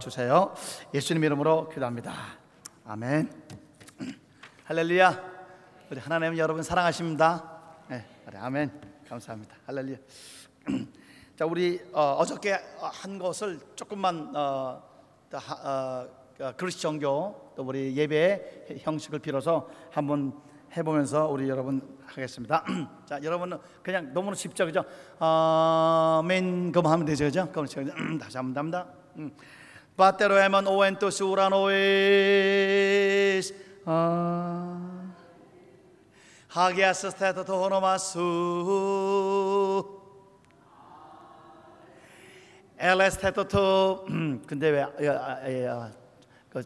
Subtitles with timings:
[0.00, 0.54] 주세요.
[0.94, 2.14] 예수님 이름으로 기도합니다.
[2.86, 3.30] 아멘.
[4.64, 5.22] 할렐루야.
[5.90, 7.60] 우리 하나님 여러분 사랑하십니다.
[7.88, 8.70] 네, 그래, 아멘.
[9.06, 9.54] 감사합니다.
[9.66, 9.98] 할렐루야.
[11.36, 14.82] 자, 우리 어, 어저께 한 것을 조금만 어,
[15.30, 16.08] 어,
[16.40, 20.32] 어, 그리스 정교 또 우리 예배 형식을 빌어서 한번
[20.74, 22.64] 해보면서 우리 여러분 하겠습니다.
[23.04, 24.84] 자, 여러분은 그냥 너무나 쉽죠, 그죠?
[25.18, 27.46] 아멘 그만 하면 되죠, 그죠?
[27.52, 27.66] 그럼
[28.18, 28.86] 다시 한번 답니다.
[29.18, 29.30] 음.
[30.02, 31.70] Patero eman oento suranois
[33.86, 35.12] 아
[36.48, 38.18] 하기아스 스테토 토호노마수
[42.78, 44.06] 엘레스테토토
[44.44, 45.92] 근데 왜 야, 야, 야,
[46.50, 46.64] 그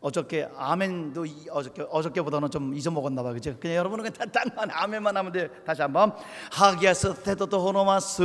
[0.00, 3.54] 어저께 아멘도 이- 어저께 어저께보다는 좀 잊어먹었나 봐 그죠?
[3.60, 5.48] 그냥 여러분은 그냥 딱만 아멘만 하면 돼.
[5.64, 6.12] 다시 한번.
[6.50, 8.24] 하기아스 스테토 토 호노마수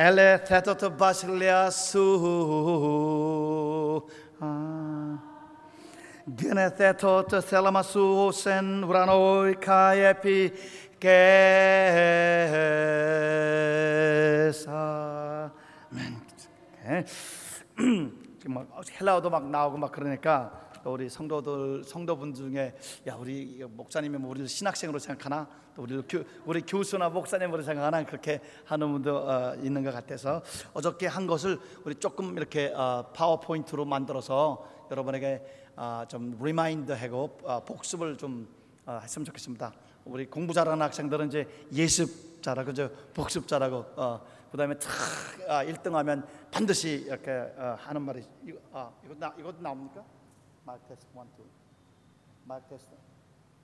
[0.00, 2.08] 엘레 테토토 바실리아수
[6.38, 10.54] 그네 테토토 셀라마수 센 우라노이 카예피
[10.98, 11.90] 게사
[15.92, 16.16] 아멘.
[16.80, 17.04] 오케이.
[18.38, 18.66] 지금 막
[18.98, 22.74] 헬라어도 막 나오고 막 그러니까 또 우리 성도들 성도분 중에
[23.06, 28.40] 야 우리 목사님이 뭐 우리를 신학생으로 생각하나 또 우리 교, 우리 교수나 목사님으로 생각하나 그렇게
[28.64, 30.42] 하는 분도 어, 있는 것 같아서
[30.72, 35.44] 어저께 한 것을 우리 조금 이렇게 어, 파워포인트로 만들어서 여러분에게
[35.76, 38.48] 어, 좀 remind하고 어, 복습을 좀
[38.86, 39.72] 어, 했으면 좋겠습니다.
[40.04, 44.20] 우리 공부 잘하는 학생들은 이제 예습 잘하고 저 복습 잘하고 어,
[44.50, 44.90] 그다음에 탁
[45.48, 50.04] 아, 1등하면 반드시 이렇게 어, 하는 말이 이거 아 이거 나 이거 나옵니까?
[50.70, 51.42] 마이크 테스트 1 2
[52.44, 52.94] 마이크 테스트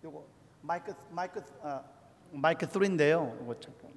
[0.03, 0.27] 요거
[0.61, 1.85] 마이크 마이크 아,
[2.33, 3.41] 마이크 3인데요.
[3.43, 3.93] 이거 잠깐.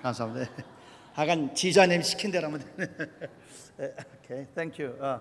[0.00, 0.50] 감사합니다.
[1.12, 2.96] 하간 지자님 시킨 대로 하면 되네.
[3.78, 4.98] 네, 오케이, thank you.
[5.00, 5.20] 어,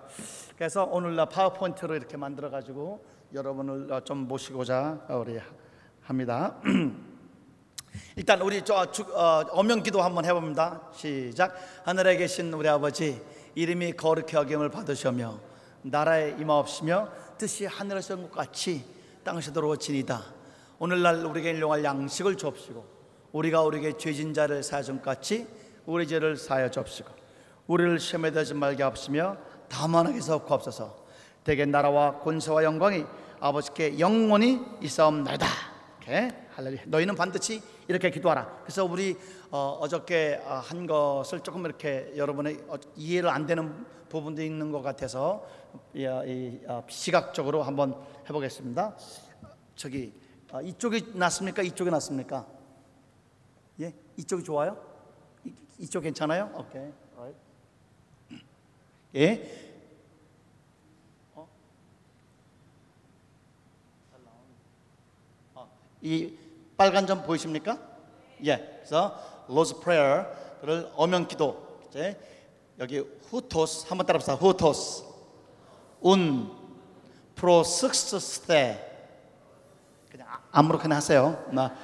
[0.55, 5.39] 그래서 오늘 나 파워포인트로 이렇게 만들어 가지고 여러분을 어, 좀 모시고자 어, 우리
[6.03, 6.61] 합니다.
[8.15, 10.81] 일단 우리 저 주- 어, 어명 기도 한번 해봅니다.
[10.93, 11.55] 시작.
[11.85, 13.21] 하늘에 계신 우리 아버지
[13.55, 15.39] 이름이 거룩히 여김을 받으시며
[15.81, 18.83] 나라에 임하옵시며 뜻이 하늘에서 온 것 같이
[19.23, 20.23] 땅에서도 이루어지이다.
[20.79, 22.85] 오늘날 우리에게 일용할 양식을 주옵시고
[23.31, 25.47] 우리가 우리에게 죄진 자를 사하준 같이
[25.85, 27.09] 우리 죄를 사하여 주옵시고
[27.67, 31.05] 우리를 시험에 들지 말게 하옵시며 다만 하게서 구하옵소서
[31.43, 33.05] 대개 나라와 권세와 영광이
[33.39, 35.45] 아버지께 영원히 있사옵나이다
[35.99, 36.35] 이렇게.
[36.55, 36.81] 할렐루야.
[36.87, 38.61] 너희는 반드시 이렇게 기도하라.
[38.63, 39.17] 그래서 우리
[39.51, 45.45] 어, 저께한 것을 조금 이렇게 여러분의 어, 이해를 안 되는 부분도 있는 것 같아서
[45.93, 48.95] 이, 어, 이, 어, 시각적으로 한번 해보겠습니다.
[49.75, 50.13] 저기
[50.51, 51.61] 어, 이쪽이 낫습니까?
[51.61, 52.47] 이쪽이 낫습니까?
[53.81, 53.93] 예?
[54.17, 54.77] 이쪽이 좋아요?
[55.45, 56.51] 이, 이쪽 괜찮아요?
[56.55, 56.89] 오케이.
[59.15, 59.68] 예
[66.01, 66.37] 이
[66.77, 67.77] 빨간 점 보이십니까?
[68.45, 68.57] 예.
[68.77, 71.79] 그래서 Lord's Prayer를 어명 기도.
[71.89, 72.17] 이제
[72.79, 74.35] 여기 οὕτως 한번 따라합시다.
[74.35, 75.03] οὕτως.
[76.01, 76.51] οὖν
[77.35, 78.87] προσεύχεσθε.
[80.09, 81.45] 그냥 아- 아무렇게나 하세요.
[81.51, 81.75] 나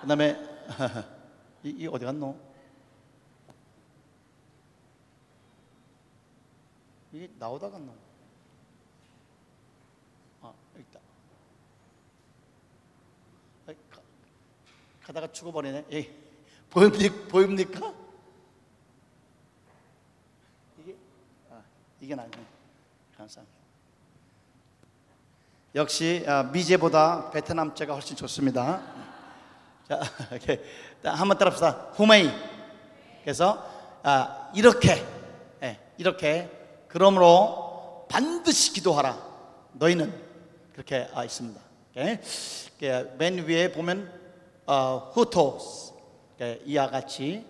[0.00, 0.38] 그다음에
[1.64, 2.36] 이, 이 어디 갔노?
[7.12, 7.92] 이게 나오다 갔노?
[10.42, 11.00] 아, 여기 있다.
[13.68, 14.00] 아이, 가,
[15.06, 15.84] 가다가 죽어버리네.
[15.92, 16.10] 예.
[16.70, 17.14] 보입니까?
[17.28, 17.94] 보입니까?
[20.78, 20.96] 이게
[21.50, 21.62] 아,
[22.00, 22.30] 이게 나네.
[23.16, 23.54] 감사합니다.
[25.74, 28.82] 역시 아, 미제보다 베트남제가 훨씬 좋습니다.
[29.86, 30.00] 자,
[30.32, 30.64] 이렇게
[31.02, 31.90] 한번 따라합시다.
[31.94, 32.30] 후메이.
[33.22, 33.62] 그래서
[34.02, 35.04] 아, 이렇게
[35.62, 36.50] 예, 이렇게
[36.88, 39.34] 그러므로 반드시 기도하라.
[39.74, 40.14] 너희는
[40.72, 41.60] 그렇게 아, 있습니다.
[41.90, 42.18] 오케이?
[42.80, 44.23] 이렇게 맨 위에 보면
[44.66, 45.92] 어, 후토스
[46.38, 47.44] 이렇게 이와 같이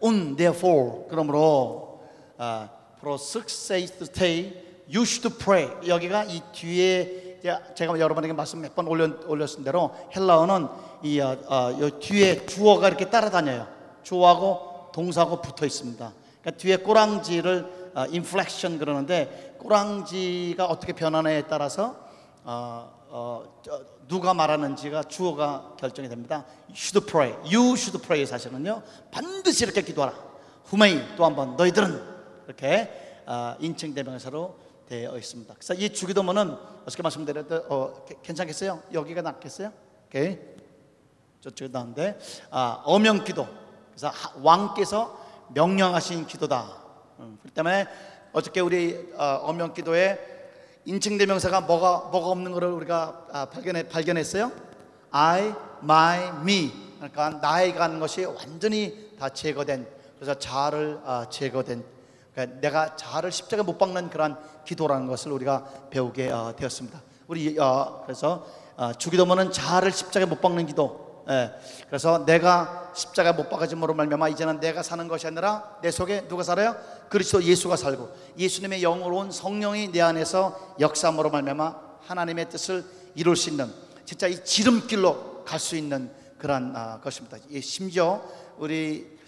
[0.00, 2.00] on therefore 그러므로
[2.38, 2.68] 어,
[2.98, 4.52] for success to stay
[4.88, 5.70] you should pray.
[5.86, 7.40] 여기가 이 뒤에
[7.76, 10.68] 제가- 여러분에게 말씀 몇 번 올렸은 대로 헬라어는
[11.02, 13.66] 이 어, 어, 요 뒤에 주어가 이렇게 따라다녀요.
[14.02, 16.12] 주어하고 동사하고 붙어 있습니다.
[16.40, 21.96] 그러니까 뒤에 꼬랑지를 어, inflection 그러는데 꼬랑지가 어떻게 변하느냐에 따라서
[22.44, 26.44] 어, 어, 저, 누가 말하는지가 주어가 결정이 됩니다.
[26.74, 27.32] Should pray.
[27.44, 28.82] You should pray 사실은요.
[29.12, 30.12] 반드시 이렇게 기도하라.
[30.64, 32.02] 후메이 또 한 번 너희들은
[32.46, 34.58] 이렇게 어, 인칭 대명사로
[34.88, 35.54] 되어 있습니다.
[35.54, 38.82] 그래서 이 주기도문은 어떻게 말씀드렸도 어, 괜찮겠어요?
[38.92, 39.72] 여기가 낫겠어요?
[40.08, 40.36] 오케이.
[41.40, 42.18] 저쪽에 나오는데
[42.50, 43.46] 아, 어명기도.
[43.90, 45.16] 그래서 하- 왕께서
[45.50, 46.82] 명령하신 기도다.
[47.20, 47.86] 음, 그렇기 때문에
[48.32, 50.33] 어저께 우리 어, 어명기도에
[50.86, 54.52] 인칭 대명사가 뭐가 뭐가 없는 것을 우리가 아, 발견해 발견했어요.
[55.10, 56.72] I, my, me.
[56.96, 59.86] 그러니까 나이가 하는 것이 완전히 다 제거된
[60.16, 61.84] 그래서 자아를 아, 제거된
[62.34, 64.36] 그러니까 내가 자아를 십자가에 못 박는 그러한
[64.66, 67.00] 기도라는 것을 우리가 배우게 어, 되었습니다.
[67.28, 68.46] 우리 어, 그래서
[68.76, 71.03] 어, 주기도문은 자아를 십자가에 못 박는 기도.
[71.28, 71.50] 예,
[71.86, 76.76] 그래서 내가 십자가에 못 박아짐으로 말미암아 이제는 내가 사는 것이 아니라 내 속에 누가 살아요?
[77.08, 82.84] 그리스도 예수가 살고 예수님의 영으로 온 성령이 내 안에서 역사함으로 말미암아 하나님의 뜻을
[83.14, 83.72] 이룰 수 있는
[84.04, 87.38] 진짜 이 지름길로 갈 수 있는 그러한 아, 것입니다.
[87.50, 88.22] 예, 심지어
[88.58, 89.18] 우리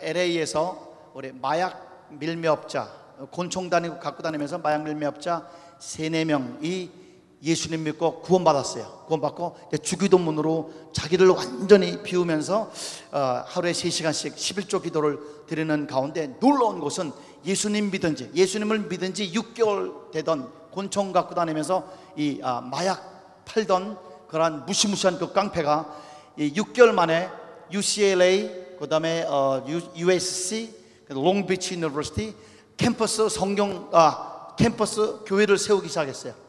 [0.00, 2.88] LA에서 우리 마약 밀매업자
[3.30, 7.05] 곤총 다니고 갖고 다니면서 마약 밀매업자 세네 명이
[7.46, 9.04] 예수님 믿고 구원받았어요.
[9.06, 12.70] 구원받고 주기도문으로 자기를 완전히 비우면서
[13.12, 17.12] 어, 하루에 세 시간씩 11조 기도를 드리는 가운데 놀라운 것은
[17.44, 23.96] 예수님 믿은지 예수님을 믿은지 6개월 되던 곤총 갖고 다니면서 이 아, 마약 팔던
[24.28, 25.96] 그러한 무시무시한 그 깡패가
[26.36, 27.30] 이 6개월 만에
[27.72, 29.64] UCLA 그다음에 어,
[29.96, 30.74] USC
[31.08, 32.34] Long Beach University
[32.76, 36.45] 캠퍼스 성경 아 캠퍼스 교회를 세우기 시작했어요.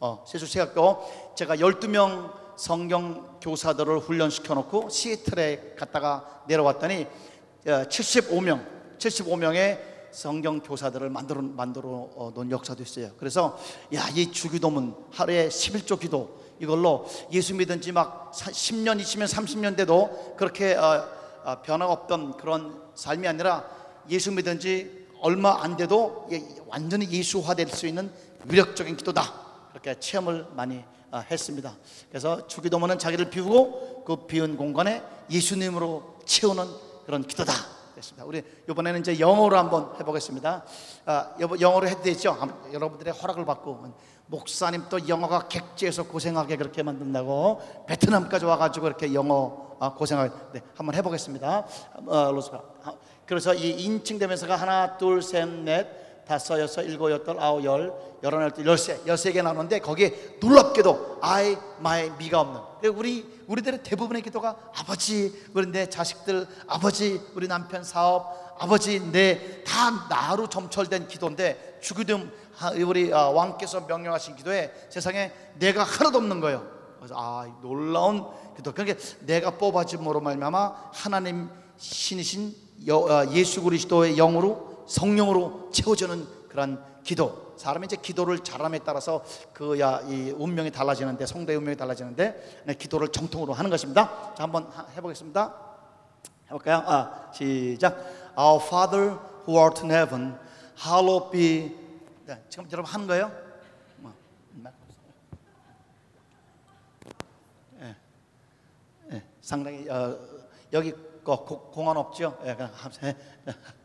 [0.00, 7.06] 어, 세수세학교 제가 12명 성경 교사들을 훈련시켜 놓고 시애틀에 갔다가 내려왔더니
[7.66, 8.64] 어, 75명
[8.98, 9.80] 75명의
[10.10, 13.10] 성경 교사들을 만들어 만들어 어, 놓은 역사도 있어요.
[13.18, 13.58] 그래서
[13.94, 20.34] 야, 이 주기도문 하루에 11조 기도 이걸로 예수 믿은 지 막 10년, 20년, 30년 돼도
[20.36, 21.08] 그렇게 어,
[21.44, 23.64] 어, 변화가 없던 그런 삶이 아니라
[24.10, 28.10] 예수 믿은 지 얼마 안 돼도 예, 완전히 예수화될 수 있는
[28.44, 29.47] 위력적인 기도다.
[29.78, 31.74] 그렇게 체험을 많이 어, 했습니다.
[32.10, 36.66] 그래서 주기도문은 자기를 비우고 그 비운 공간에 예수님으로 채우는
[37.06, 37.52] 그런 기도다.
[37.94, 38.24] 됐습니다.
[38.24, 40.64] 우리 이번에는 이제 영어로 한번 해보겠습니다.
[41.06, 42.36] 아, 영어로 해도 되죠?
[42.72, 43.92] 여러분들의 허락을 받고
[44.26, 50.94] 목사님 또 영어가 객지에서 고생하게 그렇게 만든다고 베트남까지 와가지고 이렇게 영어 아, 고생하게 네, 한번
[50.94, 51.66] 해보겠습니다.
[52.06, 52.92] 어, 로스가 아,
[53.26, 57.92] 그래서 이 인칭되면서가 하나 둘 셋 넷 다섯 여섯 일곱 여덟 아홉 열
[58.22, 62.60] 열한 열둘 열세 열세 개 나오는데 거기에 놀랍게도 I, my, me가 없는
[62.94, 70.48] 우리 우리들의 대부분의 기도가 아버지 우리 내 자식들 아버지 우리 남편 사업 아버지 내다 나로
[70.48, 72.20] 점철된 기도인데 주기도
[72.76, 76.66] 우리 아, 왕께서 명령하신 기도에 세상에 내가 하나도 없는 거예요.
[76.98, 78.26] 그래서 아 놀라운
[78.56, 78.72] 기도.
[78.72, 81.48] 그러니까 내가 뽑아짐으로 말미암아 하나님
[81.78, 82.54] 신이신
[82.88, 87.54] 여- 어, 예수 그리스도의 영으로 성령으로 채워주는 그런 기도.
[87.58, 93.52] 사람이 이제 기도를 잘함에 따라서 그야 이 운명이 달라지는데 성도의 운명이 달라지는데 네, 기도를 정통으로
[93.52, 94.32] 하는 것입니다.
[94.36, 95.54] 자 한번 하- 해보겠습니다.
[96.46, 96.82] 해볼까요?
[96.86, 97.96] 아 시작.
[98.38, 100.38] Our Father who art in heaven,
[100.80, 101.76] hallowed be.
[102.26, 103.32] 네, 지금 여러분 하는 거예요?
[103.96, 104.12] 뭐,
[107.80, 107.96] 예,
[109.12, 110.16] 예, 상당히 어,
[110.72, 110.92] 여기
[111.27, 112.37] 거 고- 공안 없죠?
[112.45, 113.15] 예, 그냥 합세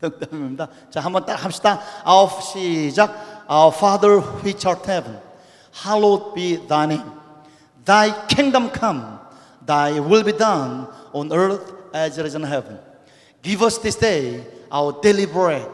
[0.01, 0.67] 덕담입니다.
[0.89, 1.79] 자, 한번 딱 합시다.
[2.05, 3.45] Our 시작.
[3.49, 5.19] Our Father which art in heaven,
[5.85, 7.11] hallowed be thy name.
[7.85, 9.19] Thy kingdom come,
[9.65, 12.77] thy will be done on earth as it is in heaven.
[13.41, 15.65] Give us this day our daily bread,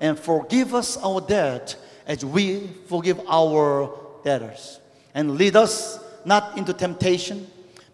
[0.00, 1.76] and forgive us our debt
[2.06, 3.90] as we forgive our
[4.24, 4.80] debtors.
[5.14, 7.46] And lead us not into temptation,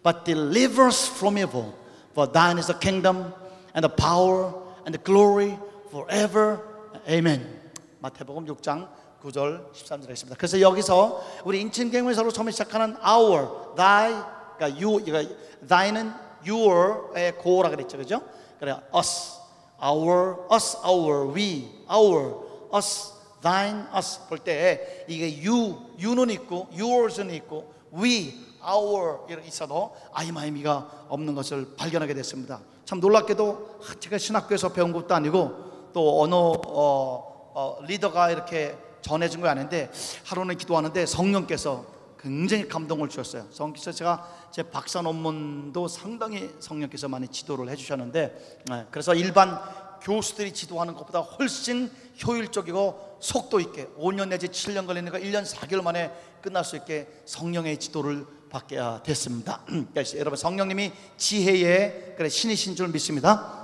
[0.03, 1.75] but deliver us from evil.
[2.12, 3.34] For thine is the kingdom,
[3.74, 4.54] and the power,
[4.86, 5.58] and the glory
[5.92, 6.60] forever.
[7.08, 7.60] Amen.
[8.00, 8.88] 마태복음 6장
[9.22, 10.36] 9절 13절에 있습니다.
[10.36, 14.12] 그래서 여기서 우리 인칭경에서로 처음에 시작하는 our, thy,
[14.58, 15.36] 그러니까 you, 그러니까
[15.68, 16.12] thy는
[16.46, 18.22] your의 고라 그랬죠, 그죠?
[18.60, 19.38] 그래 us,
[19.82, 22.36] our, us, our, we, our,
[22.74, 28.34] us, thine, us 볼 때 이게 you, you는 있고 yours는 있고 we,
[28.68, 32.62] our 이렇게 있어도 아이마이미가 없는 것을 발견하게 됐습니다.
[32.86, 39.48] 참 놀랍게도 제가 신학교에서 배운 것도 아니고 또 어느 어, 어, 리더가 이렇게 전해준 거
[39.48, 39.90] 아닌데
[40.26, 41.86] 하루는 기도하는데 성령께서
[42.20, 43.48] 굉장히 감동을 주셨어요.
[43.50, 49.60] 성령께서 제가 제 박사 논문도 상당히 성령께서 많이 지도를 해주셨는데 네, 그래서 일반
[50.02, 51.92] 교수들이 지도하는 것보다 훨씬
[52.26, 58.26] 효율적이고 속도 있게 5년 내지 7년 걸리니까 1년 4개월 만에 끝날 수 있게 성령의 지도를
[58.52, 59.62] 받게 아, 됐습니다.
[59.94, 63.62] 그래서 여러분 성령님이 지혜의 그래 신이신 줄 믿습니다.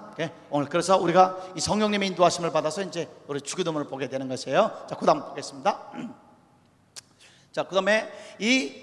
[0.49, 4.85] 오늘 그래서 우리가 이 성령님의 인도하심을 받아서 이제 우리 주기도문을 보게 되는 것이에요.
[4.89, 5.91] 자, 그다음 보겠습니다.
[7.51, 8.73] 자, 그다음에 이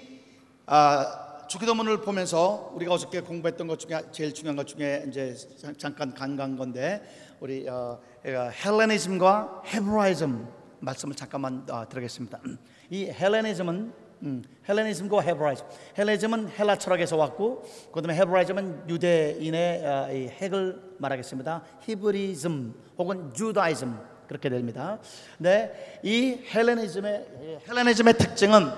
[0.65, 6.13] 아, 주기도문을 보면서 우리가 어저께 공부했던 것 중에 제일 중요한 것 중에 이제 잠- 잠깐
[6.13, 7.03] 간간 건데
[7.39, 10.47] 우리 어, 어, 헬레니즘과 헤브라이즘
[10.79, 12.39] 말씀을 잠깐만 어, 드리겠습니다.
[12.89, 15.65] 이 헬레니즘은 음, 헬레니즘과 헤브라이즘.
[15.97, 21.63] 헬레니즘은 헬라 철학에서 왔고, 그다음에 헤브라이즘은 유대인의 어, 이 핵을 말하겠습니다.
[21.81, 24.97] 히브리즘 혹은 주다이즘 그렇게 됩니다.
[25.37, 28.71] 네, 이 헬레니즘의 이 헬레니즘의 특징은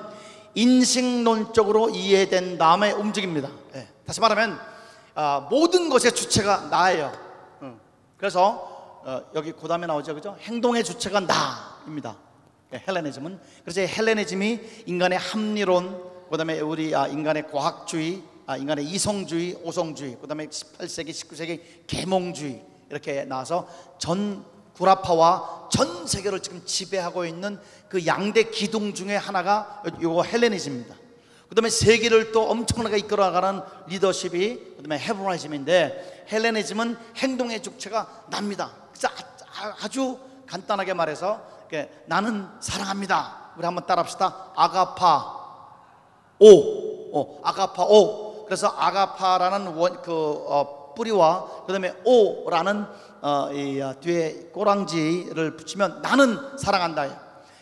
[0.56, 3.50] 인식론적으로 이해된 다음에 움직입니다.
[3.75, 4.60] 예, 다시 말하면
[5.13, 7.12] 아, 모든 것의 주체가 나예요.
[7.62, 7.79] 음,
[8.17, 10.36] 그래서 어, 여기 고담에 나오죠, 그죠?
[10.41, 12.17] 행동의 주체가 나입니다.
[12.74, 19.58] 예, 헬레니즘은 그래서 이 헬레니즘이 인간의 합리론, 그다음에 우리 아, 인간의 과학주의, 아, 인간의 이성주의,
[19.64, 23.68] 오성주의, 그다음에 18세기, 19세기 계몽주의 이렇게 나와서
[24.00, 24.44] 전
[24.76, 27.60] 구라파와 전 세계를 지금 지배하고 있는
[27.90, 30.96] 그 양대 기둥 중에 하나가 요거 헬레니즘입니다.
[31.50, 38.74] 그다음에 세계를 또 엄청나게 이끌어가는 리더십이 그다음에 헤브라이즘인데 헬레니즘은 행동의 주체가 납니다.
[38.92, 43.52] 그래서 아- 아주 간단하게 말해서 이렇게 나는 사랑합니다.
[43.58, 44.52] 우리 한번 따라합시다.
[44.56, 45.38] 아가파
[46.40, 48.46] 오, 어, 아가파 오.
[48.46, 50.12] 그래서 아가파라는 원, 그
[50.48, 52.86] 어, 뿌리와 그다음에 오라는
[53.22, 57.08] 어, 이 어, 뒤에 꼬랑지를 붙이면 나는 사랑한다.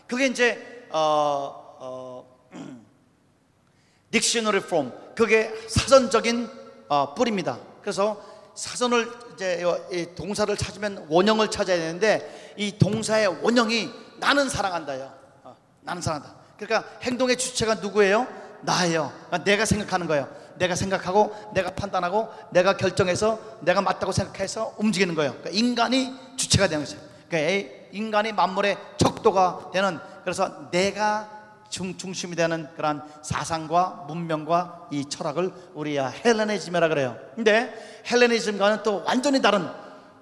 [0.07, 2.47] 그게 이제 어, 어,
[4.11, 6.49] 딕셔너리 폼 그게 사전적인
[6.89, 7.57] 어, 뿌리입니다.
[7.81, 8.21] 그래서
[8.55, 15.11] 사전을 이제 이 동사를 찾으면 원형을 찾아야 되는데 이 동사의 원형이 나는 사랑한다요.
[15.43, 16.35] 어, 나는 사랑한다.
[16.57, 18.27] 그러니까 행동의 주체가 누구예요?
[18.61, 19.11] 나예요.
[19.27, 20.29] 그러니까 내가 생각하는 거예요.
[20.57, 25.31] 내가 생각하고 내가 판단하고 내가 결정해서 내가 맞다고 생각해서 움직이는 거예요.
[25.31, 26.97] 그러니까 인간이 주체가 되는 거죠.
[27.27, 31.29] 그러니까 이 인간이 만물의 척도가 되는 그래서 내가
[31.69, 37.17] 중, 중심이 되는 그러한 사상과 문명과 이 철학을 우리 헬레니즘이라 그래요.
[37.35, 37.73] 근데
[38.09, 39.67] 헬레니즘과는 또 완전히 다른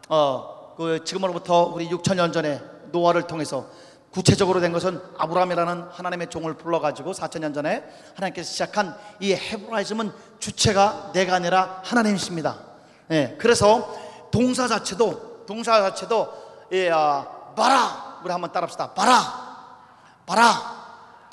[0.09, 3.67] 어, 그 지금으로부터 우리 6천 년 전에 노아를 통해서
[4.11, 7.83] 구체적으로 된 것은 아브라함이라는 하나님의 종을 불러가지고 4천 년 전에
[8.15, 12.57] 하나님께서 시작한 이 헤브라이즘은 주체가 내가 아니라 하나님이십니다.
[13.11, 13.91] 예, 그래서
[14.31, 18.93] 동사 자체도 동사 자체도 예, 아, 바라 우리 한번 따라합시다.
[18.93, 19.21] 바라
[20.25, 20.82] 바라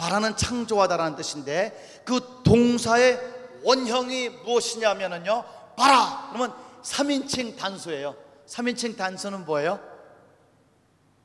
[0.01, 3.21] 바라는 창조하다라는 뜻인데 그 동사의
[3.63, 5.45] 원형이 무엇이냐면은요.
[5.77, 6.29] 바라!
[6.33, 8.17] 그러면 3인칭 단수예요.
[8.47, 9.79] 3인칭 단수는 뭐예요?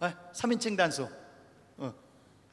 [0.02, 1.08] 네, 3인칭 단수.
[1.78, 1.94] 어,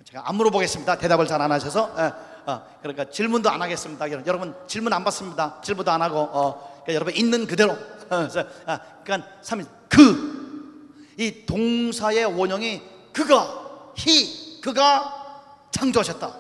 [0.05, 0.97] 제가 안 물어보겠습니다.
[0.99, 1.93] 대답을 잘 안 하셔서.
[1.99, 2.13] 예,
[2.47, 4.09] 어, 그러니까 질문도 안 하겠습니다.
[4.25, 5.61] 여러분 질문 안 받습니다.
[5.63, 7.73] 질문도 안 하고 어, 그러니까 여러분 있는 그대로.
[7.73, 8.29] 어,
[8.67, 10.33] 아, 그러니까 3인 그
[11.19, 15.22] 이 동사의 원형이 그가 히 그가
[15.87, 16.33] 창조하셨다.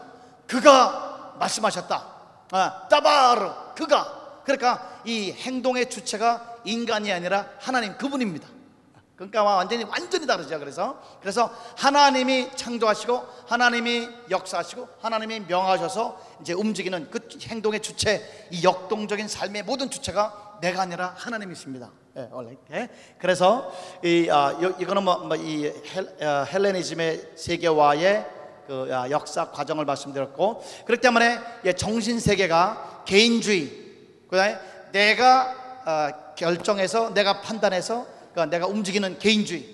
[0.46, 2.12] 그가 말씀하셨다.
[2.52, 8.46] 아, 따바르 그가 그러니까 이 행동의 주체가 인간이 아니라 하나님 그분입니다.
[9.16, 10.58] 그러니까 완전히 완전히 다르죠.
[10.60, 19.26] 그래서 그래서 하나님이 창조하시고 하나님이 역사하시고 하나님이 명하셔서 이제 움직이는 그 행동의 주체 이 역동적인
[19.28, 21.90] 삶의 모든 주체가 내가 아니라 하나님이십니다.
[22.16, 22.56] 예, 원래.
[22.72, 22.88] 예.
[23.18, 23.72] 그래서
[24.04, 25.72] 이 아, 요- 이거는 뭐이
[26.52, 33.70] 헬레니즘의 세계화의 그 아, 역사 과정을 말씀드렸고 그렇기 때문에 예, 정신 세계가 개인주의
[34.28, 34.58] 그다음에
[34.92, 35.54] 내가
[35.84, 39.66] 아, 결정해서 내가 판단해서 그러니까 내가 움직이는 개인주의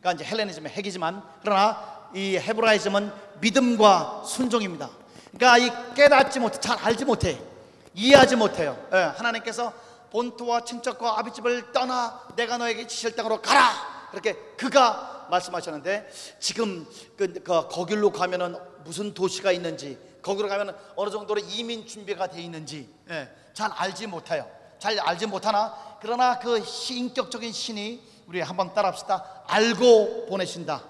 [0.00, 4.90] 그러니까 이제 헬레니즘의 핵이지만 그러나 이 헤브라이즘은 믿음과 순종입니다.
[5.34, 7.38] 그러니까 이 깨닫지 못해 잘 알지 못해
[7.94, 8.76] 이해하지 못해요.
[8.92, 9.72] 예, 하나님께서
[10.10, 16.86] 본토와 친척과 아비집을 떠나 내가 너에게 지실 땅으로 가라 그렇게 그가 말씀하셨는데 지금
[17.16, 22.92] 그, 그 거길로 가면은 무슨 도시가 있는지 거기로 가면은 어느 정도로 이민 준비가 돼 있는지
[23.10, 24.46] 예, 잘 알지 못해요.
[24.78, 29.44] 잘 알지 못하나 그러나 그 시- 인격적인 신이 우리 한번 따라합시다.
[29.46, 30.82] 알고 보내신다.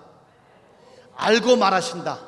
[1.15, 2.19] 알고 말하신다.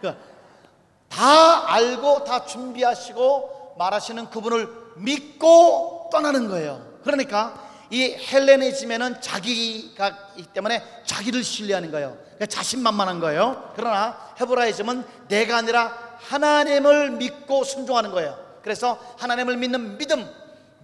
[0.00, 6.84] 그다 알고 다 준비하시고 말하시는 그분을 믿고 떠나는 거예요.
[7.04, 12.16] 그러니까 이 헬레니즘에는 자기가 있기 때문에 자기를 신뢰하는 거예요.
[12.22, 13.70] 그러니까 자신만만한 거예요.
[13.76, 18.38] 그러나 헤브라이즘은 내가 아니라 하나님을 믿고 순종하는 거예요.
[18.62, 20.26] 그래서 하나님을 믿는 믿음,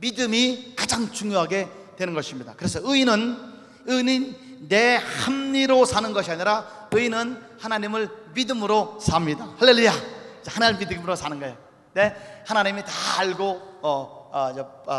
[0.01, 2.53] 믿음이 가장 중요하게 되는 것입니다.
[2.59, 3.39] 그래서 의인은
[3.87, 9.49] 의인은 내 합리로 사는 것이 아니라 의인은 하나님을 믿음으로 삽니다.
[9.59, 9.95] 할렐루야.
[10.47, 11.57] 하나님 믿음으로 사는 거예요.
[11.95, 12.15] 네,
[12.47, 14.18] 하나님이 다 알고 어,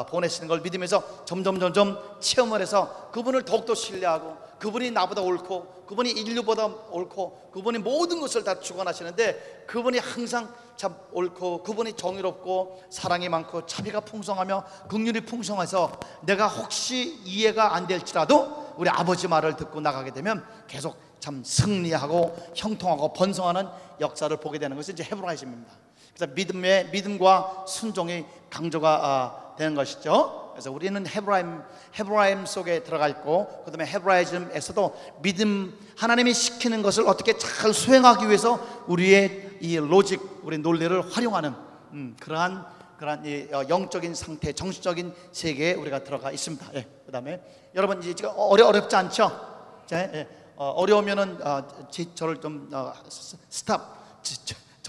[0.10, 6.66] 보내시는 걸 믿으면서 점점 점점 체험을 해서 그분을 더욱더 신뢰하고 그분이 나보다 옳고 그분이 인류보다
[6.92, 14.00] 옳고 그분이 모든 것을 다 주관하시는데 그분이 항상 참 옳고 그분이 정의롭고 사랑이 많고 자비가
[14.02, 20.96] 풍성하며 긍휼이 풍성해서 내가 혹시 이해가 안 될지라도 우리 아버지 말을 듣고 나가게 되면 계속
[21.20, 23.68] 참 승리하고 형통하고 번성하는
[24.00, 25.89] 역사를 보게 되는 것이 이제 헤브라이즘입니다.
[26.28, 30.50] 믿음의 믿음과 순종이 강조가 아, 되는 것이죠.
[30.54, 31.62] 그래서 우리는 헤브라임
[31.98, 39.58] 헤브라임 속에 들어가 있고 그다음에 헤브라이즘에서도 믿음 하나님이 시키는 것을 어떻게 잘 수행하기 위해서 우리의
[39.62, 41.54] 이 로직 우리 논리를 활용하는
[41.94, 42.66] 음, 그러한
[42.98, 46.68] 그러한 이 어, 영적인 상태, 정신적인 세계에 우리가 들어가 있습니다.
[46.76, 47.42] 예, 그다음에
[47.74, 49.32] 여러분 이제 어려 어렵지 않죠?
[49.86, 54.38] 자, 예, 어, 어려우면은 어, 지- 저를 좀 어, 스- 스탑 지-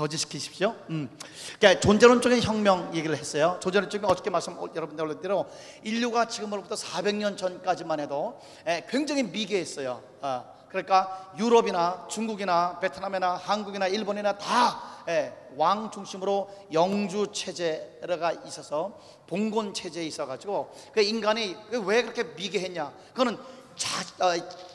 [0.01, 0.75] 저- 저지시키십시오.
[0.89, 1.11] 음.
[1.59, 3.59] 그러니까 존재론적인 혁명 얘기를 했어요.
[3.61, 5.45] 존재론적인 어저께 말씀 어, 여러분들 올렸대로
[5.83, 10.03] 인류가 지금으로부터 400년 전까지만 해도 예, 굉장히 미개했어요.
[10.23, 19.75] 아, 그러니까 유럽이나 중국이나 베트남이나 한국이나 일본이나 다 예, 왕 중심으로 영주 체제가 있어서 봉건
[19.75, 22.91] 체제에 있어가지고 그 인간이 왜 그렇게 미개했냐?
[23.13, 23.37] 그거는
[23.77, 24.33] 자, 어,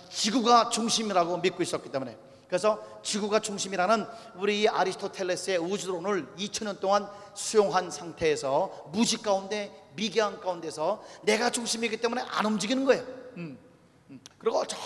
[0.09, 2.15] 지구가 중심이라고 믿고 있었기 때문에
[2.47, 11.03] 그래서 지구가 중심이라는 우리 이 아리스토텔레스의 우주론을 2000년 동안 수용한 상태에서 무지 가운데 미개한 가운데서
[11.23, 13.03] 내가 중심이기 때문에 안 움직이는 거예요.
[13.37, 13.57] 음.
[14.09, 14.19] 음.
[14.37, 14.77] 그리고 저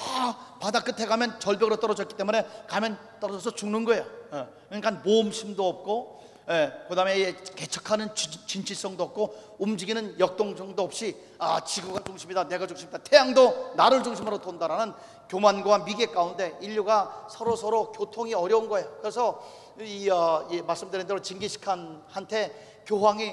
[0.61, 4.05] 바다 끝에 가면 절벽으로 떨어졌기 때문에 가면 떨어져서 죽는 거예요.
[4.31, 4.47] 어.
[4.67, 6.18] 그러니까 모험심도 없고,
[6.51, 13.73] 예, 그다음에 개척하는 지- 진실성도 없고, 움직이는 역동성도 없이 아 지구가 중심이다, 내가 중심이다, 태양도
[13.75, 14.93] 나를 중심으로 돈다라는
[15.29, 18.89] 교만과 미개 가운데 인류가 서로 서로 교통이 어려운 거예요.
[18.99, 19.43] 그래서
[19.79, 23.31] 이, 어, 이 말씀드린 대로 징기스칸한테 교황이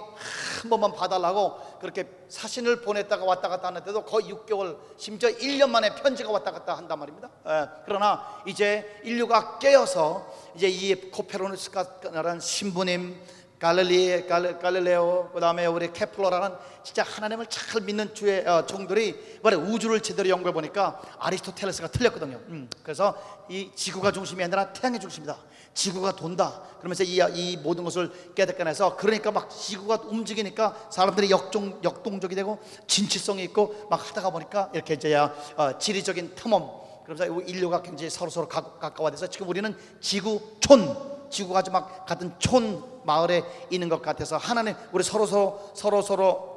[0.60, 6.30] 한 번만 봐달라고 그렇게 사신을 보냈다가 왔다 갔다 하는데도 거의 6개월 심지어 1년 만에 편지가
[6.30, 7.30] 왔다 갔다 한단 말입니다.
[7.48, 13.18] 예, 그러나 이제 인류가 깨어서 이제 이 코페르니쿠스라는 신부님
[13.58, 19.56] 갈릴리 갈레, 갈릴레오 그 다음에 우리 케플러라는 진짜 하나님을 잘 믿는 주의 어, 종들이 이번에
[19.56, 22.38] 우주를 제대로 연구해 보니까 아리스토텔레스가 틀렸거든요.
[22.48, 23.16] 음, 그래서
[23.48, 25.38] 이 지구가 중심이 아니라 태양이 중심이다.
[25.76, 26.62] 지구가 돈다.
[26.78, 33.44] 그러면서 이, 이 모든 것을 깨닫게해서 그러니까 막 지구가 움직이니까 사람들이 역종, 역동적이 되고 진취성이
[33.44, 36.68] 있고 막 하다가 보니까 이렇게 이제 어, 지리적인 탐험
[37.04, 40.96] 그러면서 인류가 굉장히 서로 서로 가, 가까워져서 지금 우리는 지구촌
[41.30, 46.56] 지구가 아주 막 같은 촌 마을에 있는 것 같아서 하나님 우리 서로 서로 서로 서로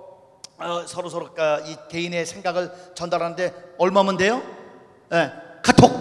[0.58, 4.42] 어, 서로 서로 어, 이 개인의 생각을 전달하는데 얼마면 돼요?
[5.12, 5.32] 예,
[5.64, 5.92] 카톡.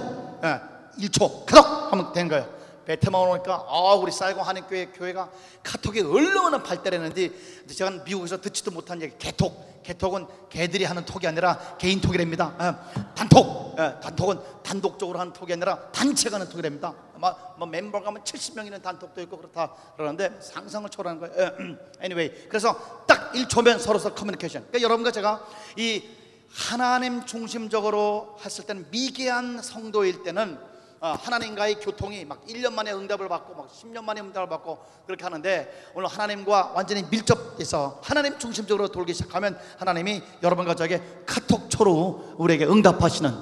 [0.44, 0.61] 예,
[1.04, 2.58] 1초 카톡 하면 된 거예요.
[2.88, 5.31] 베트남 오니까 아 우리 쌀고 한인교회 교회가
[5.62, 7.35] 카톡이 얼마나 발달했는지.
[7.68, 9.83] 제가 미국에서 듣지도 못한 얘기 개톡.
[9.83, 12.57] 개톡은 개들이 하는 톡이 아니라 개인 톡이랍니다.
[12.62, 13.77] 예, 단톡.
[13.79, 16.94] 예, 단톡은 단독적으로 하는 톡이 아니라 단체가 하는 톡이랍니다.
[17.14, 21.35] 아마 뭐 멤버가 하면 70명 있는 단톡도 있고 그렇다 그러는데 상상을 초월하는 거예요.
[21.37, 25.46] 예, anyway 그래서 딱 1초면 서로서 커뮤니케이션 그러니까 여러분과 제가
[25.77, 26.03] 이
[26.51, 30.68] 하나님 중심적으로 했을 때는 미개한 성도일 때는 어,
[31.01, 36.09] 하나님과의 교통이 막 1년 만에 응답을 받고 막 10년 만에 응답을 받고 그렇게 하는데 오늘
[36.09, 43.33] 하나님과 완전히 밀접해서 하나님 중심적으로 돌기 시작하면 하나님이 여러분과 저에게 카톡초로 우리에게 응답하시는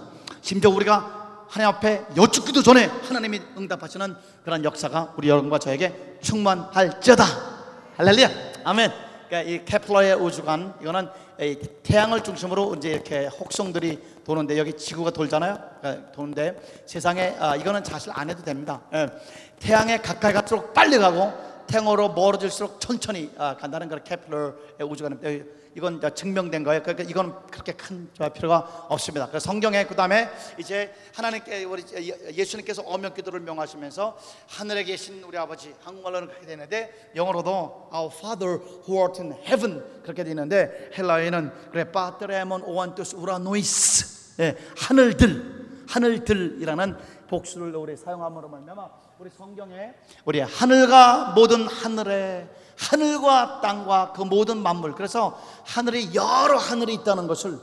[0.42, 7.24] 심지어 우리가 하나님 앞에 여쭙기도 전에 하나님이 응답하시는 그런 역사가 우리 여러분과 저에게 충만할지어다.
[7.96, 8.30] 할렐루야.
[8.64, 11.08] 아멘 그러니까 이 케플러의 우주관 이거는
[11.40, 15.58] 이 태양을 중심으로 이제 이렇게 혹성들이 도는데 여기 지구가 돌잖아요.
[15.80, 18.80] 그러니까 도는데 세상에 아, 이거는 사실 안 해도 됩니다.
[18.94, 19.08] 예.
[19.58, 21.32] 태양에 가까이 갈수록 빨리 가고
[21.66, 25.44] 태양으로 멀어질수록 천천히 아, 간다는 그런 케플러의 우주관입니다.
[25.76, 26.82] 이건 증명된 거예요.
[26.82, 29.28] 그러니까 이건 그렇게 큰 필요가 없습니다.
[29.28, 31.84] 그래서 성경에 그 다음에 이제 하나님께 우리
[32.32, 34.16] 예수님께서 어명 기도를 명하시면서
[34.48, 38.58] 하늘에 계신 우리 아버지 한국말로는 그렇게 되는데 영어로도 Our Father
[38.88, 46.96] who art in heaven 그렇게 되는데 헬라어에는 그래 파트레몬 오안투스 우라노이스 예, 하늘들 하늘들이라는
[47.28, 49.92] 복수를 우리 사용함으로 말미암아 우리 성경에
[50.24, 57.58] 우리 하늘과 모든 하늘에 하늘과 땅과 그 모든 만물 그래서 하늘에 여러 하늘이 있다는 것을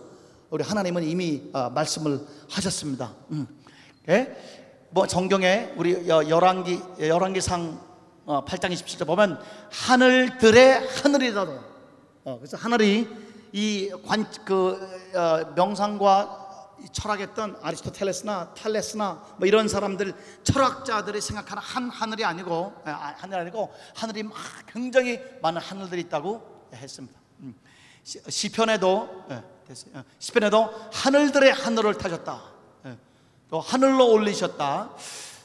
[0.50, 3.14] 우리 하나님은 이미 어, 말씀을 하셨습니다.
[3.32, 3.48] 음.
[4.10, 4.36] 예?
[4.90, 7.80] 뭐 성경에 우리 여- 열왕기 열왕기상
[8.26, 9.40] 어, 8장 27절 보면
[9.72, 11.60] 하늘들의 하늘이라도
[12.26, 13.08] 어, 그래서 하늘이
[13.52, 16.43] 이 관그 어, 명상과 이
[16.92, 23.74] 철학했던 아리스토텔레스나 탈레스나 뭐 이런 사람들 철학자들이 생각하는 한 하늘이 아니고 아, 아, 하늘 아니고
[23.96, 24.36] 하늘이 막
[24.68, 27.20] 굉장히 많은 하늘들이 있다고 했습니다.
[27.40, 27.56] 음.
[28.04, 29.34] 시- 시편에도 예.
[29.94, 32.42] 어, 시편에도 하늘들의 하늘을 타셨다.
[32.86, 32.98] 예.
[33.50, 34.92] 또 하늘로 올리셨다.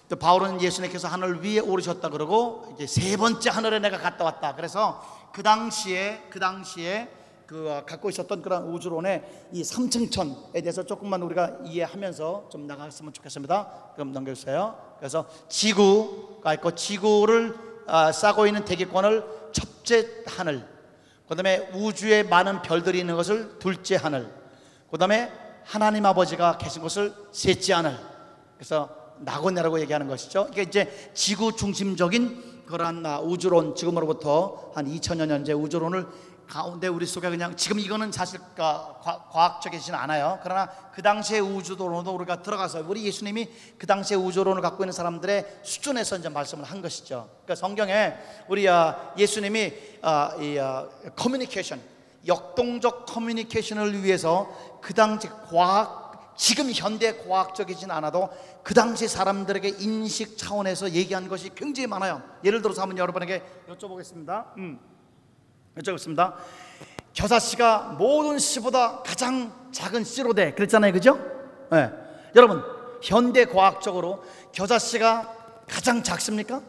[0.08, 4.54] 또 바울은 예수님께서 하늘 위에 오르셨다 그러고 이제 세 번째 하늘에 내가 갔다 왔다.
[4.54, 7.10] 그래서 그 당시에 그 당시에
[7.48, 13.92] 그 어, 갖고 있었던 그런 우주론의 이 삼층천에 대해서 조금만 우리가 이해하면서 좀 나갔으면 좋겠습니다.
[13.94, 14.78] 그럼 넘겨주세요.
[14.98, 17.54] 그래서 지구가 있고 지구를
[17.86, 20.68] 아, 싸고 있는 대기권을 첫째 하늘,
[21.26, 24.30] 그다음에 우주에 많은 별들이 있는 것을 둘째 하늘,
[24.90, 25.32] 그다음에
[25.64, 27.96] 하나님 아버지가 계신 곳을 셋째 하늘.
[28.58, 30.48] 그래서 나고네라고 얘기하는 것이죠.
[30.52, 36.06] 이게 이제 지구 중심적인 그러한 아, 우주론 지금으로부터 한 2000여 년째 우주론을
[36.48, 40.40] 가운데 우리 속에 그냥 지금 이거는 사실 과학적이진 않아요.
[40.42, 46.16] 그러나 그 당시의 우주론으로 우리가 들어가서 우리 예수님이 그 당시의 우주론을 갖고 있는 사람들의 수준에서
[46.16, 47.28] 이제 말씀을 한 것이죠.
[47.44, 48.14] 그러니까 성경에
[48.48, 51.80] 우리 아, 예수님이 아, 이 아, 커뮤니케이션
[52.26, 58.30] 역동적 커뮤니케이션을 위해서 그 당시 과학 지금 현대 과학적이진 않아도
[58.62, 62.22] 그 당시 사람들에게 인식 차원에서 얘기한 것이 굉장히 많아요.
[62.44, 64.56] 예를 들어서 한번 여러분에게 여쭤보겠습니다.
[64.56, 64.78] 음.
[65.78, 66.34] 여쭤보겠습니다.
[67.12, 70.52] 겨자 씨가 모든 씨보다 가장 작은 씨로 돼.
[70.52, 70.92] 그랬잖아요.
[70.92, 71.18] 그죠?
[71.70, 71.90] 네.
[72.36, 72.62] 여러분,
[73.02, 75.34] 현대 과학적으로 겨자 씨가
[75.68, 76.62] 가장 작습니까?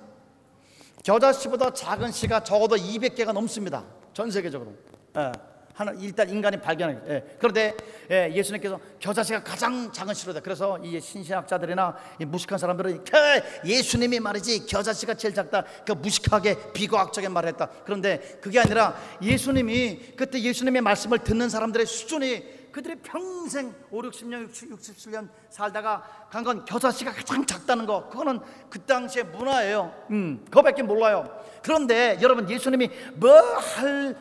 [1.04, 3.84] 겨자 씨보다 작은 씨가 적어도 200개가 넘습니다.
[4.14, 4.74] 전 세계적으로.
[5.18, 5.32] 예.
[5.80, 7.24] 하나 일단 인간이 발견한 예.
[7.40, 7.74] 그런데
[8.12, 10.42] 예, 예수님께서 겨자 씨가 가장 작은 씨로다.
[10.42, 13.18] 그래서 이 신신학자들이나 이 무식한 사람들은 그
[13.66, 15.64] 예수님이 말이지 겨자 씨가 제일 작다.
[15.86, 17.70] 그 무식하게 비과학적인 말을 했다.
[17.86, 24.72] 그런데 그게 아니라 예수님이 그때 예수님의 말씀을 듣는 사람들의 수준이 그들이 평생 5, 60년, 60,
[24.72, 28.40] 67년 살다가 간 건 겨자씨가 가장 작다는 거 그거는
[28.70, 31.28] 그 당시의 문화예요 음, 그거밖에 몰라요
[31.64, 34.16] 그런데 여러분 예수님이 뭐 뭐할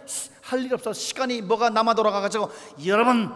[0.48, 0.92] 할 일 없어.
[0.92, 2.50] 시간이 뭐가 남아 돌아가가지고
[2.86, 3.30] 여러분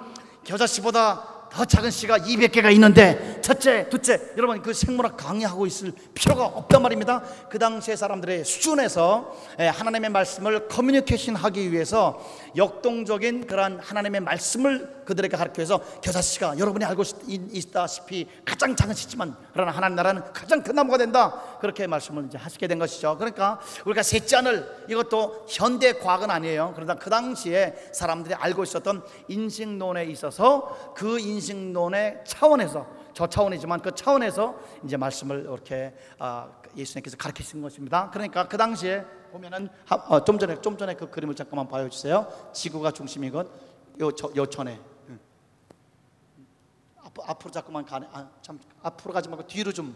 [0.45, 6.81] 겨자씨보다 더 작은 씨가 200개가 있는데 첫째, 둘째 여러분 그 생물학 강의하고 있을 필요가 없단
[6.81, 7.23] 말입니다.
[7.51, 12.25] 그 당시의 사람들의 수준에서 예, 하나님의 말씀을 커뮤니케이션 하기 위해서
[12.57, 19.37] 역동적인 그러한 하나님의 말씀을 그들에게 가르쳐서 겨자 씨가 여러분이 알고 있- 있다시피 가장 작은 씨지만
[19.53, 21.59] 그러나 하나님 나라는 가장 큰 나무가 된다.
[21.61, 23.17] 그렇게 말씀을 이제 하시게 된 것이죠.
[23.19, 26.73] 그러니까 우리가 셋째 하늘 이것도 현대 과학은 아니에요.
[26.75, 31.42] 그러나 그 당시에 사람들이 알고 있었던 인식론에 있어서 그 인식
[31.73, 38.11] 론의 차원에서 저 차원이지만 그 차원에서 이제 말씀을 이렇게 아, 예수님께서 가르치신 것입니다.
[38.11, 42.51] 그러니까 그 당시에 보면은 하- 어, 좀 전에 좀 전에 그 그림을 잠깐만 봐주세요.
[42.53, 43.51] 지구가 중심이건
[44.01, 44.79] 요, 저, 요 천에
[45.09, 45.19] 응.
[47.03, 48.07] 앞, 앞으로 자꾸만 가네.
[48.13, 49.95] 아, 참 앞으로 가지 말고 뒤로 좀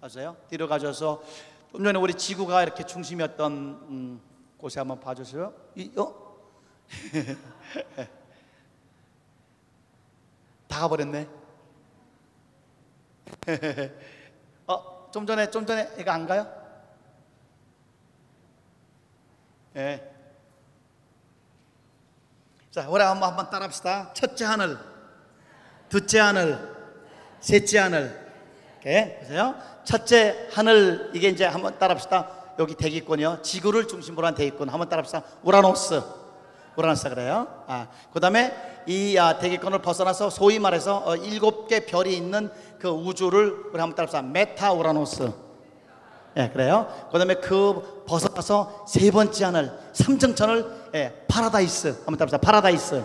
[0.00, 0.36] 가세요.
[0.48, 1.22] 뒤로 가셔서
[1.72, 4.20] 좀 전에 우리 지구가 이렇게 중심이었던 음,
[4.58, 5.52] 곳에 한번 봐주세요.
[5.74, 6.26] 이, 어?
[10.68, 11.28] 다 가버렸네.
[14.66, 16.46] 어, 좀 전에 좀 전에 이거 안 가요?
[19.76, 20.12] 예.
[22.70, 24.12] 자, 우리 한번 한번 따라합시다.
[24.12, 24.78] 첫째 하늘,
[25.88, 26.76] 둘째 하늘,
[27.40, 28.26] 셋째 하늘.
[28.82, 29.54] 이렇게 보세요.
[29.84, 32.54] 첫째 하늘 이게 이제 한번 따라합시다.
[32.58, 33.42] 여기 대기권이요.
[33.42, 35.22] 지구를 중심으로 한 대기권 한번 따라합시다.
[35.42, 36.02] 우라노스.
[36.76, 37.64] 우라노스 그래요.
[37.66, 43.70] 아, 그다음에 이 아, 대기권을 벗어나서 소위 말해서 어, 일곱 개 별이 있는 그 우주를
[43.72, 44.22] 우리 한번 따라합시다.
[44.22, 45.32] 메타 우라노스.
[46.36, 46.86] 예, 그래요.
[47.10, 52.38] 그다음에 그 벗어나서 세 번째 하늘, 삼층천을 예, 파라다이스 한번 따라합시다.
[52.38, 53.04] 파라다이스.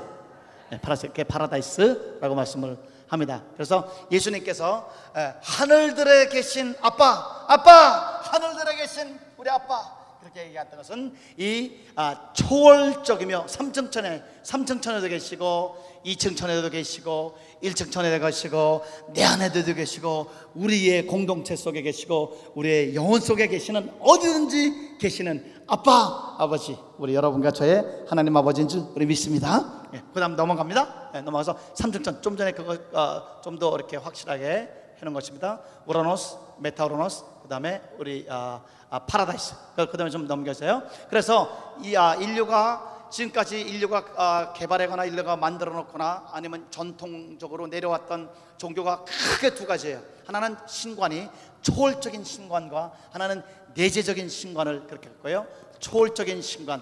[0.73, 3.41] 예, 그게 파라다이스라고 말씀을 합니다.
[3.53, 11.71] 그래서 예수님께서 예, 하늘들에 계신 아빠, 아빠, 하늘들에 계신 우리 아빠 그렇게 얘기했던 것은 이
[11.95, 21.81] 아, 초월적이며 삼층천에 삼층천에도 계시고 이층천에도 계시고 일층천에도 계시고 내 안에도 계시고 우리의 공동체 속에
[21.81, 28.83] 계시고 우리의 영혼 속에 계시는 어디든지 계시는 아빠 아버지 우리 여러분과 저의 하나님 아버지인 줄
[28.95, 29.89] 우리 믿습니다.
[29.93, 31.11] 예, 그다음 넘어갑니다.
[31.15, 35.59] 예, 넘어가서 삼층천 좀 전에 그거 어, 좀더 이렇게 확실하게 해놓은 것입니다.
[35.85, 39.55] 우라노스, 메타우라노스, 그 다음에 우리 아, 아, 파라다이스.
[39.75, 40.83] 그- 그다음에 좀 넘겨주세요.
[41.09, 49.03] 그래서 이 아, 인류가 지금까지 인류가 아, 개발하거나 인류가 만들어 놓거나 아니면 전통적으로 내려왔던 종교가
[49.05, 50.01] 크게 두 가지예요.
[50.25, 51.27] 하나는 신관이
[51.61, 53.43] 초월적인 신관과 하나는
[53.75, 55.47] 내재적인 신관을 그렇게 할 거예요.
[55.79, 56.81] 초월적인 신관.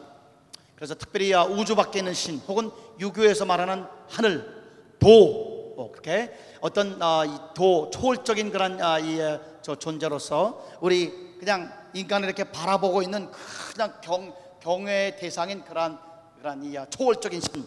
[0.75, 4.59] 그래서 특별히 아, 우주 밖에 있는 신 혹은 유교에서 말하는 하늘,
[4.99, 11.71] 도 어, 그렇게 어떤 아, 이도 초월적인 그런 아, 이, 에, 저 존재로서 우리 그냥
[11.93, 13.31] 인간을 이렇게 바라보고 있는
[13.71, 15.97] 그냥 경 경외의 대상인 그러한
[16.37, 17.65] 그러한 이 아, 초월적인 신.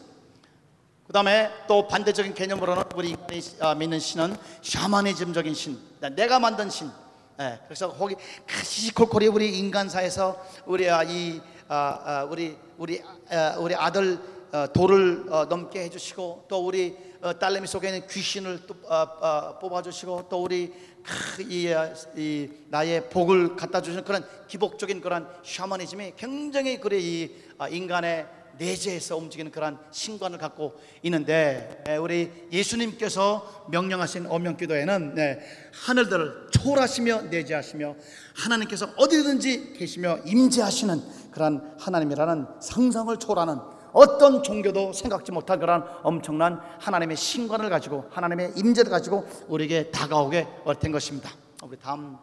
[1.07, 5.79] 그 다음에 또 반대적인 개념으로는 우리 인간이 아, 믿는 신은 샤머니즘적인 신,
[6.15, 6.91] 내가 만든 신.
[7.41, 8.15] 예, 그래서 거기
[8.63, 14.42] 시시콜콜이 우리 인간사에서 우리 아, 이 아, 아, 우리 우리 아, 우리 아들 어,
[14.75, 20.27] 돌을 어, 넘게 해주시고 또 우리 어, 딸내미 속에 있는 귀신을 또 어, 어, 뽑아주시고
[20.29, 27.31] 또 우리 크, 이, 나의 복을 갖다 주시는 그런 기복적인 그런 샤머니즘이 굉장히 그래 이
[27.59, 28.27] 아, 인간의
[28.59, 35.41] 내재에서 움직이는 그러한 신관을 갖고 있는데 에, 우리 예수님께서 명령하신 어명기도에는 네,
[35.73, 37.97] 하늘들을 초월하시며 내재하시며
[38.35, 43.59] 하나님께서 어디든지 계시며 임재하시는 그러한 하나님이라는 상상을 초월하는
[43.93, 50.47] 어떤 종교도 생각지 못한 그러한 엄청난 하나님의 신관을 가지고 하나님의 임재를 가지고 우리에게 다가오게
[50.81, 51.31] 된 것입니다.
[51.63, 52.17] 우리 다음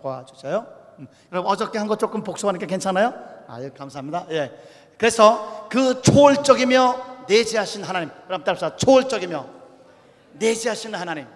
[0.00, 0.66] 보아주세요.
[0.98, 3.14] 음, 여러분 어저께 한 거 조금 복습하니까 괜찮아요?
[3.48, 4.26] 아유 감사합니다.
[4.30, 4.52] 예.
[4.98, 8.10] 그래서 그 초월적이며 내재하신 하나님.
[8.26, 9.46] 그럼 따라서 초월적이며
[10.34, 11.26] 내재하신 하나님.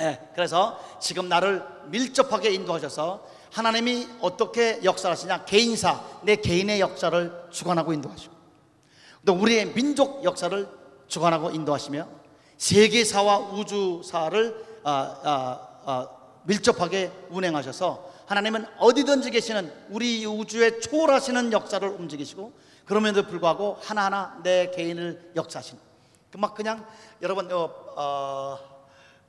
[0.00, 0.18] 예.
[0.34, 8.39] 그래서 지금 나를 밀접하게 인도하셔서 하나님이 어떻게 역사하시냐 개인사 내 개인의 역사를 주관하고 인도하시고
[9.24, 10.68] 또 우리의 민족 역사를
[11.08, 12.06] 주관하고 인도하시며
[12.56, 14.90] 세계사와 우주사를 아,
[15.22, 16.08] 아, 아,
[16.44, 22.52] 밀접하게 운행하셔서 하나님은 어디든지 계시는 우리 우주에 초월하시는 역사를 움직이시고
[22.84, 25.80] 그럼에도 불구하고 하나하나 내 개인을 역사하시는
[26.30, 26.86] 그막 그냥
[27.22, 27.64] 여러분 어,
[27.96, 28.58] 어,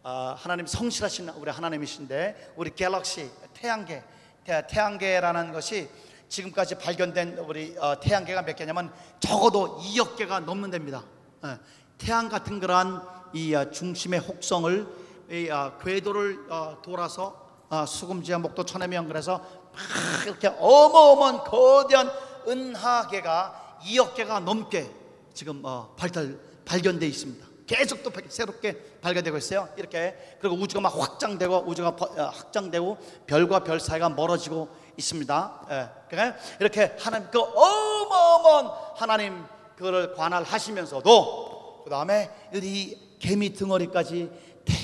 [0.04, 4.04] 어, 하나님 성실하신 우리 하나님이신데 우리 갤럭시 태양계
[4.44, 5.90] 태, 태양계라는 것이
[6.36, 11.04] 지금까지 발견된 우리 어, 태양계가 몇 개냐면 적어도 2억 개가 넘는 됩니다.
[11.46, 11.58] 예,
[11.98, 13.02] 태양 같은 그러한
[13.34, 14.88] 이 어, 중심의 혹성을
[15.30, 19.40] 이 어, 궤도를 어, 돌아서 어, 수금지와 목도 천해명 그래서
[19.74, 22.10] 막 이렇게 어마어마한 거대한
[22.48, 24.90] 은하계가 2억 개가 넘게
[25.34, 27.46] 지금 어, 발달 발견돼 있습니다.
[27.68, 29.68] 계속 또 발- 새롭게 발견되고 있어요.
[29.76, 34.70] 이렇게 그리고 우주가 막 확장되고 우주가 확장되고 별과 별 사이가 멀어지고
[35.02, 35.68] 있습니다.
[35.72, 36.34] 예.
[36.60, 44.32] 이렇게 하나님 그 어마어마한 하나님 그를 관할하시면서도 그 다음에 이 개미 덩어리까지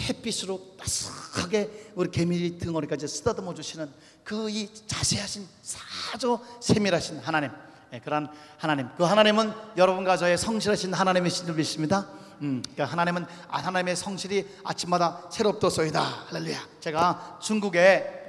[0.10, 3.92] 햇빛으로 따스하게 우리 개미 덩어리까지 쓰다듬어 주시는
[4.24, 7.52] 그 이 자세하신 사조 세밀하신 하나님
[7.94, 8.28] 예, 그런
[8.58, 12.08] 하나님 그 하나님은 여러분과 저의 성실하신 하나님이신 줄 믿습니다.
[12.42, 16.02] 음, 그러니까 하나님은 아, 하나님의 성실이 아침마다 새롭도소이다.
[16.30, 16.60] 할렐루야.
[16.82, 18.27] 제가 중국에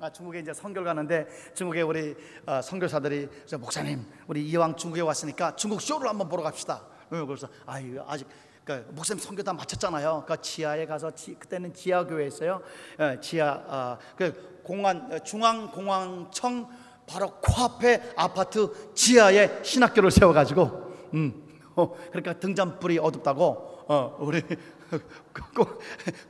[0.00, 2.14] 아, 중국에 이제 선교를 가는데 중국에 우리
[2.46, 6.82] 어, 선교사들이 저 목사님 우리 이왕 중국에 왔으니까 중국 쇼를 한번 보러 갑시다.
[7.10, 8.28] 어, 그래서 아유 아직
[8.64, 10.24] 그 목사님 선교 다 마쳤잖아요.
[10.28, 12.62] 그 지하에 가서 지, 그때는 지하 교회였어요.
[12.98, 16.68] 어, 지하 어, 그 공안 어, 중앙 공항청
[17.08, 21.44] 바로 코앞에 아파트 지하에 신학교를 세워가지고 음.
[21.74, 24.42] 어, 그러니까 등잔불이 어둡다고 어, 우리
[25.56, 25.80] 고-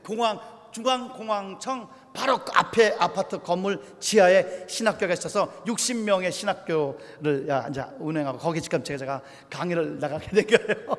[0.07, 0.41] 공항
[0.79, 8.63] 중앙공항청 바로 그 앞에 아파트 건물 지하에 신학교가 있어서 60명의 신학교를 야, 이제 운행하고 거기
[8.63, 10.97] 지금 제가, 강의를 나가게 된 거예요.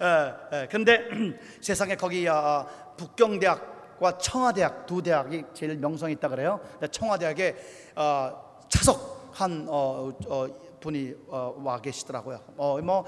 [0.00, 1.02] 에, 에, 근데
[1.60, 6.60] 세상에 거기 아, 북경대학과 청와대학 두 대학이 제일 명성이 있다 그래요.
[6.90, 7.56] 청와대학에
[7.96, 10.46] 어, 차석한 어, 어,
[10.80, 12.40] 분이 어, 와 계시더라고요.
[12.56, 13.04] 어, 뭐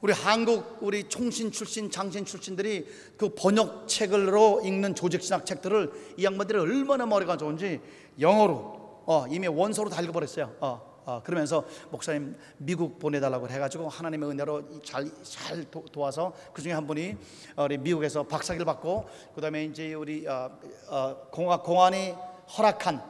[0.00, 6.24] 우리 한국 우리 총신 출신 장신 출신들이 그 번역 책으로 읽는 조직 신학 책들을 이
[6.24, 7.80] 양반들이 얼마나 머리가 좋은지
[8.20, 10.56] 영어로 어, 이미 원서로 다 읽어버렸어요.
[10.60, 16.86] 어, 어, 그러면서 목사님 미국 보내달라고 해가지고 하나님의 은혜로 잘 잘 도와서 그 중에 한
[16.86, 17.16] 분이
[17.56, 20.50] 어, 우리 미국에서 박사기를 받고 그 다음에 이제 우리 어,
[20.88, 22.14] 어, 공화 공안이
[22.58, 23.02] 허락한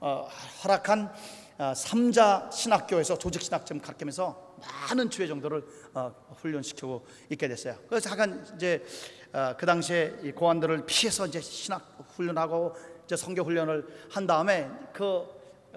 [0.00, 0.28] 어,
[0.62, 1.12] 허락한
[1.58, 4.56] 어, 삼자 신학교에서 조직 신학 좀 가르치면서
[4.88, 7.76] 많은 주의 정도를 어, 훈련시키고 있게 됐어요.
[7.88, 8.84] 그래서 잠깐 이제
[9.32, 12.74] 어, 그 당시에 이 고관들을 피해서 이제 신학 훈련하고
[13.04, 15.26] 이제 성교 훈련을 한 다음에 그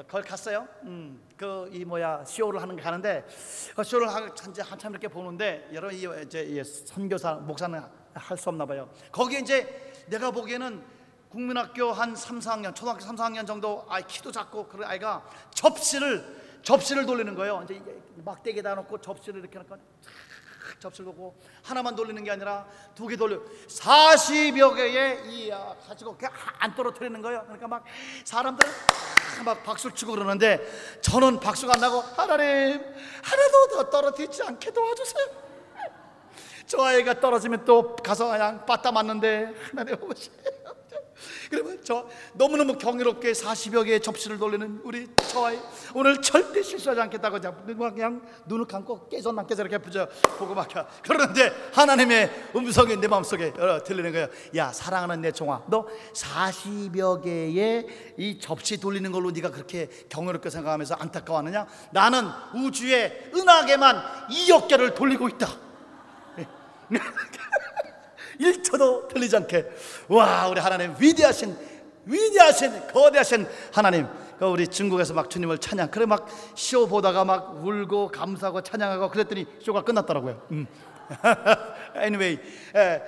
[0.08, 0.67] 거기 갔어요.
[0.84, 3.26] 음, 그 이 뭐야 쇼를 하는 게 가는데
[3.76, 7.82] 그 쇼를 하, 이제 한참 이렇게 보는데 여러분 이 이제 이 선교사 목사는
[8.13, 8.89] 할 수 없나 봐요.
[9.12, 10.84] 거기에 이제 내가 보기에는
[11.30, 17.06] 국민학교 한 3, 4학년, 초등학교 3, 4학년 정도 아이 키도 작고 그런 아이가 접시를 접시를
[17.06, 17.62] 돌리는 거예요.
[17.65, 17.82] 이제
[18.23, 19.80] 막대기에다 놓고 접시를 이렇게 놓고 탁
[20.80, 26.17] 접시를 놓고 하나만 돌리는 게 아니라 두 개 돌려 40여 개의 이 아, 가지고
[26.60, 27.41] 안 떨어뜨리는 거예요.
[27.43, 27.84] 그러니까 막
[28.26, 28.67] 사람들
[29.45, 30.60] 막 박수를 치고 그러는데
[31.02, 35.26] 저는 박수가 안 나고 하나님 하나도 더 떨어뜨리지 않게 도와주세요.
[36.65, 40.34] 저 아이가 떨어지면 또 가서 그냥 빠따 맞는데 하나님 오세요.
[41.49, 45.60] 그러면 저 너무너무 경이롭게 40여 개의 접시를 돌리는 우리 저와의
[45.93, 47.39] 오늘 절대 실수하지 않겠다고
[47.93, 49.32] 그냥 눈을 감고 깨져
[49.63, 54.28] 이렇게 부져 보고 막혀 그러는데 하나님의 음성이 내 마음속에 어, 들리는 거예요.
[54.56, 60.95] 야 사랑하는 내 종아 너 40여 개의 이 접시 돌리는 걸로 네가 그렇게 경이롭게 생각하면서
[60.95, 61.67] 안타까워하느냐?
[61.91, 65.47] 나는 우주의 은하계만 2억 개를 돌리고 있다
[68.39, 69.65] 1초도 틀리지 않게.
[70.10, 71.56] 와 우리 하나님 위대하신
[72.06, 74.08] 위대하신 거대하신 하나님.
[74.39, 79.46] 그 우리 중국에서 막 주님을 찬양 그래 막 쇼 보다가 막 울고 감사하고 찬양하고 그랬더니
[79.62, 80.41] 쇼가 끝났더라고요.
[80.52, 80.67] 음.
[81.98, 82.39] anyway
[82.76, 83.02] 에,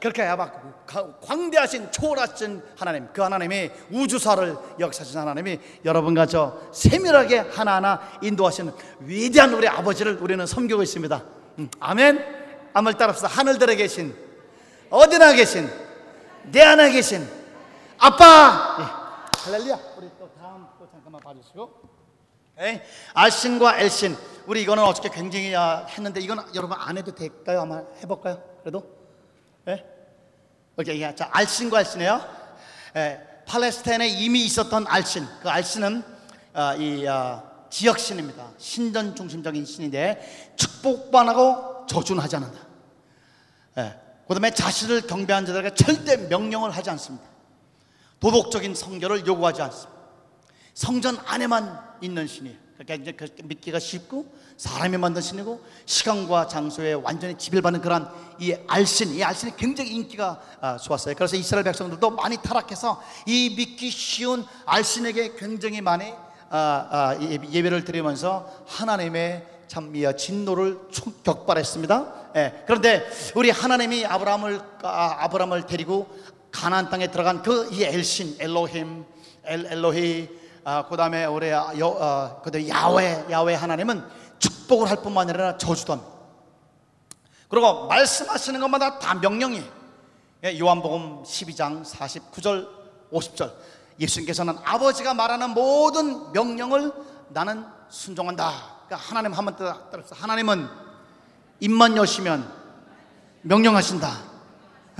[0.00, 0.86] 그렇게 막
[1.20, 9.68] 광대하신 초월하신 하나님 그 하나님이 우주사를 역사하신 하나님이 여러분과 저 세밀하게 하나하나 인도하시는 위대한 우리
[9.68, 11.22] 아버지를 우리는 섬기고 있습니다.
[11.58, 11.70] 음.
[11.78, 12.24] 아멘.
[12.72, 14.14] 아무 따라서 하늘들에 계신
[14.96, 15.70] 어디나 계신
[16.44, 17.28] 내 안에 계신
[17.98, 18.76] 아빠.
[18.80, 19.40] 예.
[19.42, 19.78] 할렐루야.
[19.98, 21.96] 우리 또 다음 또 잠깐만 봐주시고.
[22.58, 22.82] 에
[23.12, 24.16] 알신과 엘신.
[24.46, 27.60] 우리 이거는 어저께 굉장히 아, 했는데 이건 여러분 안 해도 될까요?
[27.60, 28.42] 아마 해볼까요?
[28.62, 28.84] 그래도?
[29.68, 29.84] 예?
[30.78, 31.02] 오케이.
[31.02, 32.20] 야, 자 알신과 엘신이에요.
[32.96, 35.26] 예, 팔레스타인에 이미 있었던 알신.
[35.42, 36.02] 그 알신은
[36.54, 38.52] 아, 이 아, 지역신입니다.
[38.56, 42.60] 신전 중심적인 신인데 축복만 하고 저주는 하지 않는다.
[43.78, 44.05] 예.
[44.26, 47.24] 그 다음에 자신을 경배한 자들에게 절대 명령을 하지 않습니다.
[48.18, 49.96] 도덕적인 성결을 요구하지 않습니다.
[50.74, 52.56] 성전 안에만 있는 신이에요.
[52.76, 59.14] 그러니까 이제 그 믿기가 쉽고 사람이 만든 신이고 시간과 장소에 완전히 지배받는 그런 이 알신,
[59.14, 61.14] 이 알신이 굉장히 인기가 아, 좋았어요.
[61.14, 66.12] 그래서 이스라엘 백성들도 많이 타락해서 이 믿기 쉬운 알신에게 굉장히 많이
[66.50, 70.78] 아, 아, 예배를 드리면서 하나님의 참 진노를
[71.24, 72.12] 격발했습니다.
[72.36, 76.08] 예, 그런데 우리 하나님이 아브라함을 아, 아브라함을 데리고
[76.50, 79.04] 가나안 땅에 들어간 그 이 엘신 엘로힘
[79.44, 80.28] 엘 엘로히
[80.64, 84.04] 아, 그다음에 우리 여 어, 그다음 야외 야외 하나님은
[84.38, 86.12] 축복을 할 뿐만 아니라 저주도 합니다.
[87.48, 89.62] 그리고 말씀하시는 것마다 다 명령이
[90.44, 92.68] 예, 요한복음 12장 49절
[93.12, 93.52] 50절
[93.98, 96.92] 예수님께서는 아버지가 말하는 모든 명령을
[97.30, 98.75] 나는 순종한다.
[98.86, 100.68] 그러니까 하나님 한번 따라서 하나님은
[101.60, 102.50] 입만 여시면
[103.42, 104.08] 명령하신다.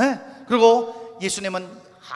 [0.01, 0.21] 예?
[0.49, 1.69] 그리고 예수님은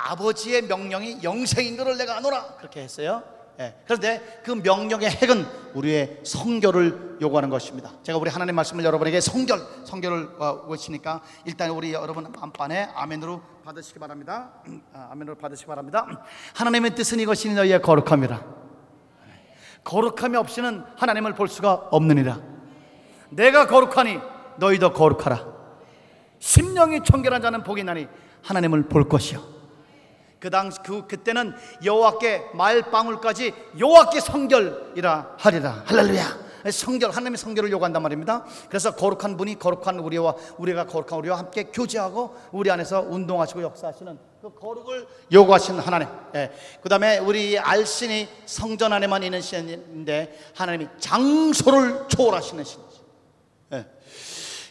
[0.07, 3.23] 아버지의 명령이 영생인 것을 내가 아노라 그렇게 했어요.
[3.59, 3.75] 예.
[3.85, 7.91] 그런데 그 명령의 핵은 우리의 성결을 요구하는 것입니다.
[8.03, 13.99] 제가 우리 하나님 말씀을 여러분에게 성결, 성결을 어, 외치니까 일단 우리 여러분 안반에 아멘으로 받으시기
[13.99, 14.53] 바랍니다.
[14.95, 16.07] 아, 아멘으로 받으시기 바랍니다.
[16.55, 18.70] 하나님의 뜻은 이것이 너희의 거룩함이라.
[19.85, 22.41] 거룩함이 없이는 하나님을 볼 수가 없느니라.
[23.31, 24.19] 내가 거룩하니
[24.57, 25.47] 너희도 거룩하라.
[26.39, 28.09] 심령이 청결한 자는 복이 나니
[28.43, 29.43] 하나님을 볼 것이요.
[30.39, 35.83] 그 당시 그 그때는 여호와께 말방울까지 여호와께 성결이라 하리라.
[35.87, 36.51] 할렐루야.
[36.71, 38.45] 성결 하나님의 성결을 요구한단 말입니다.
[38.69, 44.55] 그래서 거룩한 분이 거룩한 우리와 우리가 거룩한 우리와 함께 교제하고 우리 안에서 운동하시고 역사하시는 그
[44.55, 46.09] 거룩을 요구하시는 하나님.
[46.35, 46.51] 예.
[46.81, 53.01] 그 다음에 우리 알신이 성전 안에만 있는 신인데 하나님이 장소를 초월하시는 신이죠.
[53.75, 53.85] 예.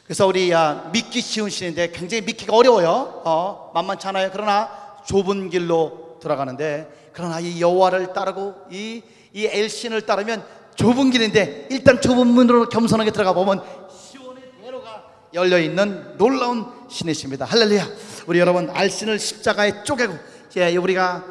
[0.06, 3.22] 그래서 우리 야, 믿기 쉬운 신인데 굉장히 믿기가 어려워요.
[3.26, 4.32] 어, 만만치 않아요.
[4.34, 4.72] 그러나
[5.06, 9.04] 좁은 길로 들어가는데 그러나 이 여호와를 따르고 이,
[9.34, 15.04] 이 엘신을 따르면 좁은 길인데 일단 좁은 문으로 겸손하게 들어가 보면 시온의 대로가
[15.36, 17.46] 열려 있는 놀라운 신이십니다.
[17.46, 17.88] 할렐루야.
[18.30, 20.14] 우리 여러분 알신을 십자가에 쪼개고
[20.58, 21.26] 예, 우리가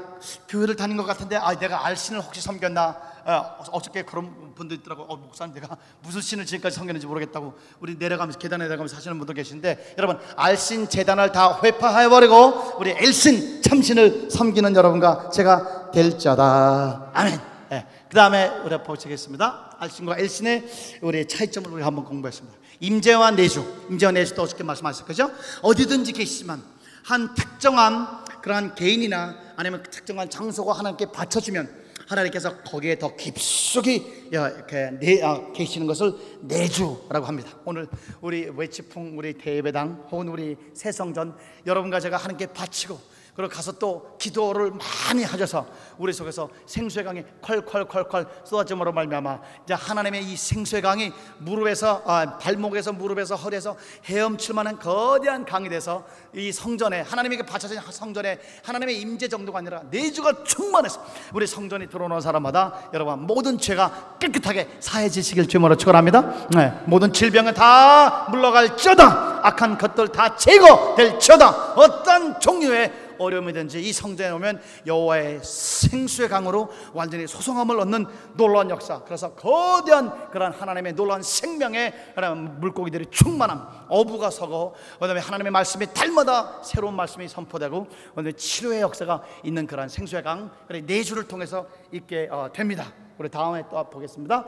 [0.49, 5.17] 교회를 다닌 것 같은데 아 내가 알신을 혹시 섬겼나 어, 어저께 그런 분들 있더라고 어,
[5.17, 10.19] 목사님 내가 무슨 신을 지금까지 섬겼는지 모르겠다고 우리 내려가면서 계단에 내려가면서 하시는 분들 계신데 여러분
[10.35, 17.87] 알신 재단을 다 회파해버리고 우리 엘신 참신을 섬기는 여러분과 제가 될 자다 아멘 예.
[18.09, 19.77] 그 다음에 우리가 보시겠습니다.
[19.79, 20.69] 알신과 엘신의
[21.03, 22.59] 우리 차이점을 우리 한번 공부했습니다.
[22.81, 25.31] 임재와 내주, 임재와 내주도 어저께 말씀하셨 거죠?
[25.63, 34.29] 어디든지 계시지만 한 특정한 그러한 개인이나 아니면 특정한 장소가 하나님께 바쳐주면 하나님께서 거기에 더 깊숙이
[34.31, 37.51] 이렇게 내, 아, 계시는 것을 내주라고 합니다.
[37.65, 37.87] 오늘
[38.21, 42.99] 우리 외치풍, 우리 대배당 혹은 우리 새성전 여러분과 제가 하나님께 바치고
[43.39, 45.65] 그리고 가서 또 기도를 많이 하셔서
[45.97, 52.93] 우리 속에서 생수의 강이 콸콸콸콸 쏟아짐으로 말미암아 이제 하나님의 이 생수의 강이 무릎에서 아, 발목에서
[52.93, 56.05] 무릎에서 허리에서 헤엄칠 만한 거대한 강이 돼서
[56.35, 61.01] 이 성전에 하나님에게 바쳐진 성전에 하나님의 임재 정도가 아니라 내주가 충만해서
[61.33, 66.49] 우리 성전이 들어오는 사람마다 여러분 모든 죄가 깨끗하게 사해지시길 주님으로 축원합니다.
[66.57, 74.61] 네, 모든 질병은 다 물러갈지어다 악한 것들 다 제거될지어다 어떤 종류의 어려움이든지 이 성전에 오면
[74.87, 79.03] 여호와의 생수의 강으로 완전히 소성함을 얻는 놀라운 역사.
[79.05, 86.63] 그래서 거대한 그런 하나님의 놀라운 생명의 그런 물고기들이 충만함, 어부가 서고 그다음에 하나님의 말씀이 달마다
[86.63, 92.29] 새로운 말씀이 선포되고 그다음에 치료의 역사가 있는 그런 생수의 강, 그래 네 주를 통해서 있게
[92.31, 92.93] 어, 됩니다.
[93.19, 94.47] 우리 다음에 또 보겠습니다.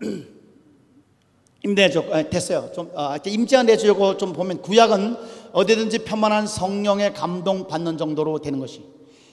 [1.62, 2.70] 임대적 아, 됐어요.
[2.72, 5.16] 좀 아, 임재가 내주려고 좀 보면 구약은
[5.56, 8.84] 어디든지 편만한 성령의 감동 받는 정도로 되는 것이.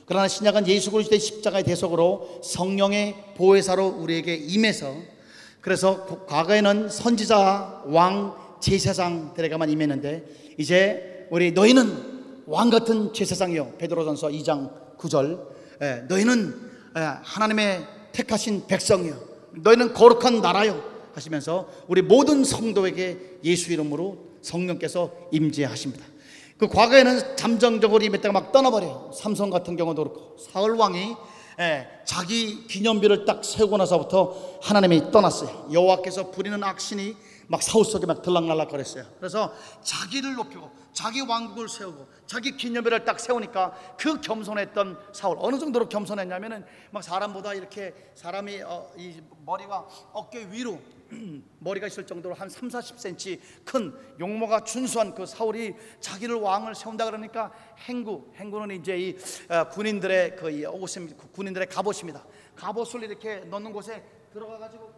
[0.06, 4.96] 그러나 신약은 예수 그리스도의 십자가의 대속으로 성령의 보혜사로 우리에게 임해서
[5.60, 13.74] 그래서 그 과거에는 선지자, 왕, 제사장들에게만 임했는데 이제 우리 너희는 왕 같은 제사장이요.
[13.78, 15.46] 베드로전서 2장 9절.
[15.82, 19.20] 예, 너희는 예, 하나님의 택하신 백성이요.
[19.56, 20.82] 너희는 거룩한 나라요.
[21.14, 26.13] 하시면서 우리 모든 성도에게 예수 이름으로 성령께서 임재하십니다.
[26.64, 29.12] 그 과거에는 잠정적으로 임했다가 막 떠나버려요.
[29.14, 31.14] 삼성 같은 경우도 그렇고 사울 왕이
[31.60, 35.68] 예, 자기 기념비를 딱 세우고 나서부터 하나님이 떠났어요.
[35.74, 39.04] 여호와께서 부리는 악신이 막 사울 속에 막 들락날락 거렸어요.
[39.20, 45.90] 그래서 자기를 높이고 자기 왕국을 세우고 자기 기념비를 딱 세우니까 그 겸손했던 사울 어느 정도로
[45.90, 50.80] 겸손했냐면은 막 사람보다 이렇게 사람이 어, 이 머리가 어깨 위로
[51.60, 57.52] 머리가 있을 정도로 한 3, 40cm 큰 용모가 준수한 그 사울이 자기를 왕을 세운다 그러니까
[57.80, 59.18] 행구, 행구는 이제 이
[59.50, 62.26] 어, 군인들의 그 옷임, 군인들의 갑옷입니다.
[62.56, 64.94] 갑옷을 이렇게 넣는 곳에 들어가 가지고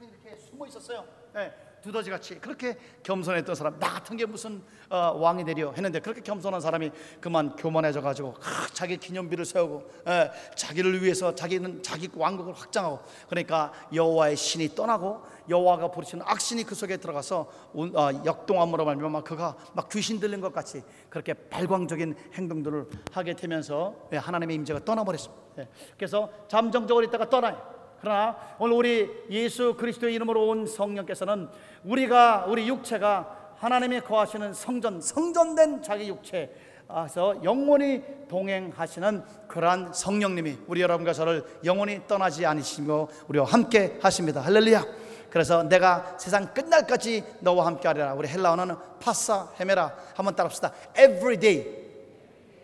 [0.00, 1.06] 이렇게 숨어 있었어요.
[1.34, 1.52] 네,
[1.82, 6.60] 두더지 같이 그렇게 겸손했던 사람 나 같은 게 무슨 어, 왕이 되려 했는데 그렇게 겸손한
[6.60, 8.34] 사람이 그만 교만해져 가지고
[8.72, 15.90] 자기 기념비를 세우고 에, 자기를 위해서 자기는 자기 왕국을 확장하고 그러니까 여호와의 신이 떠나고 여호와가
[15.90, 20.82] 부르시는 악신이 그 속에 들어가서 운- 어, 역동함으로 말미암아 그가 막 귀신 들린 것 같이
[21.10, 25.42] 그렇게 발광적인 행동들을 하게 되면서 예, 하나님의 임재가 떠나버렸습니다.
[25.58, 27.81] 예, 그래서 잠정적으로 있다가 떠나요.
[28.02, 31.48] 그러나 오늘 우리 예수 그리스도의 이름으로 온 성령께서는
[31.84, 41.12] 우리가 우리 육체가 하나님이 거하시는 성전 성전된 자기 육체에서 영원히 동행하시는 그러한 성령님이 우리 여러분과
[41.12, 44.40] 저를 영원히 떠나지 않으시고 우리와 함께 하십니다.
[44.40, 44.84] 할렐루야.
[45.30, 48.14] 그래서 내가 세상 끝날까지 너와 함께 하리라.
[48.14, 49.94] 우리 헬라어는 파사 헤메라.
[50.16, 50.72] 한번 따라합시다.
[50.98, 51.82] Every day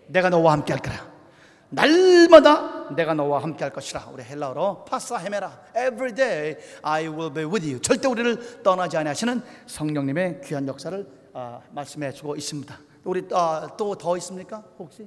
[0.09, 1.08] 내가 너와 함께 할 거라
[1.71, 4.09] 날마다 내가 너와 함께 할 것이라.
[4.13, 5.61] 우리 헬라어로 파사 헤메라.
[5.77, 7.81] Every day I will be with you.
[7.81, 12.79] 절대 우리를 떠나지 아니하시는 성령님의 귀한 역사를 아, 말씀해 주고 있습니다.
[13.05, 14.65] 우리 아, 또더 있습니까?
[14.79, 15.07] 혹시?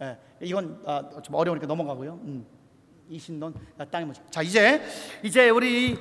[0.00, 2.14] 예, 이건 아, 좀 어려우니까 넘어가고요.
[2.24, 2.46] 음,
[3.10, 4.82] 이신론 아, 땅의 문제 자 이제
[5.22, 5.98] 이제 우리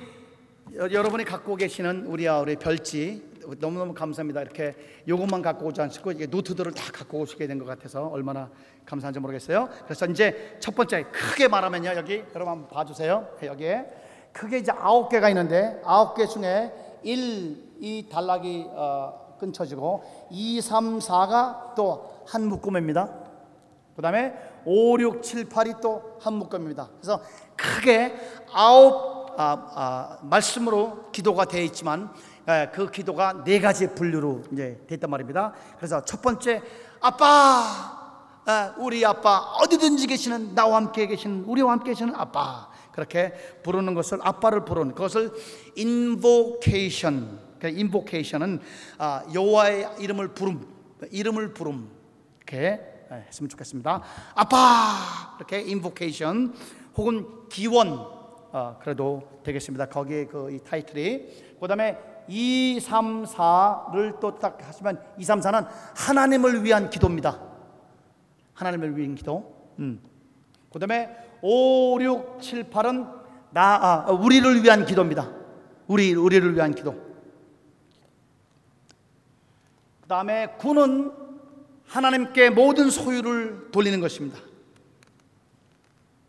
[0.75, 3.23] 여- 여러분이 갖고 계시는 우리 아 우리 별지
[3.55, 4.41] 너무너무 감사합니다.
[4.41, 4.75] 이렇게
[5.07, 8.49] 요것만 갖고 오지 않고 이게 노트들을 다 갖고 오시게 된 것 같아서 얼마나
[8.85, 9.69] 감사한지 모르겠어요.
[9.85, 11.91] 그래서 이제 첫 번째 크게 말하면요.
[11.95, 13.27] 여기 여러분 한번 봐주세요.
[13.43, 13.85] 여기에
[14.33, 16.71] 크게 이제 아홉 개가 있는데 아홉 개 중에
[17.03, 23.09] 1, 이 단락이 어, 끊쳐지고 2, 3, 4가 또 한 묶음입니다.
[23.95, 24.33] 그 다음에
[24.65, 26.89] 5, 6, 7, 8이 또 한 묶음입니다.
[26.99, 27.21] 그래서
[27.55, 28.13] 크게
[28.51, 32.09] 아홉 아, 아, 말씀으로 기도가 되어 있지만 에,
[32.73, 35.53] 그 기도가 네 가지 분류로 이제 됐단 말입니다.
[35.75, 36.61] 그래서 첫 번째
[37.01, 43.33] 아빠, 에, 우리 아빠 어디든지 계시는 나와 함께 계시는 우리와 함께 계시는 아빠 그렇게
[43.63, 45.31] 부르는 것을 아빠를 부르는 그것을
[45.77, 47.39] invocation.
[47.59, 48.61] 그 invocation은
[48.97, 50.65] 아, 여호와의 이름을 부름,
[51.11, 51.89] 이름을 부름
[52.37, 52.79] 이렇게
[53.11, 54.01] 예, 했으면 좋겠습니다.
[54.35, 56.53] 아빠 이렇게 invocation
[56.95, 57.89] 혹은 기원
[58.51, 59.87] 어, 그래도 되겠습니다.
[59.87, 66.63] 거기에 그 이 타이틀이 그다음에 2, 3, 4를 또 딱 하시면 2, 3, 4는 하나님을
[66.63, 67.39] 위한 기도입니다.
[68.53, 69.73] 하나님을 위한 기도.
[69.79, 70.01] 음.
[70.71, 73.17] 그 다음에 5, 6, 7, 8은
[73.51, 73.75] 나
[74.07, 75.29] 아, 우리를 위한 기도입니다.
[75.87, 76.93] 우리 우리를 위한 기도.
[80.01, 81.13] 그 다음에 9는
[81.85, 84.39] 하나님께 모든 소유를 돌리는 것입니다.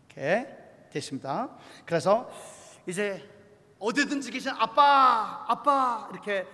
[0.07, 0.47] 이렇게
[0.91, 1.49] 됐습니다.
[1.85, 2.29] 그래서
[2.87, 3.23] 이제
[3.79, 6.45] 어디든지 계신 아빠, 아빠 이렇게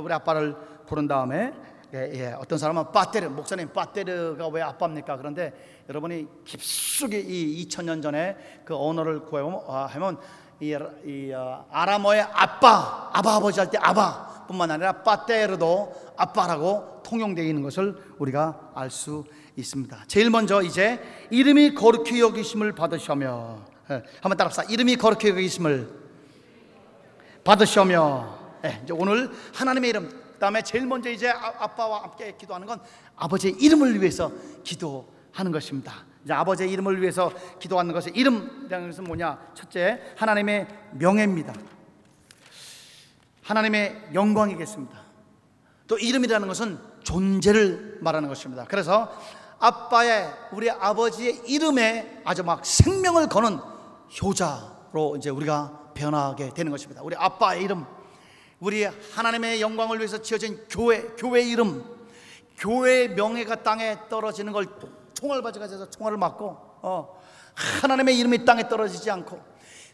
[0.00, 0.56] 우리 아빠를
[0.86, 1.52] 부른 다음에
[1.94, 5.16] 예, 예, 어떤 사람은 빠테르 목사님 빠테르가 왜 아빠입니까?
[5.18, 5.52] 그런데
[5.88, 10.16] 여러분이 깊숙이 이 2000년 전에 그 언어를 구하면
[10.58, 10.74] 이,
[11.04, 17.96] 이 어, 아람어의 아빠, 아바 아버지 할 때 아바뿐만 아니라 빠테르도 아빠라고 통용되어 있는 것을
[18.18, 19.24] 우리가 알 수
[19.56, 20.04] 있습니다.
[20.06, 20.98] 제일 먼저 이제
[21.30, 23.58] 이름이 거룩히 여기심을 받으셔며
[23.90, 24.62] 예, 한번 따라합시다.
[24.70, 26.01] 이름이 거룩히 여기심을
[27.44, 32.80] 받으셔며 예, 이제 오늘 하나님의 이름 다음에 제일 먼저 이제 아- 아빠와 함께 기도하는 건
[33.16, 34.30] 아버지의 이름을 위해서
[34.64, 35.92] 기도하는 것입니다.
[36.24, 39.38] 이제 아버지의 이름을 위해서 기도하는 것의 이름이라는 것은 뭐냐?
[39.54, 41.52] 첫째, 하나님의 명예입니다.
[43.42, 45.00] 하나님의 영광이겠습니다.
[45.88, 48.64] 또 이름이라는 것은 존재를 말하는 것입니다.
[48.68, 49.12] 그래서
[49.58, 53.58] 아빠의 우리 아버지의 이름에 아주 막 생명을 거는
[54.20, 57.02] 효자로 이제 우리가 변하게 되는 것입니다.
[57.02, 57.86] 우리 아빠의 이름,
[58.60, 61.84] 우리 하나님의 영광을 위해서 지어진 교회, 교회 이름,
[62.58, 64.66] 교회의 명예가 땅에 떨어지는 걸
[65.14, 66.44] 총알 가져가서 총알을 맞고
[66.82, 67.20] 어,
[67.54, 69.40] 하나님의 이름이 땅에 떨어지지 않고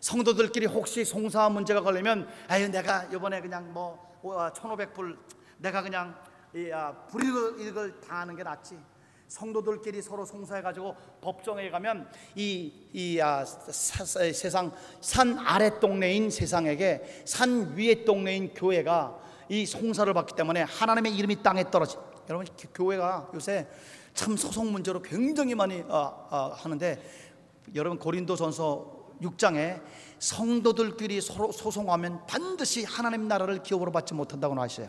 [0.01, 5.19] 성도들끼리 혹시 송사 문제가 걸리면 아유 내가 이번에 그냥 뭐 1500불
[5.59, 6.15] 내가 그냥
[6.55, 8.79] 이, 아, 불이익을 당하는 게 낫지
[9.29, 17.77] 성도들끼리 서로 송사해 가지고 법정에 가면 이, 이 아, 세상 산 아래 동네인 세상에게 산
[17.77, 19.19] 위의 동네인 교회가
[19.51, 21.97] 이 송사를 받기 때문에 하나님의 이름이 땅에 떨어지.
[22.29, 23.67] 여러분 교- 교회가 요새
[24.15, 27.03] 참 소송 문제로 굉장히 많이 어, 어, 하는데
[27.75, 29.81] 여러분 고린도전서 6장에
[30.19, 34.89] 성도들끼리 서로 소송하면 반드시 하나님 나라를 기업으로 받지 못한다고 나와 있어요.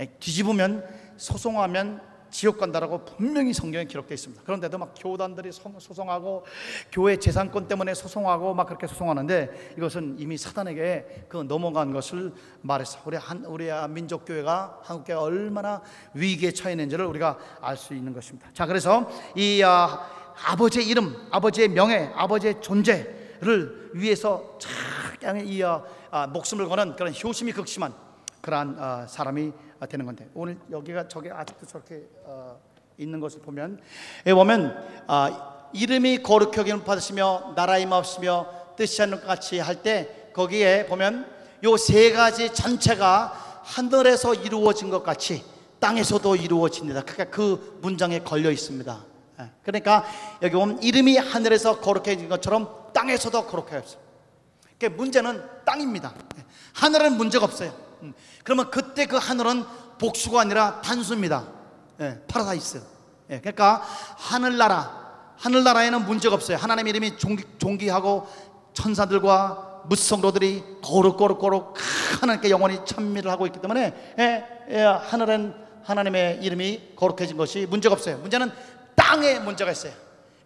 [0.00, 0.84] 에, 뒤집으면
[1.16, 2.00] 소송하면
[2.30, 4.42] 지옥 간다라고 분명히 성경에 기록되어 있습니다.
[4.44, 6.44] 그런데도 막 교단들이 성- 소송하고
[6.92, 12.98] 교회 재산권 때문에 소송하고 막 그렇게 소송하는데 이것은 이미 사단에게 그 넘어간 것을 말했어.
[13.04, 15.80] 우리 한 우리 민족 교회가 한국 교회가 얼마나
[16.14, 18.48] 위기에 처해 있는지를 우리가 알 수 있는 것입니다.
[18.52, 20.00] 자, 그래서 이 아,
[20.46, 27.52] 아버지의 이름, 아버지의 명예, 아버지의 존재를 위해서 참 이, 아, 아, 목숨을 거는 그런 효심이
[27.52, 27.92] 극심한
[28.40, 32.58] 그러한 아, 사람이 아, 되는 건데 오늘 여기가 저게 아직도 저렇게 어,
[32.96, 33.80] 있는 것을 보면
[34.26, 40.86] 여기 보면 아, 이름이 여김을 받으시며 나라 임하시며 뜻이 않는 것 같이 할 때 거기에
[40.86, 41.26] 보면
[41.64, 45.44] 요 세 가지 전체가 하늘에서 이루어진 것 같이
[45.80, 47.02] 땅에서도 이루어집니다.
[47.02, 49.04] 그러니까 그 문장에 걸려 있습니다.
[49.40, 50.04] 예, 그러니까
[50.42, 54.00] 여기 보면 이름이 하늘에서 거룩해진 것처럼 땅에서도 거룩해졌어요.
[54.78, 56.14] 그 문제는 땅입니다.
[56.38, 57.72] 예, 하늘은 문제가 없어요.
[58.02, 59.64] 음, 그러면 그때 그 하늘은
[59.98, 61.46] 복수가 아니라 단수입니다.
[62.00, 62.82] 예, 파라다이스.
[63.30, 63.82] 예, 그러니까
[64.16, 66.56] 하늘나라, 하늘나라에는 문제가 없어요.
[66.56, 68.28] 하나님 이름이 존귀, 존귀하고
[68.72, 71.74] 천사들과 뭇 성도들이 거룩거룩거룩
[72.20, 78.18] 하나님께 영원히 찬미를 하고 있기 때문에 예, 예, 하늘은 하나님의 이름이 거룩해진 것이 문제가 없어요.
[78.18, 78.52] 문제는
[78.94, 79.92] 땅에 문제가 있어요.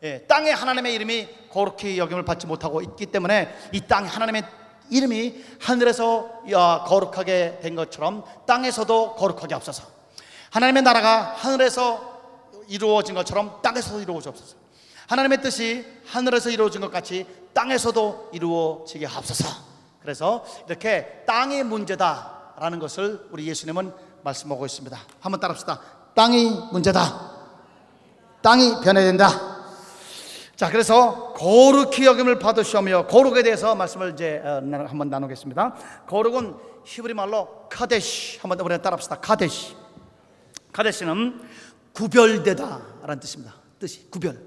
[0.05, 4.44] 예, 땅에 하나님의 이름이 거룩히 여김을 받지 못하고 있기 때문에 이 땅에 하나님의
[4.93, 9.84] 이름이 하늘에서 야, 거룩하게 된 것처럼 땅에서도 거룩하게 없어서
[10.51, 12.12] 하나님의 나라가 하늘에서
[12.68, 14.57] 이루어진 것처럼 땅에서도 이루어지옵소서.
[15.09, 19.49] 하나님의 뜻이 하늘에서 이루어진 것 같이 땅에서도 이루어지게 하옵소서.
[20.01, 24.99] 그래서 이렇게 땅이 문제다라는 것을 우리 예수님은 말씀하고 있습니다.
[25.20, 25.80] 한번 따라 합시다.
[26.14, 27.30] 땅이 문제다.
[28.43, 29.51] 땅이 변해야 된다.
[30.62, 35.74] 자, 그래서 거룩히 여김을 받으시오며 거룩에 대해서 말씀을 이제 어, 한번 나누겠습니다.
[36.06, 36.54] 거룩은
[36.84, 39.18] 히브리 말로 카데시 한번 우리 따라합시다.
[39.18, 39.74] 카데시.
[40.72, 41.40] 카데시는
[41.94, 43.54] 구별되다라는 뜻입니다.
[43.80, 44.38] 뜻이 구별.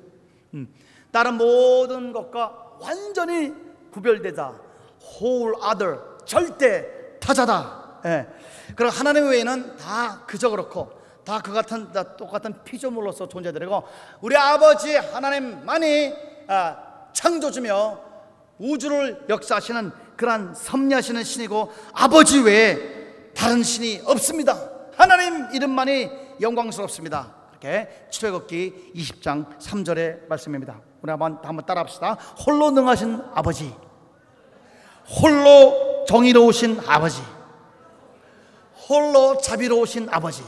[0.54, 0.74] 음.
[1.12, 3.52] 다른 모든 것과 완전히
[3.92, 4.54] 구별되다.
[5.20, 8.00] whole other 절대 타자다.
[8.06, 8.28] 예.
[8.74, 10.94] 그리고 하나님 외에는 다 그저 그렇고
[11.26, 13.84] 다 그 같은 다 똑같은 피조물로서 존재들이고
[14.22, 16.14] 우리 아버지 하나님만이
[16.48, 16.78] 아,
[17.14, 18.00] 창조주며
[18.60, 22.78] 우주를 역사하시는 그러한 섭리하시는 신이고 아버지 외에
[23.36, 24.70] 다른 신이 없습니다.
[24.96, 26.10] 하나님 이름만이
[26.40, 27.34] 영광스럽습니다.
[27.52, 30.80] 이렇게 출애굽기 20장 3절의 말씀입니다.
[31.02, 32.14] 우리 한번 한번 따라합시다.
[32.46, 33.74] 홀로 능하신 아버지,
[35.22, 37.22] 홀로 정의로우신 아버지,
[38.88, 40.44] 홀로 자비로우신 아버지,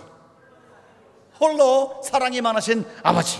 [1.40, 3.40] 홀로 사랑이 많으신 아버지.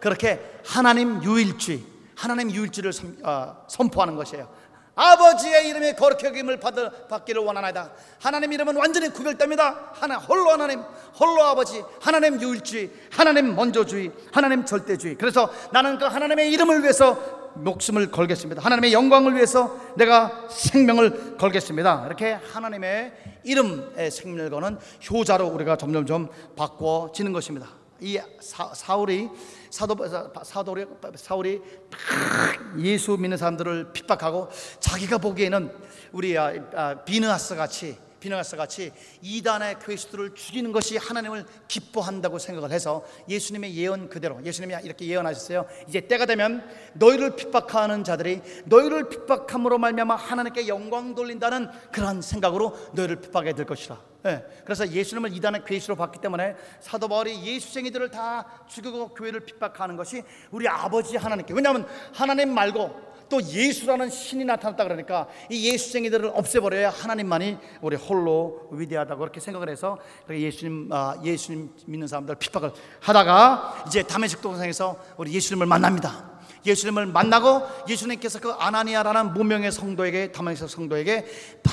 [0.00, 1.84] 그렇게 하나님 유일주의,
[2.16, 4.48] 하나님 유일주의를 선, 어, 선포하는 것이에요.
[4.94, 6.74] 아버지의 이름에 거룩히 여김을 받,
[7.08, 7.92] 받기를 원하나이다.
[8.20, 9.92] 하나님 이름은 완전히 구별됩니다.
[9.94, 10.82] 하나 홀로 하나님,
[11.18, 15.16] 홀로 아버지, 하나님 유일주의, 하나님 먼저주의, 하나님 절대주의.
[15.16, 18.62] 그래서 나는 그 하나님의 이름을 위해서 목숨을 걸겠습니다.
[18.62, 22.04] 하나님의 영광을 위해서 내가 생명을 걸겠습니다.
[22.06, 23.12] 이렇게 하나님의
[23.44, 24.78] 이름에 생명을 거는
[25.10, 27.68] 효자로 우리가 점점점 바꿔지는 것입니다.
[28.00, 29.30] 이 사, 사울이
[29.70, 29.96] 사도
[30.42, 34.48] 사도리 사울이 막 예수 믿는 사람들을 핍박하고
[34.80, 35.72] 자기가 보기에는
[36.10, 43.04] 우리 아, 아, 비느하스 같이 비느하스 같이 이단의 그리스도를 죽이는 것이 하나님을 기뻐한다고 생각을 해서
[43.28, 45.66] 예수님의 예언 그대로 예수님이 이렇게 예언하셨어요.
[45.88, 46.64] 이제 때가 되면
[46.94, 54.00] 너희를 핍박하는 자들이 너희를 핍박함으로 말미암아 하나님께 영광 돌린다는 그러한 생각으로 너희를 핍박하게 될 것이라.
[54.26, 60.22] 예, 그래서 예수님을 이단의 괴수로 봤기 때문에 사도 바울이 예수쟁이들을 다 죽이고 교회를 핍박하는 것이
[60.52, 67.56] 우리 아버지 하나님께 왜냐하면 하나님 말고 또 예수라는 신이 나타났다 그러니까 이 예수쟁이들을 없애버려야 하나님만이
[67.80, 74.42] 우리 홀로 위대하다고 그렇게 생각을 해서 예수님 아, 예수님 믿는 사람들 핍박을 하다가 이제 다메섹
[74.42, 76.30] 동상에서 우리 예수님을 만납니다.
[76.66, 81.24] 예수님을 만나고 예수님께서 그 아나니아라는 무명의 성도에게 다메섹 성도에게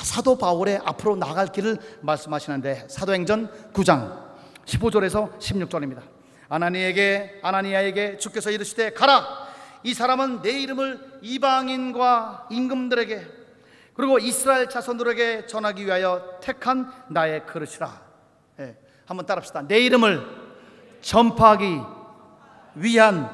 [0.02, 4.30] 사도 바울의 앞으로 나갈 길을 말씀하시는데 사도행전 9장
[4.64, 6.00] 15절에서 16절입니다.
[6.48, 9.49] 아나니에게 아나니아에게 주께서 이르시되 가라
[9.82, 13.40] 이 사람은 내 이름을 이방인과 임금들에게
[13.94, 18.00] 그리고 이스라엘 자손들에게 전하기 위하여 택한 나의 그릇이라.
[18.60, 19.66] 예, 한번 따라합시다.
[19.66, 20.26] 내 이름을
[21.00, 21.80] 전파하기
[22.76, 23.30] 위한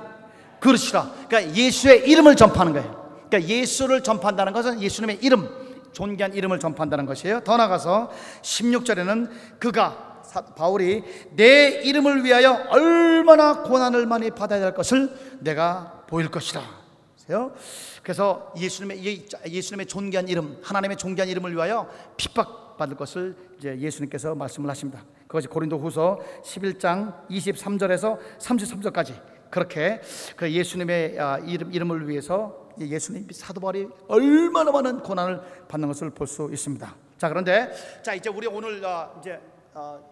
[0.61, 1.11] 그릇이라.
[1.29, 3.07] 그러니까 예수의 이름을 전파하는 거예요.
[3.29, 5.49] 그러니까 예수를 전파한다는 것은 예수님의 이름,
[5.93, 7.41] 존귀한 이름을 전파한다는 것이에요.
[7.41, 8.11] 더 나가서
[8.43, 10.16] 16절에는 그가
[10.57, 11.03] 바울이
[11.33, 15.11] 내 이름을 위하여 얼마나 고난을 많이 받아야 할 것을
[15.41, 16.63] 내가 보일 것이라.
[18.03, 25.03] 그래서 예수님의 예수님의 존귀한 이름, 하나님의 존귀한 이름을 위하여 핍박받을 것을 이제 예수님께서 말씀을 하십니다.
[25.27, 29.21] 그것이 고린도 후서 11장 23절에서 33절까지
[29.51, 30.01] 그렇게
[30.37, 36.29] 그 예수님의 아, 이름 이름을 위해서 예수님 사도 바울이 얼마나 많은 고난을 받는 것을 볼
[36.29, 36.95] 수 있습니다.
[37.19, 37.73] 자 그런데
[38.03, 39.41] 자 이제 우리 오늘 아, 이제
[39.77, 40.03] 어,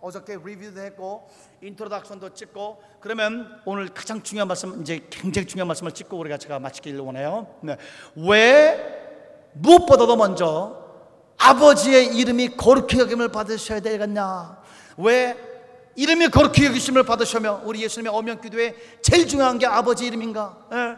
[0.00, 1.28] 어 저께 리뷰도 했고
[1.62, 6.98] introduction도 짚고 그러면 오늘 가장 중요한 말씀 이제 굉장히 중요한 말씀을 짚고 우리가 제가 마치기를
[7.00, 7.46] 원해요.
[7.62, 7.76] 네.
[8.16, 10.84] 왜 무엇보다도 먼저
[11.38, 14.60] 아버지의 이름이 거룩히 여김을 받으셔야 되겠냐?
[14.98, 15.36] 왜
[15.94, 20.66] 이름이 거룩히 여기심을 받으셔며 우리 예수님의 어명 기도에 제일 중요한 게 아버지 이름인가?
[20.72, 20.96] 예.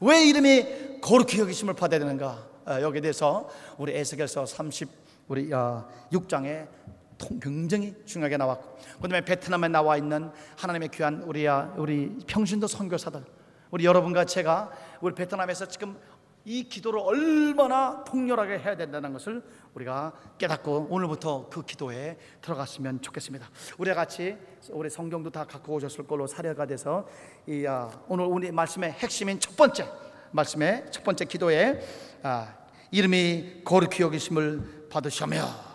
[0.00, 2.46] 왜 이름이 거룩히 여기심을 받아야 되는가?
[2.70, 4.88] 예, 여기에 대해서 우리 에스겔서 30
[5.28, 6.97] 우리 6장에 아,
[7.40, 11.46] 굉장히 중요하게 나왔고 그다음에 베트남에 나와 있는 하나님의 귀한 우리
[11.76, 13.24] 우리 평신도 선교사들
[13.70, 15.98] 우리 여러분과 제가 우리 베트남에서 지금
[16.44, 19.42] 이 기도를 얼마나 통렬하게 해야 된다는 것을
[19.74, 23.46] 우리가 깨닫고 오늘부터 그 기도에 들어갔으면 좋겠습니다.
[23.76, 24.34] 우리 같이
[24.70, 27.06] 우리 성경도 다 갖고 오셨을 걸로 사례가 돼서
[27.46, 29.90] 이 아, 오늘 우리 말씀의 핵심인 첫 번째
[30.30, 31.80] 말씀의 첫 번째 기도에
[32.22, 32.54] 아,
[32.92, 35.67] 이름이 거룩히 여기심을 받으시며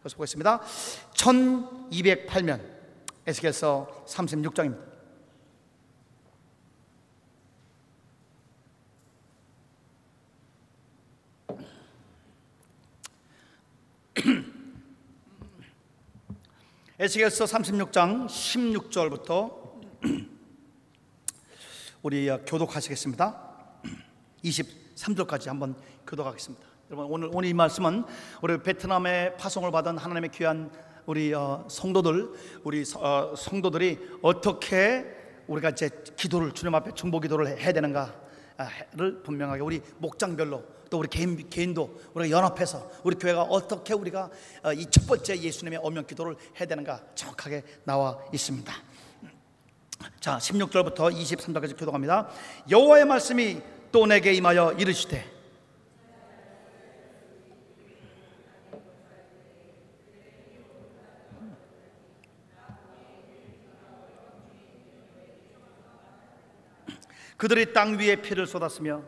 [0.00, 0.60] 그래서 보겠습니다.
[1.14, 2.60] 1208면
[3.26, 4.88] 에스겔서 36장입니다.
[16.98, 19.78] 에스겔서 36장 16절부터
[22.02, 23.80] 우리 교독하시겠습니다.
[24.44, 25.76] 23절까지 한번
[26.06, 26.67] 교독하겠습니다.
[26.90, 28.02] 여러분 오늘 오늘 이 말씀은
[28.40, 30.70] 우리 베트남에 파송을 받은 하나님의 귀한
[31.04, 32.30] 우리 어, 성도들
[32.64, 35.04] 우리 어, 성도들이 어떻게
[35.48, 41.50] 우리가 이제 기도를 주님 앞에 중보 기도를 해야 되는가를 분명하게 우리 목장별로 또 우리 개인
[41.50, 44.30] 개인도 우리가 연합해서 우리 교회가 어떻게 우리가
[44.62, 48.72] 어, 이첫 번째 예수님의 어명 기도를 해야 되는가 정확하게 나와 있습니다.
[50.20, 52.30] 자, 16절부터 23절까지 교독합니다.
[52.70, 53.60] 여호와의 말씀이
[53.92, 55.37] 또 내게 임하여 이르시되
[67.38, 69.02] 그들이 땅 위에 피를 쏟았으며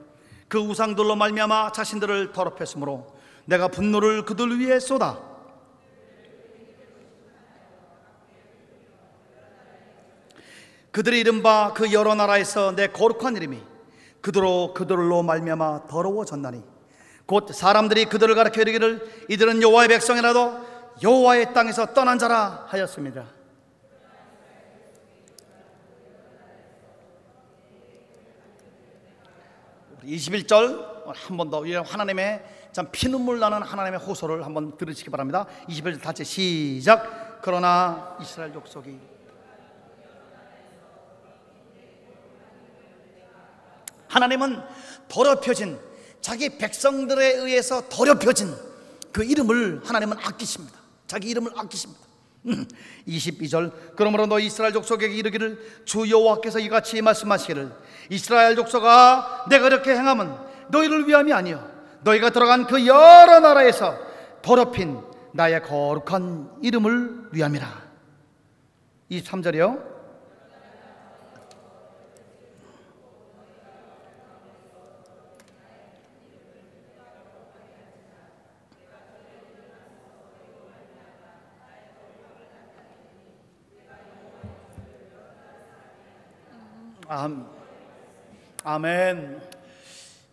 [0.49, 3.15] 그 우상들로 말미암아 자신들을 더럽혔으므로
[3.45, 5.21] 내가 분노를 그들 위에 쏟아
[10.93, 13.63] 그들이 이른바 그 여러 나라에서 내 거룩한 이름이
[14.21, 16.63] 그들로 그들로 말미암아 더러워졌나니
[17.27, 20.71] 곧 사람들이 그들을 가르쳐 이르기를 이들은 여호와의 백성이라도
[21.03, 23.40] 여호와의 땅에서 떠난 자라 하였습니다.
[30.05, 32.43] 21절 한 번 더 하나님의
[32.73, 35.47] 참 피눈물 나는 하나님의 호소를 한번 들으시기 바랍니다.
[35.69, 37.41] 21절 다시 시작.
[37.43, 38.99] 그러나 이스라엘 족속이
[44.09, 44.61] 하나님은
[45.09, 45.79] 더럽혀진
[46.21, 48.55] 자기 백성들에 의해서 더럽혀진
[49.13, 50.79] 그 이름을 하나님은 아끼십니다.
[51.07, 52.10] 자기 이름을 아끼십니다.
[53.07, 57.71] 22절 음, 그러므로 너 이스라엘 족속에게 이르기를 주 여호와께서 이같이 말씀하시기를
[58.09, 60.33] 이스라엘 족속아 내가 이렇게 행함은
[60.69, 61.69] 너희를 위함이 아니요
[62.03, 63.99] 너희가 들어간 그 여러 나라에서
[64.43, 65.01] 더럽힌
[65.33, 67.91] 나의 거룩한 이름을 위함이라.
[69.11, 69.90] 23절이요
[87.13, 87.45] 암.
[88.63, 89.43] 아멘.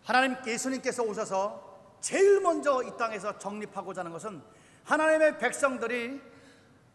[0.04, 1.60] 하나님 예수님께서 오셔서
[2.00, 4.40] 제일 먼저 이 땅에서 정립하고자 하는 것은
[4.84, 6.20] 하나님의 백성들이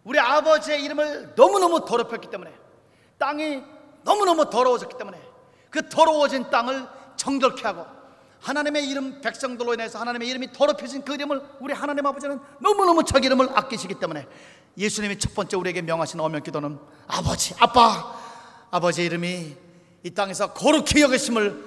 [0.06, 2.54] 우리 아버지의 이름을 너무너무 더럽혔기 때문에
[3.18, 3.62] 땅이
[4.04, 5.22] 너무너무 더러워졌기 때문에
[5.70, 7.86] 그 더러워진 땅을 정결케 하고
[8.40, 13.50] 하나님의 이름 백성들로 인해서 하나님의 이름이 더럽혀진 그 이름을 우리 하나님 아버지는 너무너무 자기 이름을
[13.54, 14.30] 아끼시기 때문에
[14.78, 18.16] 예수님이 첫 번째 우리에게 명하신 어명 기도는 아버지 아빠
[18.72, 19.73] 아버지의 이름이
[20.04, 21.64] 이 땅에서 거룩히 여기심을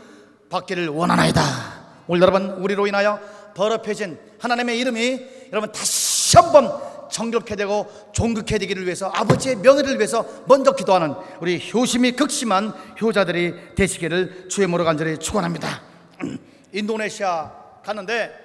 [0.51, 1.41] 받기를 원하나이다
[2.07, 3.19] 오늘 여러분 우리로 인하여
[3.55, 6.71] 더럽혀진 하나님의 이름이 여러분 다시 한번
[7.11, 14.49] 정결케 되고 종극해 되기를 위해서 아버지의 명예를 위해서 먼저 기도하는 우리 효심이 극심한 효자들이 되시기를
[14.51, 15.83] 주의 모로 간절히 축원합니다.
[16.73, 17.51] 인도네시아
[17.83, 18.45] 갔는데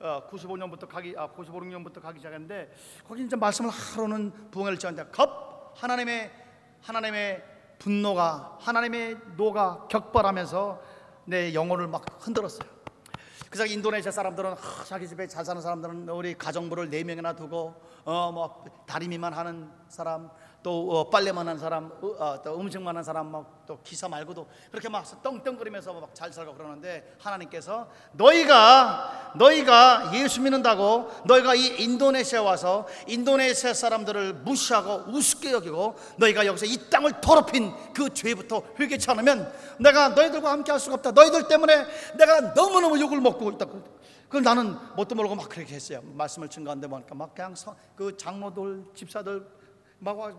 [0.00, 2.70] 어, 95년부터 가기 아 95년부터 가기 시작했는데
[3.08, 6.30] 거기 이제 말씀을 하루는 부흥을 지었는데 겁 하나님의
[6.82, 7.51] 하나님의
[7.82, 10.80] 분노가 하나님의 노가 격발하면서
[11.24, 12.70] 내 영혼을 막 흔들었어요.
[13.50, 17.74] 그래서 인도네시아 사람들은 하, 자기 집에 잘 사는 사람들은 우리 가정부를 네 명이나 두고
[18.04, 20.30] 어뭐 다리미만 하는 사람
[20.62, 24.46] 또 어, 빨래만 하는 사람 어, 어, 또 음식만 하는 사람 막 또 기사 말고도
[24.70, 32.42] 그렇게 막 떵떵거리면서 막 잘 살고 그러는데 하나님께서 너희가 너희가 예수 믿는다고 너희가 이 인도네시아
[32.42, 39.52] 와서 인도네시아 사람들을 무시하고 우습게 여기고 너희가 여기서 이 땅을 더럽힌 그 죄부터 회개치 않으면
[39.80, 41.86] 내가 너희들과 함께 할 수가 없다 너희들 때문에
[42.18, 46.00] 내가 너무너무 욕을 먹고 있다 그걸 나는 뭣도 모르고 막 그렇게 했어요.
[46.04, 49.46] 말씀을 증거한데 보니까 막 그냥 서, 그 장로들, 집사들
[49.98, 50.32] 막, 와,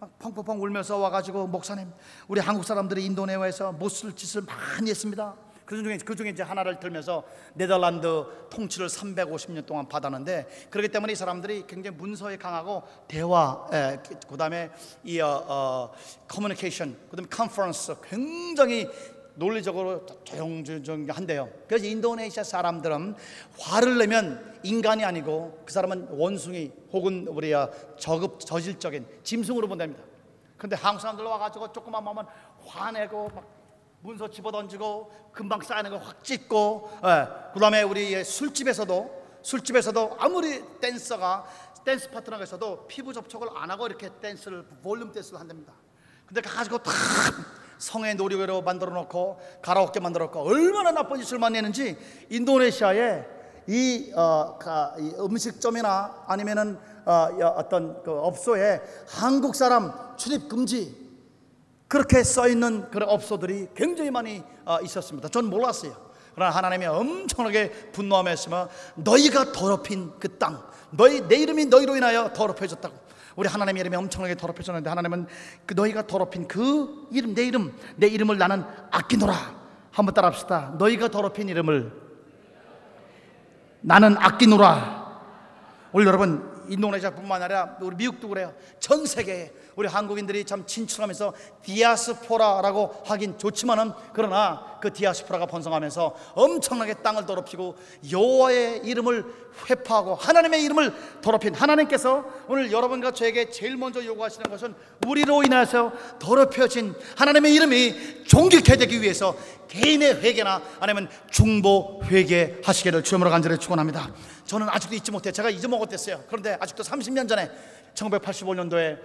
[0.00, 1.90] 막 펑펑펑 울면서 와가지고 목사님,
[2.28, 5.34] 우리 한국 사람들이 인도네시아에서 못쓸 짓을 많이 했습니다.
[5.64, 7.24] 그 중에 그 중에 이제 하나를 들면서
[7.54, 14.70] 네덜란드 통치를 350년 동안 받았는데 그렇기 때문에 이 사람들이 굉장히 문서에 강하고 대화, 에, 그다음에
[15.02, 15.92] 이 어, 어,
[16.28, 18.88] 커뮤니케이션, 그다음에 컨퍼런스 굉장히
[19.38, 21.48] 논리적으로 조용조용한데요.
[21.68, 23.14] 그래서 인도네시아 사람들은
[23.58, 27.68] 화를 내면 인간이 아니고 그 사람은 원숭이 혹은 우리야
[27.98, 30.02] 저급 저질적인 짐승으로 본답니다.
[30.56, 32.26] 근데 한국 사람들 와가지고 조금만 보면
[32.66, 33.46] 화내고 막
[34.00, 37.28] 문서 집어던지고 금방 쌓이는 거 확 찢고 예.
[37.54, 41.46] 그다음에 우리 술집에서도 술집에서도 아무리 댄서가
[41.84, 45.72] 댄스 파트너가 있어도 피부 접촉을 안 하고 이렇게 댄스를 볼룸 댄스를 한답니다.
[46.26, 46.92] 근데 가가지고 탁
[47.78, 51.96] 성의 놀이로 만들어 놓고 가라오케 만들어 놓고 얼마나 나쁜 짓을 많이 했는지
[52.30, 53.24] 인도네시아에
[53.68, 61.08] 이, 어, 가, 이 음식점이나 아니면은 어, 어떤 그 업소에 한국 사람 출입 금지
[61.86, 65.28] 그렇게 써 있는 그런 업소들이 굉장히 많이 어, 있었습니다.
[65.28, 66.08] 전 몰랐어요.
[66.34, 73.07] 그러나 하나님이 엄청나게 분노하면서 너희가 더럽힌 그 땅, 너희 내 이름이 너희로 인하여 더럽혀졌다고.
[73.38, 75.28] 우리 하나님의 이름이 엄청나게 더럽혀졌는데 하나님은
[75.64, 79.32] 그 너희가 더럽힌 그 이름 내 이름 내 이름을 나는 아끼노라.
[79.92, 80.74] 한번 따라합시다.
[80.76, 81.92] 너희가 더럽힌 이름을
[83.80, 85.20] 나는 아끼노라.
[85.92, 93.38] 오늘 여러분 인도네시아뿐만 아니라 우리 미국도 그래요 전 세계에 우리 한국인들이 참 진출하면서 디아스포라라고 하긴
[93.38, 97.76] 좋지만은 그러나 그 디아스포라가 번성하면서 엄청나게 땅을 더럽히고
[98.10, 99.24] 여호와의 이름을
[99.68, 104.74] 회파하고 하나님의 이름을 더럽힌 하나님께서 오늘 여러분과 저에게 제일 먼저 요구하시는 것은
[105.06, 109.36] 우리로 인해서 더럽혀진 하나님의 이름이 종깃해 되기 위해서
[109.68, 114.12] 개인의 회개나 아니면 중보 회개 하시기를 주님으로 간절히 축원합니다.
[114.48, 115.30] 저는 아직도 잊지 못해.
[115.30, 116.24] 제가 잊어먹었댔어요.
[116.26, 117.50] 그런데 아직도 30년 전에
[117.92, 118.98] 1985년도에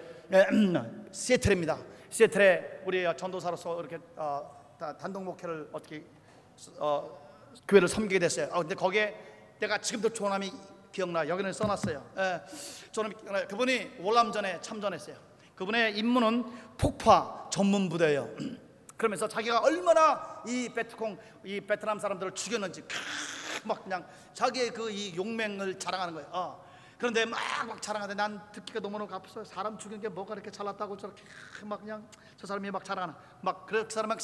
[1.12, 1.78] 시애틀입니다.
[2.10, 4.50] 시애틀에 우리 전도사로서 이렇게 어,
[4.98, 6.06] 단독 목회를 어떻게
[6.78, 7.20] 어,
[7.68, 8.48] 교회를 섬기게 됐어요.
[8.54, 9.14] 아, 근데 거기에
[9.60, 10.50] 내가 지금도 조남이
[10.94, 11.28] 기억나.
[11.28, 12.06] 여기는 써놨어요.
[12.18, 12.42] 예,
[12.94, 13.12] 조남
[13.50, 15.18] 그분이 월남전에 참전했어요.
[15.56, 16.46] 그분의 임무는
[16.78, 18.30] 폭파 전문 부대예요.
[18.98, 22.84] 그러면서 자기가 얼마나 이 베트콩 이 베트남 사람들을 죽였는지
[23.64, 26.30] 막 그냥 자기의 그 이 용맹을 자랑하는 거예요.
[26.32, 26.73] 어.
[26.98, 29.46] 그런데 막, 막 자랑하는데 난 듣기가 너무너무 아팠어요.
[29.46, 31.24] 사람 죽인 게 뭐가 이렇게 잘났다고 저렇게
[31.64, 34.20] 막 그냥 저 사람이 막 자랑하는 막그 사람 막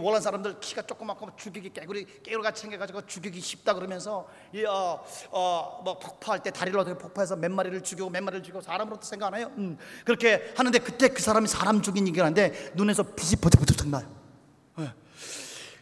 [0.00, 6.50] 원한 사람들 키가 조그맣고 죽이기 깨구리 깨구리 같이 생겨가지고 죽이기 쉽다 그러면서 이어어뭐 폭파할 때
[6.50, 9.50] 다리를 어떻게 폭파해서 몇 마리를 죽이고 몇 마리를 죽이고 사람으로도 생각 안 해요.
[9.56, 14.06] 음, 그렇게 하는데 그때 그 사람이 사람 죽인 얘기하는데 눈에서 빛이 버쩍버쩍 나요.
[14.76, 14.92] 네.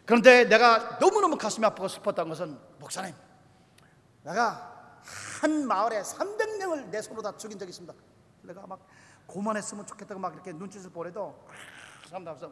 [0.05, 3.15] 그런데 내가 너무너무 가슴이 아프고 슬펐던 것은 목사님
[4.23, 4.78] 내가
[5.41, 7.95] 한 마을에 300명을 내 손으로 다 죽인 적이 있습니다.
[8.43, 8.87] 내가 막
[9.27, 11.35] 고만했으면 좋겠다고 막 이렇게 눈짓을 보내도
[12.07, 12.51] 사람들 앞서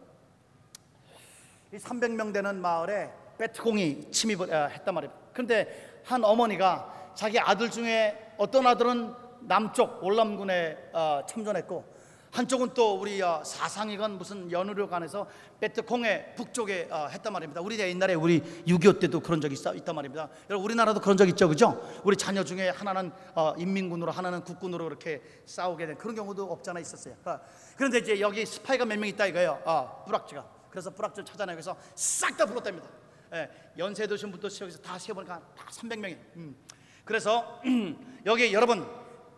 [1.73, 5.13] 이 300명 되는 마을에 베트공이 침입을 어, 했단 말이에요.
[5.33, 11.96] 그런데 한 어머니가 자기 아들 중에 어떤 아들은 남쪽 월남군에 어, 참전했고
[12.37, 14.51] 한쪽은 또 우리 어, 사상이건 무슨
[14.91, 15.27] 관해서
[15.59, 17.63] 베트콩의 북쪽에 어, 했단 말입니다.
[17.63, 20.29] 우리 옛날에 우리 6.25 때도 그런 적이 있, 있단 말입니다.
[20.51, 21.83] 여러분 우리나라도 그런 적 있죠, 그죠?
[22.05, 27.15] 우리 자녀 중에 하나는 어, 인민군으로 하나는 국군으로 이렇게 싸우게 된 그런 경우도 없잖아 있었어요.
[27.25, 27.41] 어,
[27.75, 29.63] 그런데 이제 여기 스파이가 몇 명 있다 이거예요.
[29.65, 30.45] 어, 뿌락지가.
[30.69, 32.87] 그래서 뿌락지를 찾아내고 해서 싹 다 불렀답니다.
[33.33, 36.19] 예, 연세 드신 분도 여기서 다 세어보니까 다 300명이.
[36.37, 36.55] 음.
[37.03, 37.63] 그래서
[38.27, 38.87] 여기 여러분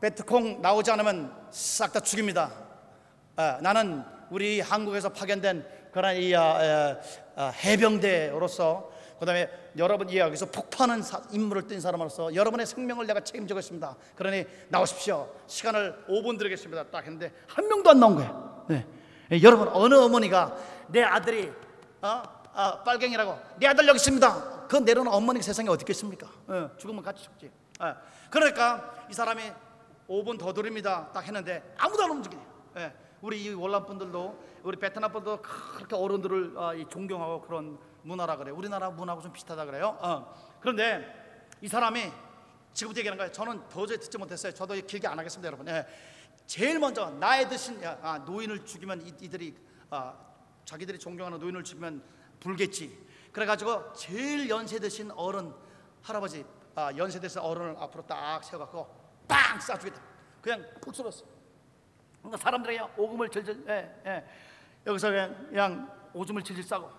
[0.00, 2.67] 베트콩 나오지 않으면 싹 다 죽입니다.
[3.38, 6.96] 아, 나는 우리 한국에서 파견된 그런 이 아, 아,
[7.36, 13.94] 아, 해병대로서 그다음에 여러분 이 여기서 폭파하는 사- 임무를 띈 사람으로서 여러분의 생명을 내가 책임지겠습니다.
[14.16, 15.32] 그러니 나오십시오.
[15.46, 16.84] 시간을 5분 드리겠습니다.
[16.90, 18.66] 딱 했는데 한 명도 안 나온 거예요.
[18.68, 18.84] 네.
[19.30, 20.56] 예, 여러분 어느 어머니가
[20.88, 21.52] 내 아들이
[22.02, 22.22] 어?
[22.54, 24.66] 아, 빨갱이라고 내 아들 여기 있습니다.
[24.66, 26.26] 그 내려놓은 어머니 세상에 어디 있겠습니까?
[26.50, 27.46] 예, 죽으면 같이 죽지.
[27.82, 27.94] 예.
[28.30, 29.42] 그러니까 이 사람이
[30.08, 31.08] 5분 더 드립니다.
[31.14, 32.46] 딱 했는데 아무도 안 움직이네요.
[32.78, 32.92] 예.
[33.20, 38.54] 우리 이 월남 분들도 우리 베트남 분들도 그렇게 어른들을 어, 이 존경하고 그런 문화라 그래요.
[38.54, 39.98] 우리나라 문화하고 좀 비슷하다 그래요.
[40.00, 40.58] 어.
[40.60, 42.12] 그런데 이 사람이
[42.72, 43.32] 지금부터 얘기하는 거예요.
[43.32, 44.52] 저는 도저히 듣지 못했어요.
[44.52, 45.66] 저도 길게 안 하겠습니다, 여러분.
[45.68, 45.86] 예.
[46.46, 49.54] 제일 먼저 나의 드신 야, 아, 노인을 죽이면 이, 이들이
[49.90, 50.14] 아,
[50.64, 52.02] 자기들이 존경하는 노인을 죽이면
[52.40, 53.06] 불겠지.
[53.32, 55.52] 그래가지고 제일 연세 드신 어른
[56.02, 56.44] 할아버지
[56.74, 58.86] 아, 연세 드신 어른을 앞으로 딱 세워갖고
[59.26, 60.00] 빵 쏴주겠다.
[60.40, 61.37] 그냥 푹 쏠었어.
[62.20, 64.24] 그러니까 사람들이 그냥 오금을 질질 예, 예.
[64.86, 66.90] 여기서 그냥, 그냥 오줌을 질질 싸고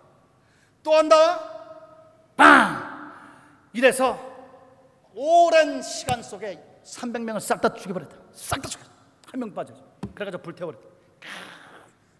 [0.84, 3.12] 또 한다 빵
[3.74, 4.18] 이래서
[5.14, 8.92] 오랜 시간 속에 300명을 싹 다 죽여버렸다 싹 다 죽였어
[9.28, 10.88] 한명 빠져서 그래가지고 불태워버렸다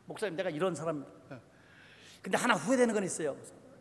[0.06, 1.40] 목사님 내가 이런 사람입니다 예.
[2.22, 3.36] 근데 하나 후회되는 건 있어요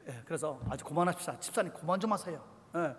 [0.08, 2.44] 예, 그래서 아주 그만합시다 집사님 그만 좀 하세요
[2.76, 2.94] 예.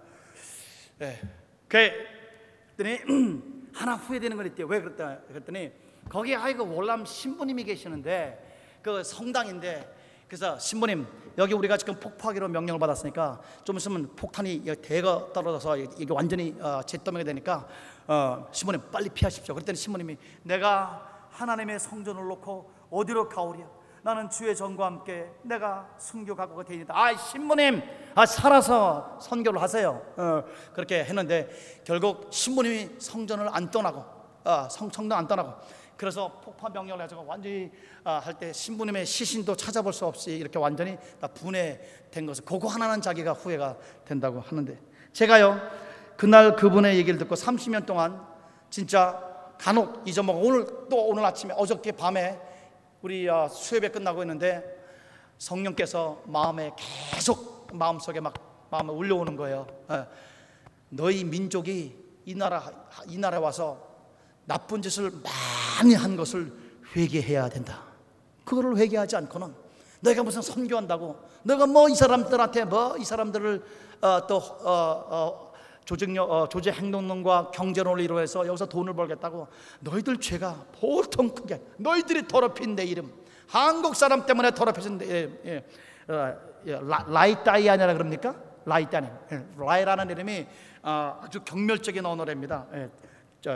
[1.02, 1.22] 예.
[1.70, 3.00] 그랬더니
[3.74, 4.68] 하나 후회되는 건 있대요.
[4.68, 5.72] 왜 그랬다 그랬더니
[6.10, 9.98] 거기 아이고 월남 신부님이 계시는데 그 성당인데
[10.28, 11.08] 그래서 신부님
[11.38, 17.24] 여기 우리가 지금 폭파하기로 명령을 받았으니까 좀 있으면 폭탄이 대거 떨어져서 이게 완전히 어, 재떠매게
[17.24, 17.68] 되니까
[18.08, 19.54] 어, 신부님 빨리 피하십시오.
[19.56, 23.80] 그랬더니 신부님이 내가 하나님의 성전을 놓고 어디로 가오랴?
[24.02, 27.82] 나는 주의 전과 함께 내가 순교 각오가 되니까 아 신부님
[28.16, 30.44] 아 살아서 선교를 하세요 어,
[30.74, 31.50] 그렇게 했는데
[31.84, 34.06] 결국 신부님이 성전을 안 떠나고
[34.46, 35.54] 아, 성, 성전 안 떠나고
[36.00, 37.70] 그래서 폭파 명령을 해서 완전히
[38.06, 43.34] 아, 할때 신부님의 시신도 찾아볼 수 없이 이렇게 완전히 다 분해된 것을 그거 하나는 자기가
[43.34, 44.80] 후회가 된다고 하는데
[45.12, 45.60] 제가요
[46.16, 48.26] 그날 그분의 얘기를 듣고 30년 동안
[48.70, 49.22] 진짜
[49.60, 52.40] 간혹 잊어먹어 오늘 또 오늘 아침에 어저께 밤에
[53.02, 54.64] 우리 어, 수협에 끝나고 있는데
[55.38, 56.72] 성령께서 마음에
[57.12, 59.68] 계속 마음속에 막 마음에 울려오는 거예요.
[59.92, 60.06] 예.
[60.88, 61.94] 너희 민족이
[62.24, 62.72] 이 나라
[63.06, 63.89] 이 나라에 와서
[64.50, 66.52] 나쁜 짓을 많이 한 것을
[66.96, 67.84] 회개해야 된다.
[68.44, 69.54] 그거를 회개하지 않고는
[70.02, 73.64] 너희가 무슨 선교한다고 너가 뭐 이 사람들한테 뭐 이 사람들을
[74.02, 75.54] 어, 또 어, 어,
[75.86, 79.48] 조직력, 어, 조직 행동론과 경제론을 이루어서 여기서 돈을 벌겠다고
[79.82, 83.14] 너희들 죄가 보통 크게 너희들이 더럽힌 내 이름
[83.48, 85.66] 한국 사람 때문에 더럽혀진 내 이름 예,
[86.12, 86.36] 어,
[86.66, 88.36] 예, 라, 라이따이아니라 그럽니까?
[88.66, 90.48] 라이따니 예, 라이라는 이름이
[90.82, 93.09] 어, 아주 경멸적인 언어랍니다 예, 저,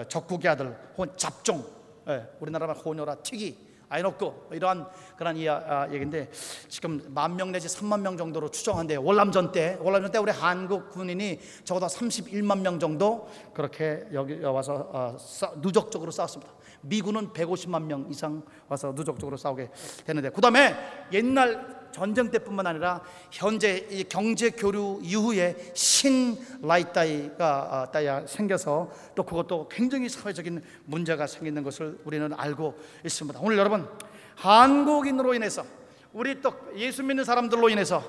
[0.07, 1.65] 적국의 아들 혹은 잡종
[2.07, 6.29] 예, 우리나라 말 호녀라 튀기 아이놓고 이러한 그런 이 아, 얘기인데
[6.67, 11.39] 지금 만 명 내지 3만 명 정도로 추정한대 월남전 때 월남전 때 우리 한국 군인이
[11.63, 16.51] 적어도 31만 명 정도 그렇게 여기 와서 어, 싸, 누적적으로 싸웠습니다.
[16.83, 19.69] 미군은 150만 명 이상 와서 누적적으로 싸우게
[20.05, 20.75] 되는데 그다음에
[21.11, 29.23] 옛날 전쟁 때뿐만 아니라 현재 이 경제 교류 이후에 신 라이따이가 아, 따야 생겨서 또
[29.23, 32.75] 그것도 굉장히 사회적인 문제가 생기는 것을 우리는 알고
[33.05, 33.39] 있습니다.
[33.41, 33.87] 오늘 여러분
[34.35, 35.63] 한국인으로 인해서
[36.11, 38.03] 우리 또 예수 믿는 사람들로 인해서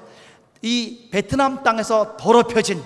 [0.63, 2.83] 이 베트남 땅에서 더럽혀진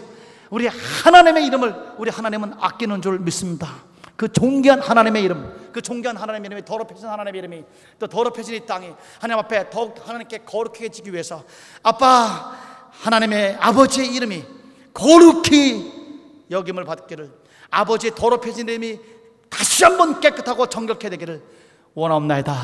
[0.50, 3.87] 우리 하나님의 이름을 우리 하나님은 아끼는 줄 믿습니다.
[4.18, 7.64] 그 존귀한 하나님의 이름, 그 존귀한 하나님의 이름이 더럽혀진 하나님의 이름이
[8.00, 11.44] 또 더럽혀진 이 땅이 하나님 앞에 더욱 하나님께 거룩해지기 위해서
[11.84, 12.52] 아빠
[12.90, 14.44] 하나님의 아버지의 이름이
[14.92, 15.92] 거룩히
[16.50, 17.30] 여김을 받기를
[17.70, 18.98] 아버지의 더럽혀진 이름이
[19.48, 21.40] 다시 한번 깨끗하고 정결케 되기를
[21.94, 22.54] 원하옵나이다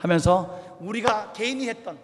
[0.00, 1.96] 하면서 우리가 개인이 했던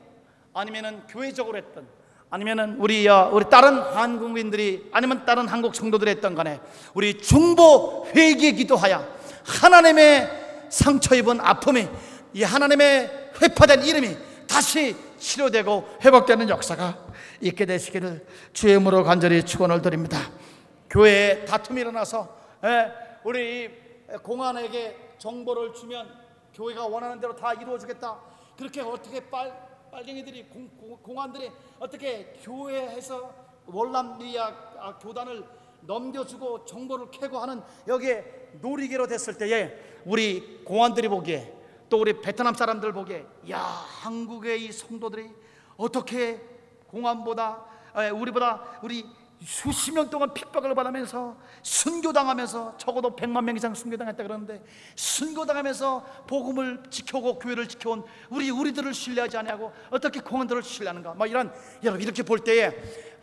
[0.55, 1.85] 아니면은 교회적으로 했던
[2.31, 6.61] 아니면은 우리 어, 우리 다른 한국인들이 아니면 다른 한국 성도들이 했던 간에
[6.95, 9.05] 우리 중보 회개 기도하여
[9.45, 10.31] 하나님의
[10.69, 11.89] 상처 입은 아픔이
[12.33, 14.17] 이 하나님의 회파된 이름이
[14.49, 16.99] 다시 치료되고 회복되는 역사가
[17.41, 20.19] 있게 되시기를 주의 이름으로 간절히 축원을 드립니다.
[20.89, 22.93] 교회에 다툼이 일어나서 예,
[23.25, 23.71] 우리
[24.23, 26.09] 공안에게 정보를 주면
[26.55, 28.19] 교회가 원하는 대로 다 이루어지겠다.
[28.57, 33.33] 그렇게 어떻게 빨 빨갱이들이 공, 공, 공안들이 어떻게 교회에서
[33.67, 34.47] 월남리아
[34.79, 35.45] 아, 교단을
[35.83, 41.53] 넘겨주고 정보를 캐고 하는 여기에 놀이개로 됐을 때에 우리 공안들이 보기에
[41.89, 45.31] 또 우리 베트남 사람들 보기에 야 한국의 이 성도들이
[45.77, 46.41] 어떻게
[46.89, 47.65] 공안보다
[47.97, 49.05] 에, 우리보다 우리
[49.43, 54.63] 수십 년 동안 핍박을 받으면서 순교당하면서 적어도 100만 명 이상 순교당했다 그러는데
[54.97, 61.15] 순교당하면서 복음을 지켜오고 교회를 지켜온 우리 우리들을 신뢰하지 아니하고 어떻게 공안들을 신뢰하는가?
[61.15, 62.71] 막 이런 여러분 이렇게 볼 때에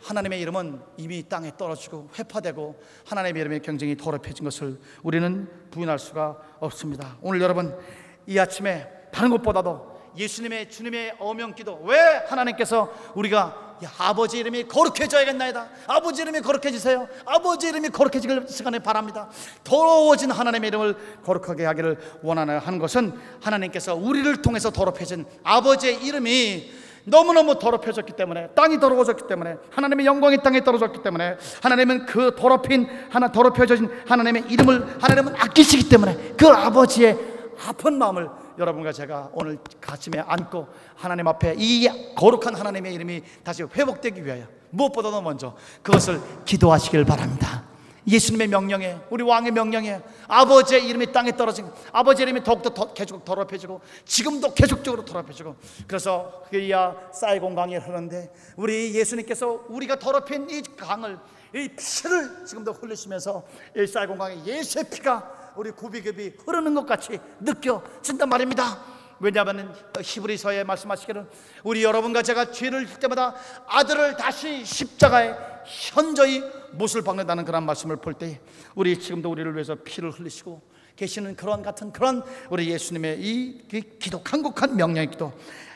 [0.02, 7.16] 하나님의 이름은 이미 땅에 떨어지고 회파되고 하나님의 이름의 경쟁이 더럽혀진 것을 우리는 부인할 수가 없습니다.
[7.20, 7.78] 오늘 여러분
[8.26, 11.98] 이 아침에 다른 것보다도 예수님의 주님의 어명기도 왜
[12.28, 15.68] 하나님께서 우리가 야, 아버지 이름이 거룩해져야겠나이다?
[15.86, 17.06] 아버지 이름이 거룩해지세요?
[17.24, 19.28] 아버지 이름이 거룩해지길 시간에 바랍니다.
[19.62, 26.72] 더러워진 하나님의 이름을 거룩하게 하기를 원하는 하는 것은 하나님께서 우리를 통해서 더럽혀진 아버지의 이름이
[27.04, 33.32] 너무너무 더럽혀졌기 때문에 땅이 더러워졌기 때문에 하나님의 영광이 땅에 떨어졌기 때문에 하나님은 그 더럽힌 하나
[33.32, 38.28] 더럽혀진 하나님의 이름을 하나님은 아끼시기 때문에 그 아버지의 아픈 마음을
[38.58, 45.22] 여러분과 제가 오늘 가슴에 안고 하나님 앞에 이 거룩한 하나님의 이름이 다시 회복되기 위하여 무엇보다도
[45.22, 47.64] 먼저 그것을 기도하시길 바랍니다.
[48.08, 53.80] 예수님의 명령에 우리 왕의 명령에 아버지의 이름이 땅에 떨어진 아버지의 이름이 더욱더 더, 계속 더럽혀지고
[54.06, 55.56] 지금도 계속적으로 더럽혀지고
[55.86, 61.18] 그래서 그이야 사이공 강이 흐르는데 우리 예수님께서 우리가 더럽힌 이 강을
[61.54, 63.42] 이 피를 지금도 흘리시면서
[63.76, 68.78] 이 사이공 강에 예수의 피가 우리 구비급이 흐르는 것 같이 느껴진단 말입니다.
[69.18, 71.26] 왜냐하면 히브리서에 말씀하시기를
[71.64, 73.34] 우리 여러분과 제가 죄를 질 때마다
[73.66, 75.34] 아들을 다시 십자가에
[75.66, 78.40] 현저히 못을 박는다는 그런 말씀을 볼 때
[78.76, 80.62] 우리 지금도 우리를 위해서 피를 흘리시고
[80.94, 83.66] 계시는 그런 같은 그런 우리 예수님의 이
[83.98, 85.32] 기도 간곡한 명령의 기도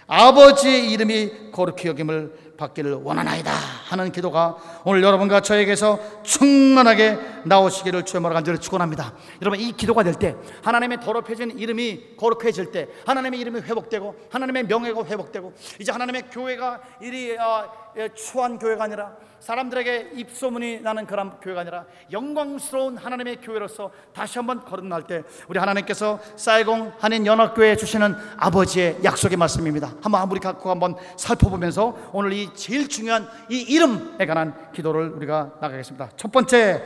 [0.07, 8.35] 아버지의 이름이 거룩히 여김을 받기를 원하나이다 하는 기도가 오늘 여러분과 저에게서 충만하게 나오시기를 주의 말을
[8.35, 9.13] 간절히 축원합니다.
[9.41, 15.05] 여러분 이 기도가 될 때 하나님의 더럽혀진 이름이 거룩해질 때 하나님의 이름이 회복되고 하나님의 명예가
[15.05, 17.83] 회복되고 이제 하나님의 교회가 이리 어,
[18.15, 25.03] 추한 교회가 아니라 사람들에게 입소문이 나는 그런 교회가 아니라 영광스러운 하나님의 교회로서 다시 한번 거듭날
[25.03, 29.95] 때 우리 하나님께서 사이공 한인 연합교회에 주시는 아버지의 약속의 말씀입니다.
[30.01, 36.11] 한번 우리 갖고 한번 살펴보면서 오늘 이 제일 중요한 이 이름에 관한 기도를 우리가 나가겠습니다.
[36.17, 36.85] 첫 번째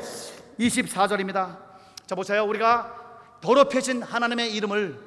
[0.59, 1.59] 24절입니다.
[2.07, 2.45] 자 보세요.
[2.45, 2.93] 우리가
[3.41, 4.99] 더럽혀진 하나님의 이름을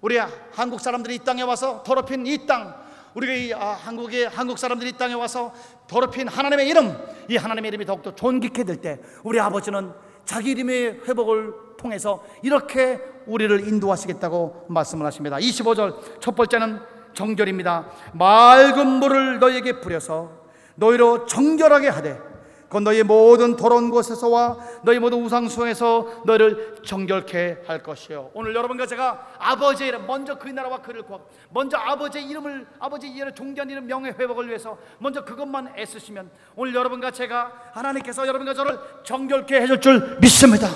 [0.00, 0.18] 우리
[0.52, 2.74] 한국 사람들이 이 땅에 와서 더럽힌 이 땅,
[3.14, 5.52] 우리가 이 아, 한국의 한국 사람들이 이 땅에 와서
[5.88, 6.96] 더럽힌 하나님의 이름,
[7.28, 9.92] 이 하나님의 이름이 더욱더 존귀케 될 때 우리 아버지는
[10.24, 15.36] 자기 이름의 회복을 통해서 이렇게 우리를 인도하시겠다고 말씀을 하십니다.
[15.36, 16.80] 25절 첫 번째는
[17.14, 17.90] 정결입니다.
[18.14, 20.39] 맑은 물을 너에게 뿌려서
[20.80, 22.30] 너희로 정결하게 하되
[22.70, 28.30] 그 너희 모든 더러운 곳에서와 너희 모든 우상숭에서 너희를 정결케 할 것이요.
[28.32, 33.34] 오늘 여러분과 제가 아버지의 이름 먼저 그 나라와 그를 구하고 먼저 아버지의 이름을 아버지의 이름을
[33.34, 39.60] 존귀한 이름 명예 회복을 위해서 먼저 그것만 애쓰시면 오늘 여러분과 제가 하나님께서 여러분과 저를 정결케
[39.60, 40.68] 해줄 줄 믿습니다.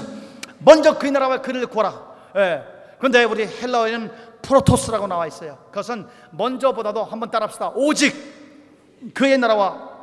[0.58, 2.14] 먼저 그 나라와 그를 구하라.
[2.36, 2.64] 예.
[2.98, 4.10] 근데 우리 헬라어에는
[4.42, 5.58] 프로토스라고 나와 있어요.
[5.68, 7.70] 그것은 먼저보다도 한번 따라합시다.
[7.76, 8.14] 오직
[9.14, 9.93] 그의 나라와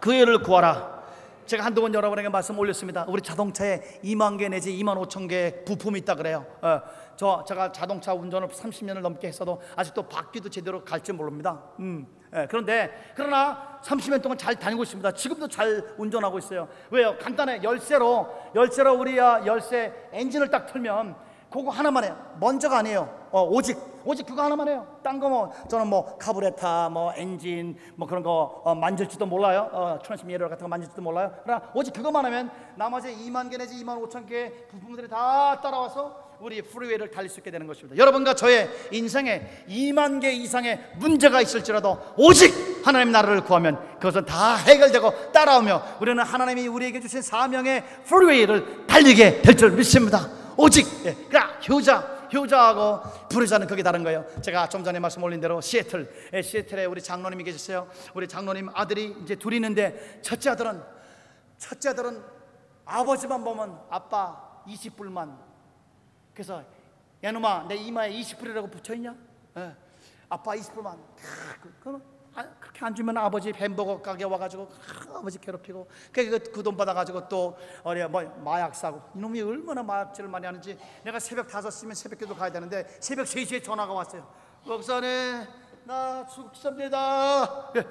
[0.00, 1.00] 그의 를 구하라.
[1.44, 3.04] 제가 한두 번 여러분에게 말씀 올렸습니다.
[3.08, 6.46] 우리 자동차에 2만 개 내지 2만 5천 개 부품이 있다 그래요.
[6.62, 6.80] 어,
[7.16, 11.60] 저 제가 자동차 운전을 30년을 넘게 했어도 아직도 바퀴도 제대로 갈지 모릅니다.
[11.80, 15.10] 음, 예, 그런데 그러나 30년 동안 잘 다니고 있습니다.
[15.12, 16.68] 지금도 잘 운전하고 있어요.
[16.90, 17.16] 왜요?
[17.18, 17.62] 간단해.
[17.64, 21.16] 열쇠로 열쇠로 우리 열쇠 엔진을 딱 틀면
[21.50, 22.16] 그거 하나만 해요.
[22.38, 23.08] 먼저가 아니에요.
[23.32, 24.86] 어, 오직 오직 그거 하나만 해요.
[25.02, 29.68] 딴 거 뭐 저는 뭐 carburetor, 뭐 엔진, 뭐 그런 거 어, 만질지도 몰라요.
[29.72, 31.32] 어, 트랜스미터 같은 거 만질지도 몰라요.
[31.42, 36.62] 그러나 오직 그것만 하면 나머지 2만 개 내지 2만 5천 개 부품들이 다 따라와서 우리
[36.62, 37.96] freeway를 달릴 수 있게 되는 것입니다.
[37.98, 45.32] 여러분과 저의 인생에 2만 개 이상의 문제가 있을지라도 오직 하나님 나라를 구하면 그것은 다 해결되고
[45.32, 50.39] 따라오며 우리는 하나님이 우리에게 주신 사명의 freeway를 달리게 될 줄 믿습니다.
[50.56, 54.24] 오직 예, 그러니까 효자 효자하고 불효자는 그게 다른 거예요.
[54.40, 57.88] 제가 좀 전에 말씀 올린 대로 시애틀 예, 시애틀에 우리 장로님이 계셨어요.
[58.14, 60.82] 우리 장로님 아들이 이제 둘이 있는데 첫째 아들은
[61.58, 62.22] 첫째 아들은
[62.84, 65.36] 아버지만 보면 아빠 20불만
[66.32, 66.64] 그래서
[67.22, 69.14] 야놈아 내 이마에 20불이라고 붙여 있냐?
[69.56, 69.74] 예,
[70.28, 70.96] 아빠 20불만
[71.60, 72.00] 그, 그, 아,
[72.60, 74.68] 그렇게 안 주면 아버지 햄버거 가게 와가지고
[75.12, 79.02] 아, 아버지 괴롭히고 그돈 받아가지고 또 어려 뭐 마약 사고.
[79.14, 80.78] 이놈이 얼마나 마약질을 많이 하는지.
[81.04, 84.26] 내가 새벽 5시면 새벽기도 가야 되는데 새벽 3시에 전화가 왔어요.
[84.64, 85.44] 목사님
[85.84, 87.72] 나 죽습니다.
[87.76, 87.86] 예.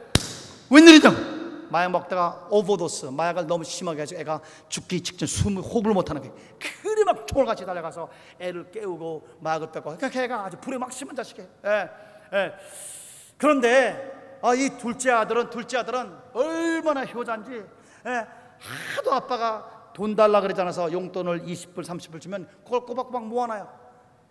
[0.71, 6.35] 웬일이냐 마약 먹다가 overdose 마약을 너무 심하게 해서 애가 죽기 직전 숨을 호흡을 못하는 거예요.
[6.81, 8.09] 그리 막 총알같이 달려가서
[8.39, 9.95] 애를 깨우고 마약을 뺏고.
[9.97, 11.47] 그러니까 걔가 아주 불효막심한 자식이에요.
[11.65, 11.89] 예,
[12.33, 12.53] 예.
[13.37, 17.51] 그런데 아, 이 둘째 아들은 둘째 아들은 얼마나 효자인지.
[18.05, 18.27] 예,
[18.95, 23.67] 하도 아빠가 돈 달라 그러지 않아서 용돈을 20불 30불 주면 그걸 꼬박꼬박 모아놔요.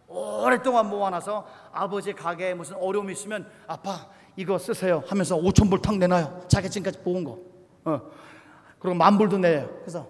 [0.09, 4.07] 오랫동안 모아놔서 아버지 가게에 무슨 어려움이 있으면 아빠
[4.37, 6.45] 이거 쓰세요 하면서 5천 불 탁 내놔요.
[6.49, 7.39] 자기 지금까지 모은 거.
[7.85, 8.01] 어.
[8.79, 9.69] 그리고 만 불도 내요.
[9.81, 10.07] 그래서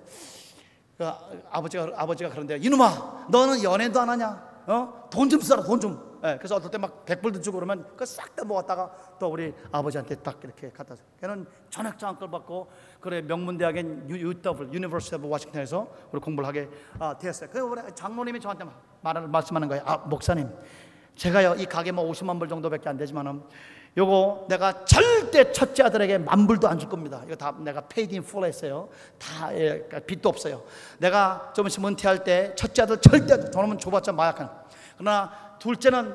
[0.97, 1.11] 그
[1.51, 4.49] 아버지가 아버지가 그런데 이놈아 너는 연애도 안 하냐?
[4.67, 5.09] 어?
[5.11, 8.91] 돈 좀 써라 돈좀 예, 그래서 어떨 때 막 백불도 주고 그러면 그거 싹다 모았다가
[9.19, 11.03] 또 우리 아버지한테 딱 이렇게 갖다 줘.
[11.21, 12.69] 걔는 전학 장학을 받고
[13.01, 17.51] 그래 명문대학인 UW University of Washington에서 우리 공부를 하게 아, 되었어요.
[17.51, 19.83] 그 우리 장로님이 저한테 막 말을 말씀하는 거예요.
[19.87, 20.49] 아 목사님,
[21.15, 23.43] 제가요 이 가게 뭐 50만 불 정도밖에 안 되지만은
[23.97, 27.23] 요거 내가 절대 첫째 아들에게 만 불도 안 줄 겁니다.
[27.27, 28.89] 이거 다 내가 paid in full 했어요.
[29.19, 30.63] 다 예, 그러니까 빚도 없어요.
[30.99, 34.51] 내가 좀 있으면 은퇴할 때 첫째 아들 절대 돈은 줘봤자 마약한.
[34.97, 36.15] 그러나 둘째는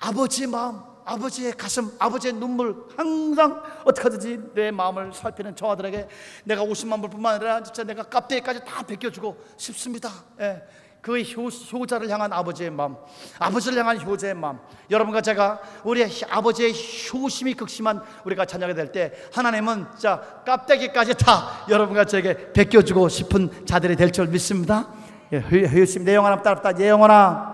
[0.00, 6.08] 아버지의 마음, 아버지의 가슴, 아버지의 눈물 항상 어떻게 하든지 내 마음을 살피는 저 아들에게
[6.44, 10.10] 내가 50만 불뿐만 아니라 진짜 내가 깝대기까지 다 베껴주고 싶습니다.
[10.40, 10.62] 예.
[11.02, 12.96] 그 효, 효자를 향한 아버지의 마음,
[13.38, 14.58] 아버지를 향한 효자의 마음.
[14.90, 16.72] 여러분과 제가 우리 아버지의
[17.12, 23.96] 효심이 극심한 우리가 자녀가 될 때 하나님은 자 깝대기까지 다 여러분과 저에게 베껴주고 싶은 자들이
[23.96, 24.88] 될 줄 믿습니다.
[25.34, 26.72] 예, 효심 내 영혼아 따랐다.
[26.72, 27.53] 내 영혼아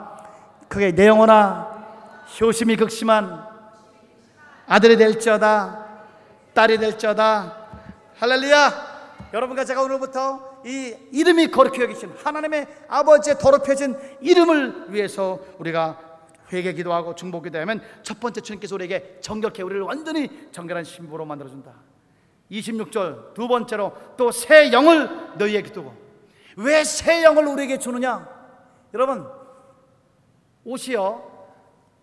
[0.70, 1.68] 그게 내 영혼아
[2.40, 3.44] 효심이 극심한
[4.68, 5.88] 아들이 될지어다
[6.54, 7.56] 딸이 될지어다.
[8.18, 9.30] 할렐루야!
[9.32, 15.98] 여러분과 제가 오늘부터 이 이름이 거룩히 여기신 하나님의 아버지의 더럽혀진 이름을 위해서 우리가
[16.52, 21.72] 회개 기도하고 중복 기도하면 첫 번째 주님께서 우리에게 정결케 우리를 완전히 정결한 신부로 만들어준다.
[22.50, 25.92] 26절 두 번째로 또 새 영을 너희에게 두고
[26.56, 28.28] 왜 새 영을 우리에게 주느냐?
[28.94, 29.26] 여러분
[30.64, 31.28] 옷이요.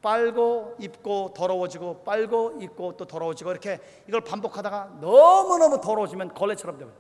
[0.02, 6.92] 빨고 입고 더러워지고 빨고 입고 또 더러워지고 이렇게 이걸 반복하다가 너무너무 더러워지면 걸레처럼 되고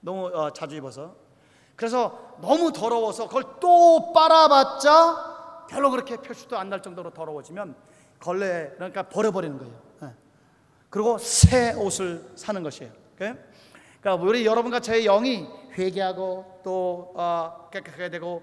[0.00, 1.14] 너무 어, 자주 입어서.
[1.76, 7.74] 그래서 너무 더러워서 그걸 또 빨아봤자 별로 그렇게 표시도 안 날 정도로 더러워지면
[8.20, 9.74] 걸레 그러니까 버려버리는 거예요.
[10.02, 10.08] 예.
[10.90, 12.92] 그리고 새 옷을 사는 것이에요.
[13.14, 13.32] 오케이?
[14.00, 18.42] 그러니까 우리 여러분과 저의 영이 회개하고 또 어, 깨끗하게 되고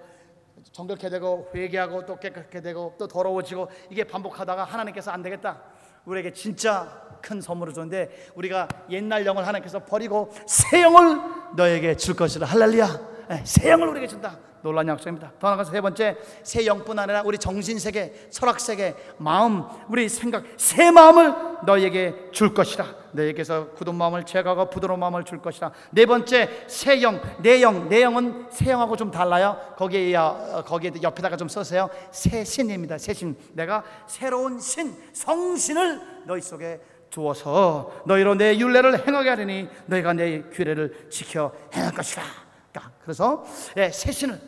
[0.72, 5.62] 정결케 되고 회개하고 또 깨끗하게 되고 또 더러워지고 이게 반복하다가 하나님께서 안 되겠다.
[6.05, 11.20] 우리에게 진짜 큰 선물을 줬는데 우리가 옛날 영을 하나님께서 버리고 새 영을
[11.55, 12.88] 너에게 줄 것이라 할렐루야.
[13.32, 14.38] 예, 새 영을 우리에게 준다.
[14.62, 15.32] 놀란 약속입니다.
[15.39, 20.43] 더 나아가서 세 번째 새 영뿐 아니라 우리 정신 세계, 철학 세계, 마음, 우리 생각,
[20.58, 21.34] 새 마음을
[21.66, 22.86] 너에게 줄 것이라.
[23.12, 25.72] 너에게서 굳은 마음을 제거하고 부드러운 마음을 줄 것이라.
[25.91, 29.58] 네 번째 새 영, 내 영, 내 영은 새 영하고 좀 달라요.
[29.78, 31.89] 거기에 어, 거기에 옆에다가 좀 써세요.
[32.12, 32.97] 새 신입니다.
[32.97, 33.36] 새 신.
[33.53, 36.80] 내가 새로운 신, 성신을 너희 속에
[37.10, 42.47] 주어서 너희로 내 윤례를 행하게 하리니 너희가 내 규례를 지켜 행할 것이라.
[43.01, 43.45] 그래서
[43.78, 44.39] 예, 새 신을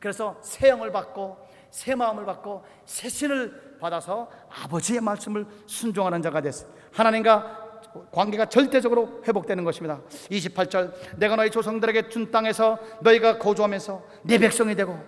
[0.00, 4.30] 그래서 새 영을 받고 새 마음을 받고 새 신을 받아서
[4.62, 6.66] 아버지의 말씀을 순종하는 자가 됐어.
[6.92, 7.66] 하나님과
[8.12, 10.00] 관계가 절대적으로 회복되는 것입니다.
[10.30, 14.98] 28절 내가 너희 조상들에게 준 땅에서 너희가 거주하면서 내 백성이 되고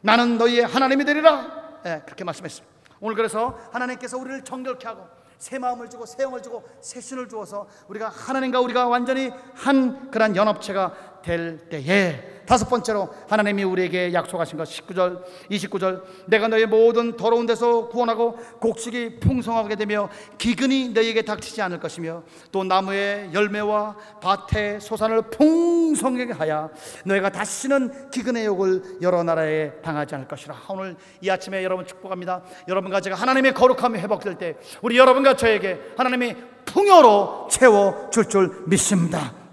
[0.00, 1.80] 나는 너희의 하나님이 되리라.
[1.86, 2.74] 예, 그렇게 말씀했습니다.
[3.00, 5.06] 오늘 그래서 하나님께서 우리를 정결케 하고
[5.38, 10.36] 새 마음을 주고 새 영을 주고 새 신을 주어서 우리가 하나님과 우리가 완전히 한 그런
[10.36, 17.46] 연합체가 될 때에 다섯 번째로 하나님이 우리에게 약속하신 것 19절 29절 내가 너의 모든 더러운
[17.46, 22.22] 데서 구원하고 곡식이 풍성하게 되며 기근이 너희에게 닥치지 않을 것이며
[22.52, 26.70] 또 나무의 열매와 밭의 소산을 풍성하게 하여
[27.06, 30.54] 너희가 다시는 기근의 욕을 여러 나라에 당하지 않을 것이라.
[30.68, 32.42] 오늘 이 아침에 여러분 축복합니다.
[32.68, 36.34] 여러분과 제가 하나님의 거룩함이 회복될 때 우리 여러분과 저에게 하나님이
[36.66, 39.43] 풍요로 채워 줄 줄 믿습니다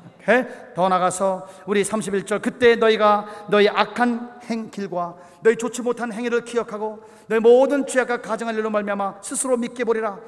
[0.76, 7.40] 더 나가서 우리 31절 그때 너희가 너희 악한 행길과 너희 좋지 못한 행위를 기억하고 너희
[7.40, 10.20] 모든 죄악과 가정할 일로 말미암아 스스로 믿게 보리라.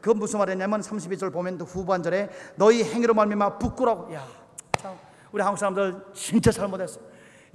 [0.00, 4.12] 그 무슨 말이냐면 32절 보면 후반절에 너희 행위로 말미암아 부끄러워.
[4.14, 4.26] 야,
[4.78, 4.96] 참
[5.30, 7.00] 우리 한국 사람들 진짜 잘못했어.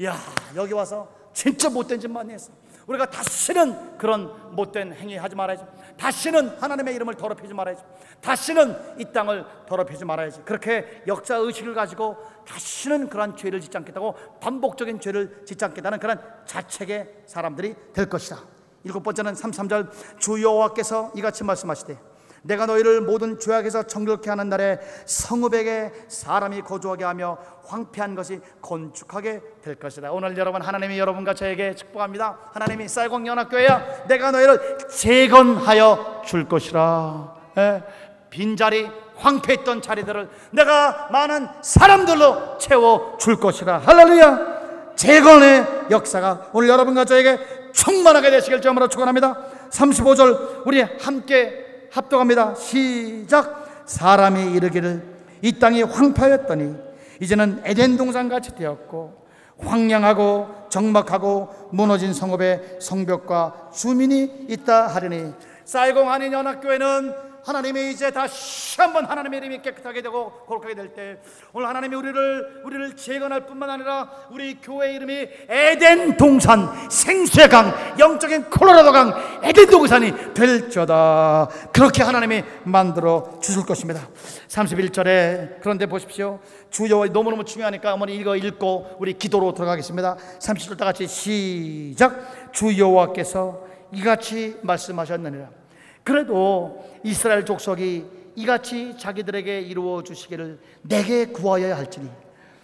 [0.04, 0.16] 야,
[0.56, 2.52] 여기 와서 진짜 못된 짓 많이 했어.
[2.88, 5.64] 우리가 다시는 그런 못된 행위 하지 말아야지.
[5.98, 7.84] 다시는 하나님의 이름을 더럽히지 말아야지.
[8.22, 10.42] 다시는 이 땅을 더럽히지 말아야지.
[10.44, 12.18] 그렇게 역사 의식을 가지고
[12.48, 18.40] 다시는 그러한 죄를 짓지 않겠다고 반복적인 죄를 짓지 않겠다는 그런 자책의 사람들이 될 것이다.
[18.84, 22.11] 일곱 번째는 33절 주 여호와께서 이같이 말씀하시되
[22.44, 29.76] 내가 너희를 모든 죄악에서 정결케 하는 날에 성읍에게 사람이 거주하게 하며 황폐한 것이 건축하게 될
[29.76, 30.12] 것이다.
[30.12, 32.38] 오늘 여러분 하나님이 여러분과 저에게 축복합니다.
[32.52, 37.36] 하나님이 쌀공 연합교회야 내가 너희를 재건하여 줄 것이라.
[37.58, 37.84] 예,
[38.30, 43.80] 빈자리 황폐했던 자리들을 내가 많은 사람들로 채워 줄 것이라.
[43.80, 44.62] 할렐루야.
[44.96, 47.40] 재건의 역사가 오늘 여러분과 저에게
[47.72, 49.38] 충만하게 되시길 점으로 축원합니다.
[49.70, 51.61] 35절 우리 함께
[51.92, 52.56] 합독합니다.
[52.56, 53.84] 시작.
[53.86, 55.04] 사람이 이르기를
[55.42, 56.76] 이 땅이 황폐하였더니
[57.20, 59.22] 이제는 에덴 동산 같이 되었고
[59.60, 65.34] 황량하고 적막하고 무너진 성읍에 성벽과 주민이 있다 하리니
[65.66, 71.18] 쌀공 한인 연합교회는 하나님이 이제 다시 한번 하나님의 이름이 깨끗하게 되고 거룩하게 될 때
[71.54, 78.50] 오늘 하나님이 우리를 우리를 재건할 뿐만 아니라 우리 교회 이름이 에덴 동산 생수의 강 영적인
[78.50, 79.14] 콜로라도 강
[79.44, 81.50] 에덴 동산이 될저다.
[81.74, 84.08] 그렇게 하나님이 만들어 주실 것입니다.
[84.48, 86.40] 31절에 그런데 보십시오.
[86.70, 90.18] 주 여호와 너무너무 중요하니까 어머니 이거 읽고 우리 기도로 들어가겠습니다.
[90.40, 92.52] 30절 다 같이 시작.
[92.52, 93.62] 주 여호와께서
[93.94, 95.61] 이같이 말씀하셨느니라
[96.04, 98.06] 그래도 이스라엘 족속이
[98.36, 102.10] 이같이 자기들에게 이루어 주시기를 내게 구하여야 할지니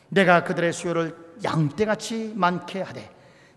[0.10, 3.10] 내가 그들의 수요를 양떼같이 많게 하되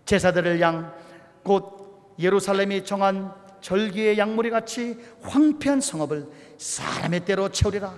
[0.05, 1.11] 제사들을 양
[1.43, 6.27] 곧 예루살렘이 정한 절기의 양무리 같이 황폐한 성읍을
[6.57, 7.93] 사람의 때로 채우리라.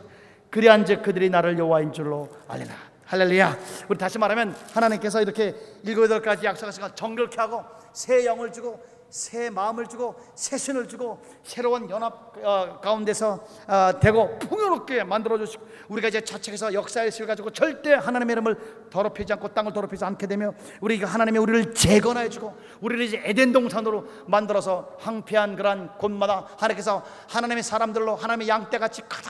[0.49, 2.73] 그리한즉 그들이 나를 여호와인 줄로 알리라.
[3.05, 3.57] 할렐루야.
[3.89, 8.81] 우리 다시 말하면 하나님께서 이렇게 일곱 여덟 가지 약속하시고 정결케 하고 새 영을 주고
[9.13, 15.63] 새 마음을 주고 새 신을 주고 새로운 연합 어, 가운데서 어, 되고 풍요롭게 만들어 주시고
[15.89, 20.55] 우리가 이제 자책해서 역사의 실 가지고 절대 하나님의 이름을 더럽히지 않고 땅을 더럽히지 않게 되며
[20.81, 27.61] 우리가 하나님의 우리를 재건해 주고 우리를 이제 에덴 동산으로 만들어서 황폐한 그러한 곳마다 하나님께서 하나님의
[27.61, 29.29] 사람들로 하나님의 양떼같이 가득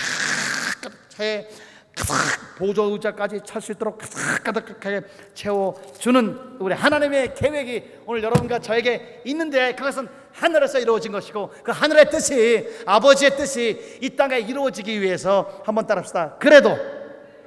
[1.20, 1.50] 해
[1.96, 5.02] 가득 보조 의자까지 찰 수 있도록 가득 가득하게
[5.34, 12.68] 채워주는 우리 하나님의 계획이 오늘 여러분과 저에게 있는데 그것은 하늘에서 이루어진 것이고 그 하늘의 뜻이
[12.86, 16.38] 아버지의 뜻이 이 땅에 이루어지기 위해서 한번 따라합시다.
[16.40, 16.76] 그래도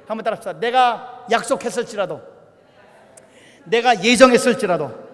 [0.07, 0.53] 한번 따라합시다.
[0.59, 2.21] 내가 약속했을지라도
[3.65, 5.07] 내가 예정했을지라도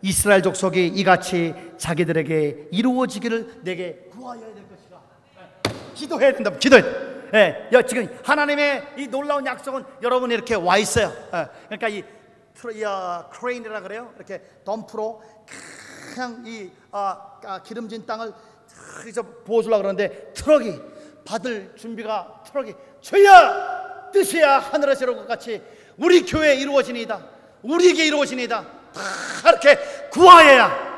[0.00, 4.98] 이스라엘 족속이 이같이 자기들에게 이루어지기를 내게 구하여야 될 것이다.
[5.94, 11.12] 기도해야 된다 기도해야 돼 예, 여, 지금 하나님의 이 놀라운 약속은 여러분이 이렇게 와 있어요.
[11.34, 12.02] 예, 그러니까 이
[12.54, 14.12] 트레, 어, 크레인이라 그래요.
[14.16, 15.22] 이렇게 덤프로
[16.14, 18.32] 그냥 이 아, 아, 기름진 땅을
[19.08, 20.80] 이제 부어주려고 그러는데 트럭이
[21.24, 25.62] 받을 준비가 트럭이 주여 뜻이야 하늘에서 이룬 것 같이
[25.98, 27.20] 우리 교회에 이루어지니이다.
[27.62, 28.62] 우리에게 이루어지니이다.
[28.62, 29.76] 다 이렇게
[30.10, 30.88] 구하여야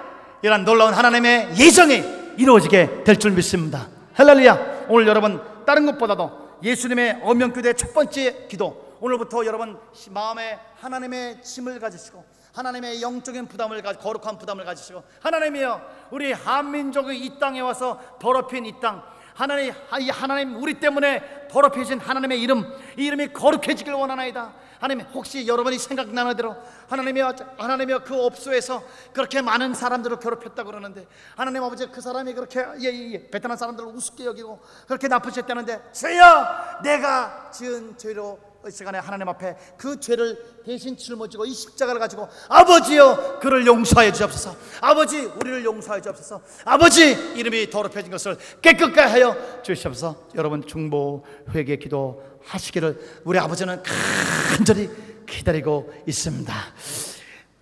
[0.43, 3.89] 이런 놀라운 하나님의 예정이 이루어지게 될 줄 믿습니다.
[4.15, 4.87] 할렐루야.
[4.89, 5.41] 오늘 여러분
[5.71, 8.97] 다른 것보다도 예수님의 어명교대 첫 번째 기도.
[8.99, 9.79] 오늘부터 여러분
[10.11, 15.81] 마음에 하나님의 짐을 가지시고 하나님의 영적인 부담을 가지 거룩한 부담을 가지시고 하나님이여
[16.11, 19.01] 우리 한민족이 이 땅에 와서 더럽힌 이 땅
[19.33, 22.65] 하나님 이 하나님 우리 때문에 더럽혀진 하나님의 이름
[22.99, 26.57] 이 이름이 거룩해지길 원하나이다 하나님 혹시 여러분이 생각나는 대로
[26.89, 28.83] 하나님이여 하나님이여 그 업소에서
[29.13, 33.91] 그렇게 많은 사람들을 괴롭혔다 그러는데 하나님 아버지 그 사람이 그렇게 예, 예, 예, 베트남 사람들을
[33.91, 34.59] 우습게 여기고
[34.89, 41.55] 그렇게 나쁘셨다는데 주여 내가 지은 죄로 이 시간에 하나님 앞에 그 죄를 대신 짊어지고 이
[41.55, 44.57] 십자가를 가지고 아버지여 그를 용서하여 주옵소서.
[44.81, 46.43] 아버지 우리를 용서하여 주옵소서.
[46.65, 50.29] 아버지 이름이 더럽혀진 것을 깨끗게 하여 주시옵소서.
[50.35, 51.25] 여러분 중보
[51.55, 54.91] 회개 기도 하시기를 우리 아버지는 간절히
[55.27, 56.55] 기다리고 있습니다.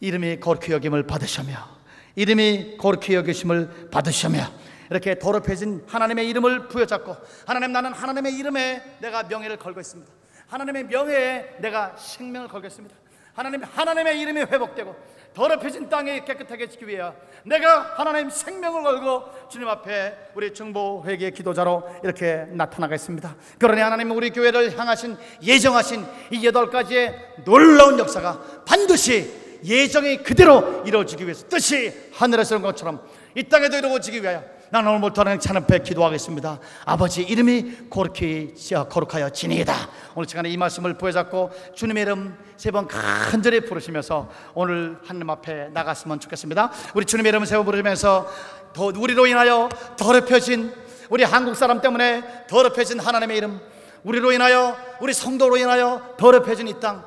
[0.00, 1.78] 이름이 거룩히 여김을 받으시며
[2.16, 4.44] 이름이 거룩히 여기심을 받으시며
[4.90, 7.16] 이렇게 더럽혀진 하나님의 이름을 부여잡고
[7.46, 10.10] 하나님 나는 하나님의 이름에 내가 명예를 걸고 있습니다
[10.48, 12.96] 하나님의 명예에 내가 생명을 걸겠습니다.
[13.34, 14.96] 하나님 하나님의 이름이 회복되고
[15.32, 17.12] 더럽혀진 땅이 깨끗하게 지기 위해
[17.44, 23.36] 내가 하나님 생명을 걸고 주님 앞에 우리 중보 회개 기도자로 이렇게 나타나겠습니다.
[23.58, 27.14] 그러니 하나님 우리 교회를 향하신 예정하신 이 여덟 가지의
[27.44, 29.32] 놀라운 역사가 반드시
[29.64, 33.06] 예정이 그대로 이루어지기 위해서 뜻이 하늘에서 온 것처럼
[33.36, 36.58] 이 땅에도 이루어지기 위하여 나는 오늘 부터 하나님 앞에 기도하겠습니다.
[36.84, 38.52] 아버지 이름이 거룩히
[38.90, 39.74] 거룩하여 지니이다.
[40.14, 46.20] 오늘 시간에 이 말씀을 부여잡고 주님의 이름 세 번 간절히 부르시면서 오늘 하나님 앞에 나갔으면
[46.20, 46.70] 좋겠습니다.
[46.94, 48.30] 우리 주님의 이름을 세번 부르면서
[48.74, 50.72] 더 우리로 인하여 더럽혀진
[51.08, 53.60] 우리 한국 사람 때문에 더럽혀진 하나님의 이름
[54.04, 57.02] 우리로 인하여 우리 성도로 인하여 더럽혀진 이 땅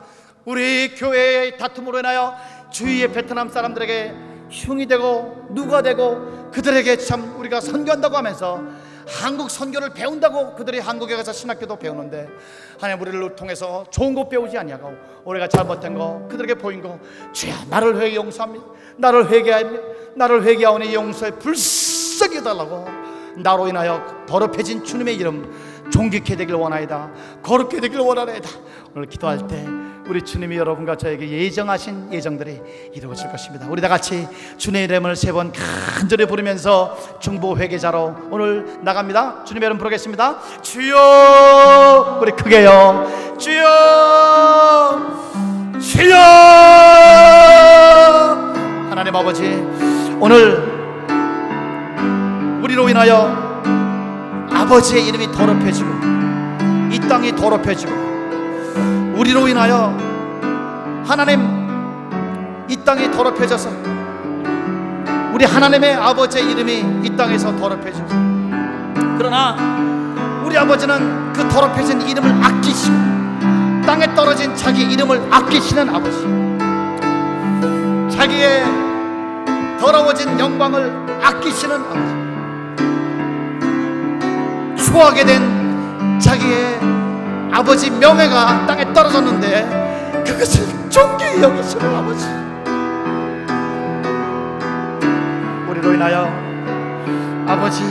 [0.45, 2.35] 우리 교회의 다툼으로 인하여
[2.71, 8.61] 주위의 베트남 사람들에게 흉이 되고 누가 되고 그들에게 참 우리가 선교한다고 하면서
[9.07, 12.27] 한국 선교를 배운다고 그들이 한국에 가서 신학교도 배우는데
[12.79, 14.93] 하나님 우리를 통해서 좋은 것 배우지 아니하고
[15.25, 16.99] 우리가 잘못된 거 그들에게 보인 거
[17.31, 18.65] 주야 나를 회개 용서합니다.
[18.97, 19.83] 나를 회개합니다
[20.15, 22.85] 나를 회개하오니 용서에 불쌍히 달라고
[23.37, 27.11] 나로 인하여 더럽혀진 주님의 이름 존귀케 되길 원하이다
[27.41, 28.49] 거룩게 되길 원하나이다.
[28.93, 29.65] 오늘 기도할 때
[30.11, 32.59] 우리 주님이 여러분과 저에게 예정하신 예정들이
[32.93, 33.65] 이루어질 것입니다.
[33.69, 34.27] 우리 다 같이
[34.57, 39.45] 주님의 이름을 세 번 간절히 부르면서 중보 회개자로 오늘 나갑니다.
[39.45, 40.41] 주님의 이름 부르겠습니다.
[40.61, 43.37] 주여 우리 크게요.
[43.39, 45.21] 주여
[45.79, 46.13] 주여.
[48.89, 49.45] 하나님 아버지
[50.19, 50.61] 오늘
[52.61, 53.61] 우리로 인하여
[54.51, 55.89] 아버지의 이름이 더럽혀지고
[56.91, 58.10] 이 땅이 더럽혀지고
[59.21, 59.95] 우리로 인하여
[61.05, 63.69] 하나님 이 땅이 더럽혀져서
[65.31, 68.15] 우리 하나님의 아버지의 이름이 이 땅에서 더럽혀져서
[69.19, 69.55] 그러나
[70.43, 72.95] 우리 아버지는 그 더럽혀진 이름을 아끼시고
[73.85, 76.17] 땅에 떨어진 자기 이름을 아끼시는 아버지.
[78.17, 78.65] 자기의
[79.79, 80.91] 더러워진 영광을
[81.21, 82.21] 아끼시는 아버지.
[84.83, 86.90] 추하게 된 자기의
[87.51, 92.25] 아버지 명예가 땅에 떨어졌는데 그것을 존귀히 여기시는 아버지.
[95.69, 96.29] 우리로 인하여
[97.47, 97.83] 아버지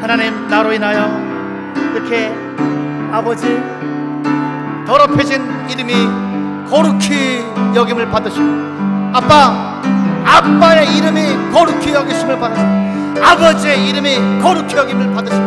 [0.00, 1.08] 하나님 나로 인하여
[1.94, 2.32] 이렇게
[3.10, 3.60] 아버지
[4.86, 5.94] 더럽혀진 이름이
[6.68, 7.44] 거룩히
[7.74, 8.44] 여김을 받으시고
[9.12, 9.80] 아빠
[10.24, 15.42] 아빠의 이름이 거룩히 여기심을 받으시고 아버지의 이름이 거룩히 여김을 받으시고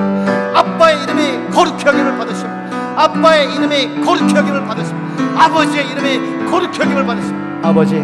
[0.56, 2.59] 아빠의 이름이 거룩히 여김을 받으시고
[3.00, 4.98] 아빠의 이름이 거룩히 여김을 받으시고
[5.38, 8.04] 아버지의 이름이 거룩히 여김을 받으시고 아버지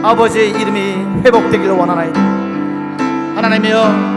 [0.00, 2.20] 아버지의 이름이 회복되기를 원하나이다.
[3.34, 4.12] 하나님이여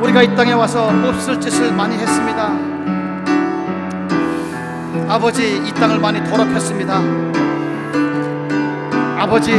[0.00, 2.52] 우리가 이 땅에 와서 몹쓸 짓을 많이 했습니다.
[5.08, 7.00] 아버지 이 땅을 많이 더럽혔습니다.
[9.16, 9.52] 아버지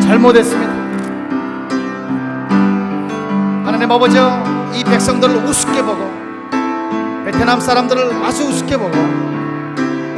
[0.00, 0.72] 잘못했습니다.
[3.64, 6.10] 하나님 아버지여 이 백성들을 우습게 보고
[7.24, 8.92] 베트남 사람들을 아주 우습게 보고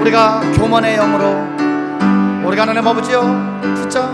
[0.00, 3.22] 우리가 교만의 영으로 우리가 하나님 아버지여
[3.76, 4.08] 진짜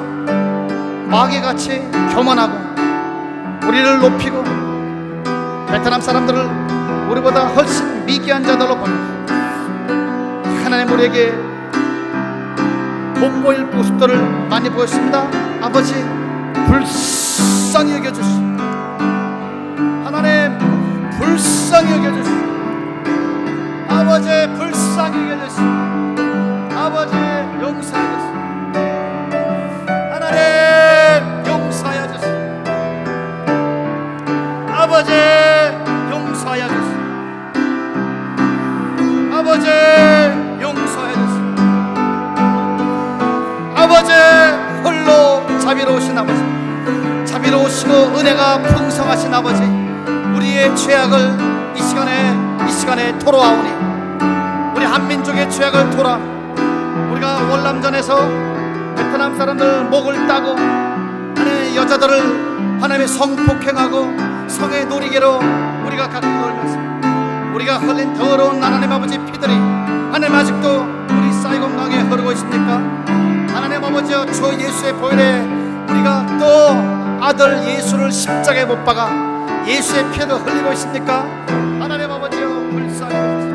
[1.08, 2.70] 마귀같이 교만하고
[3.68, 4.42] 우리를 높이고
[5.68, 9.20] 베트남 사람들을 우리보다 훨씬 미개한 자들로 보는
[10.64, 11.32] 하나님 우리에게
[13.20, 15.28] 못 보일 모습들을 많이 보였습니다.
[15.60, 15.94] 아버지
[16.66, 18.69] 불쌍히 여겨주시오 하나님
[21.20, 22.34] 불쌍히 여겨주시오.
[23.88, 25.64] 아버지 불쌍히 여겨주시오.
[26.74, 27.14] 아버지
[27.60, 28.32] 용서해 주시오.
[30.10, 32.30] 하나님 용서해 주시오.
[34.72, 35.12] 아버지
[36.10, 37.00] 용서해 주시오.
[39.34, 39.66] 아버지
[40.62, 41.40] 용서해 주시오.
[43.76, 44.12] 아버지
[44.82, 46.40] 홀로 자비로우신 아버지
[47.26, 49.79] 자비로우시고 은혜가 풍성하신 아버지
[50.60, 51.38] 우리의 죄악을
[51.74, 52.34] 이 시간에
[52.68, 53.70] 이 시간에 토로하오니
[54.76, 56.16] 우리 한민족의 죄악을 토라
[57.10, 58.16] 우리가 월남전에서
[58.94, 65.40] 베트남 사람들 목을 따고 하나님의 여자들을 하나님의 성폭행하고 성의 놀이개로
[65.86, 72.32] 우리가 갖고 놀면서 우리가 흘린 더러운 하나님 아버지 피들이 하나님 아직도 우리 사이공 강에 흐르고
[72.32, 72.74] 있습니까?
[73.54, 75.40] 하나님 아버지여 주 예수의 보혈에
[75.88, 79.29] 우리가 또 아들 예수를 십자가에 못 박아
[79.66, 81.22] 예수의 피를 흘리고 있습니까?
[81.78, 83.50] 하나님 아버지여 불쌍히 해주시오.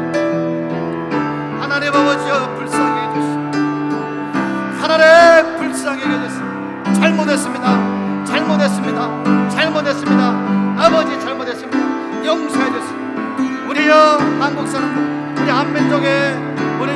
[1.62, 4.82] 하나님 아버지여 불쌍히 해주시오.
[4.82, 6.94] 하나님 불쌍히 해주시오.
[6.94, 8.24] 잘못했습니다.
[8.26, 9.50] 잘못했습니다.
[9.50, 10.22] 잘못했습니다.
[10.78, 12.26] 아버지 잘못했습니다.
[12.26, 12.96] 용서해 주시오.
[13.70, 16.34] 우리여 한국 사람 우리 한민족의
[16.80, 16.92] 우리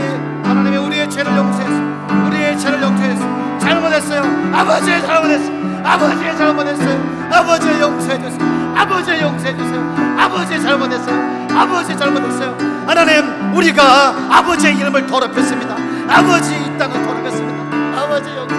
[0.48, 4.22] 하나님의 우리의 죄를 용서했어 우리의 죄를 용서했어 잘못했어요.
[4.54, 5.52] 아버지 잘못했어
[5.84, 7.30] 아버지 잘못했어요.
[7.32, 10.16] 아버지 용서해 주세요 아버지 용서해 주세요.
[10.18, 11.48] 아버지 잘못했어요.
[11.52, 12.56] 아버지 잘못했어요.
[12.88, 15.76] 하나님 우리가 아버지의 이름을 더럽혔습니다.
[16.08, 17.60] 아버지 이 땅을 더럽혔습니다.
[18.02, 18.56] 아버지 용서.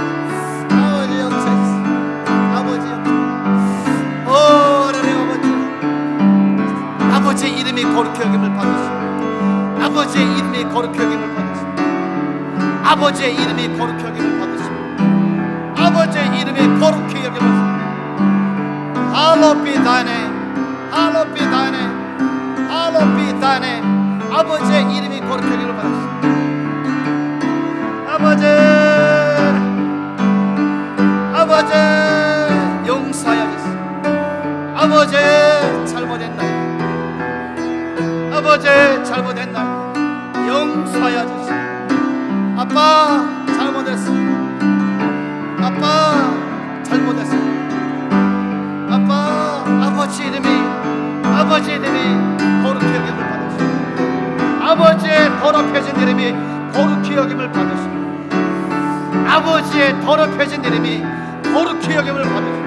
[0.77, 1.49] 아버지 용서.
[2.55, 3.11] 아버지 용서.
[4.29, 4.33] 오
[4.89, 5.49] 하나님 아버지.
[7.15, 8.93] 아버지의 이름이 거룩히 여김을 받으시오.
[9.87, 11.67] 아버지의 이름이 거룩히 여김을 받으시오.
[12.85, 14.71] 아버지의 이름이 거룩히 여김을 받으시오.
[19.21, 20.33] Hallowed be thy name.
[20.91, 21.93] Hallowed be thy name.
[22.73, 23.85] Hallowed be thy name.
[24.33, 26.13] 아버지의 이름이 여김을 받으시고
[28.09, 28.45] 아버지.
[31.37, 31.73] 아버지.
[32.89, 33.73] 용서하여 주시오.
[34.75, 35.13] 아버지
[35.85, 36.53] 잘못했나이다
[38.39, 38.65] 아버지
[39.05, 41.55] 잘못했나이다 용서하여 주시오.
[42.57, 44.07] 아빠 잘못했어.
[45.61, 45.85] 아빠
[46.83, 47.20] 잘못했어
[50.31, 50.49] 이름이
[51.27, 53.67] 아버지 이름이 거룩히 여김을 받으시오
[54.63, 56.35] 아버지의 더럽혀진 이름이
[56.73, 57.91] 거룩히 여김을 받으시오
[59.29, 61.03] 아버지의 더럽혀진 이름이
[61.53, 62.61] 거룩히 여김을 받으시오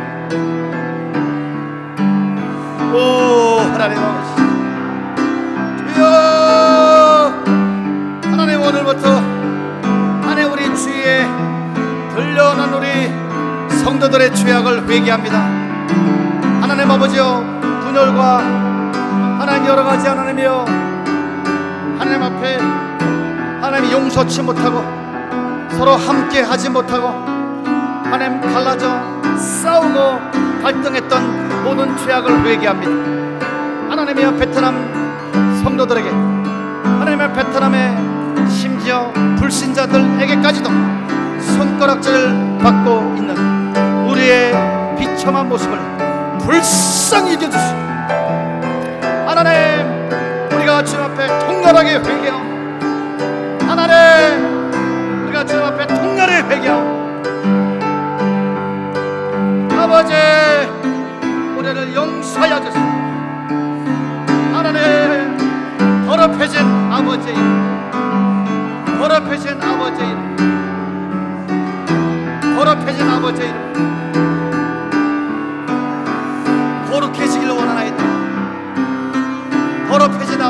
[2.93, 4.35] 오 하나님 아버지.
[5.93, 6.05] 주여
[8.23, 9.15] 하나님 오늘부터
[10.21, 11.25] 하나님 우리 주위에
[12.15, 12.87] 들려오는 우리
[13.77, 15.37] 성도들의 죄악을 회개합니다.
[16.61, 17.52] 하나님 아버지여
[17.93, 18.37] 분열과
[19.39, 20.65] 하나님 여러 가지 하나님이여.
[21.99, 22.57] 하나님 앞에
[23.61, 24.83] 하나님 용서치 못하고
[25.77, 27.07] 서로 함께 하지 못하고
[28.03, 28.89] 하나님 갈라져
[29.37, 30.19] 싸우고
[30.63, 32.91] 갈등했던 모든 죄악을 회개합니다.
[33.91, 40.69] 하나님이여 베트남 성도들에게 하나님의 베트남의 심지어 불신자들에게까지도
[41.57, 44.51] 손가락질을 받고 있는 우리의
[44.97, 45.79] 비참한 모습을
[46.39, 47.82] 불쌍히 여겨주시고
[49.43, 50.09] 하나님
[50.53, 52.43] 우리가 주님 앞에 통렬하게 회개하고
[53.67, 57.03] 하나님 우리가 주님 앞에 통렬히 회개하고
[59.77, 60.13] 아버지
[61.57, 62.85] 우리를 용서하여 주시고
[64.53, 65.35] 하나님
[66.07, 70.37] 더럽혀진 아버지 이름 더럽혀진 아버지 이름
[72.55, 73.92] 더럽혀진 아버지 이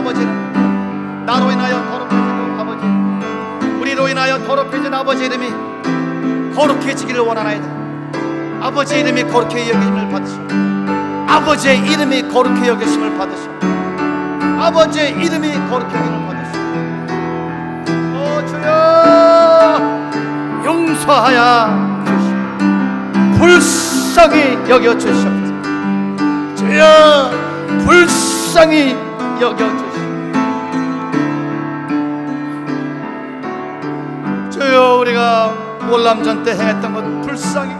[0.03, 0.19] 아버지
[1.25, 2.85] 나로 인하여 더럽혀진 아버지
[3.79, 5.47] 우리로 인하여 더럽혀진 아버지 이름이
[6.53, 7.65] 거룩해지기를 원하나이다.
[8.59, 10.41] 아버지 이름이 거룩히 여기심을 받으시오.
[11.25, 13.49] 아버지의 이름이 거룩히 여기심을 받으시오.
[14.59, 16.59] 아버지의 이름이 거룩히 여기심을 받으시오.
[18.13, 18.65] 오 주여!
[20.65, 22.35] 용서하여 주시오.
[23.39, 25.53] 불쌍히 여겨 주시옵소서.
[26.57, 27.31] 주여
[27.85, 28.97] 불쌍히
[29.41, 29.82] 여겨 주여
[35.93, 37.71] 월남전 때 행했던 것 불쌍히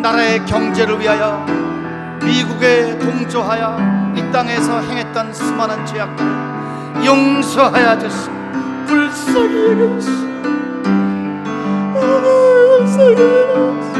[0.00, 1.44] 나라의 경제를 위하여
[2.24, 8.32] 미국에 동조하여 이 땅에서 행했던 수많은 죄악들을 용서하여 주시오
[8.86, 10.26] 불쌍히 여겨주시오
[11.92, 13.96] 하나님 불쌍히 여겨주시오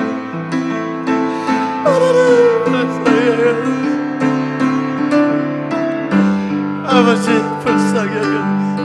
[6.86, 7.26] 아버지
[7.62, 8.80] 불쌍히 여겨주시오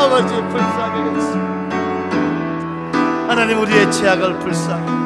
[0.00, 1.51] 아버지 불쌍히 여겨주시오
[3.32, 5.01] 하나님 우리의 죄악을 불쌍히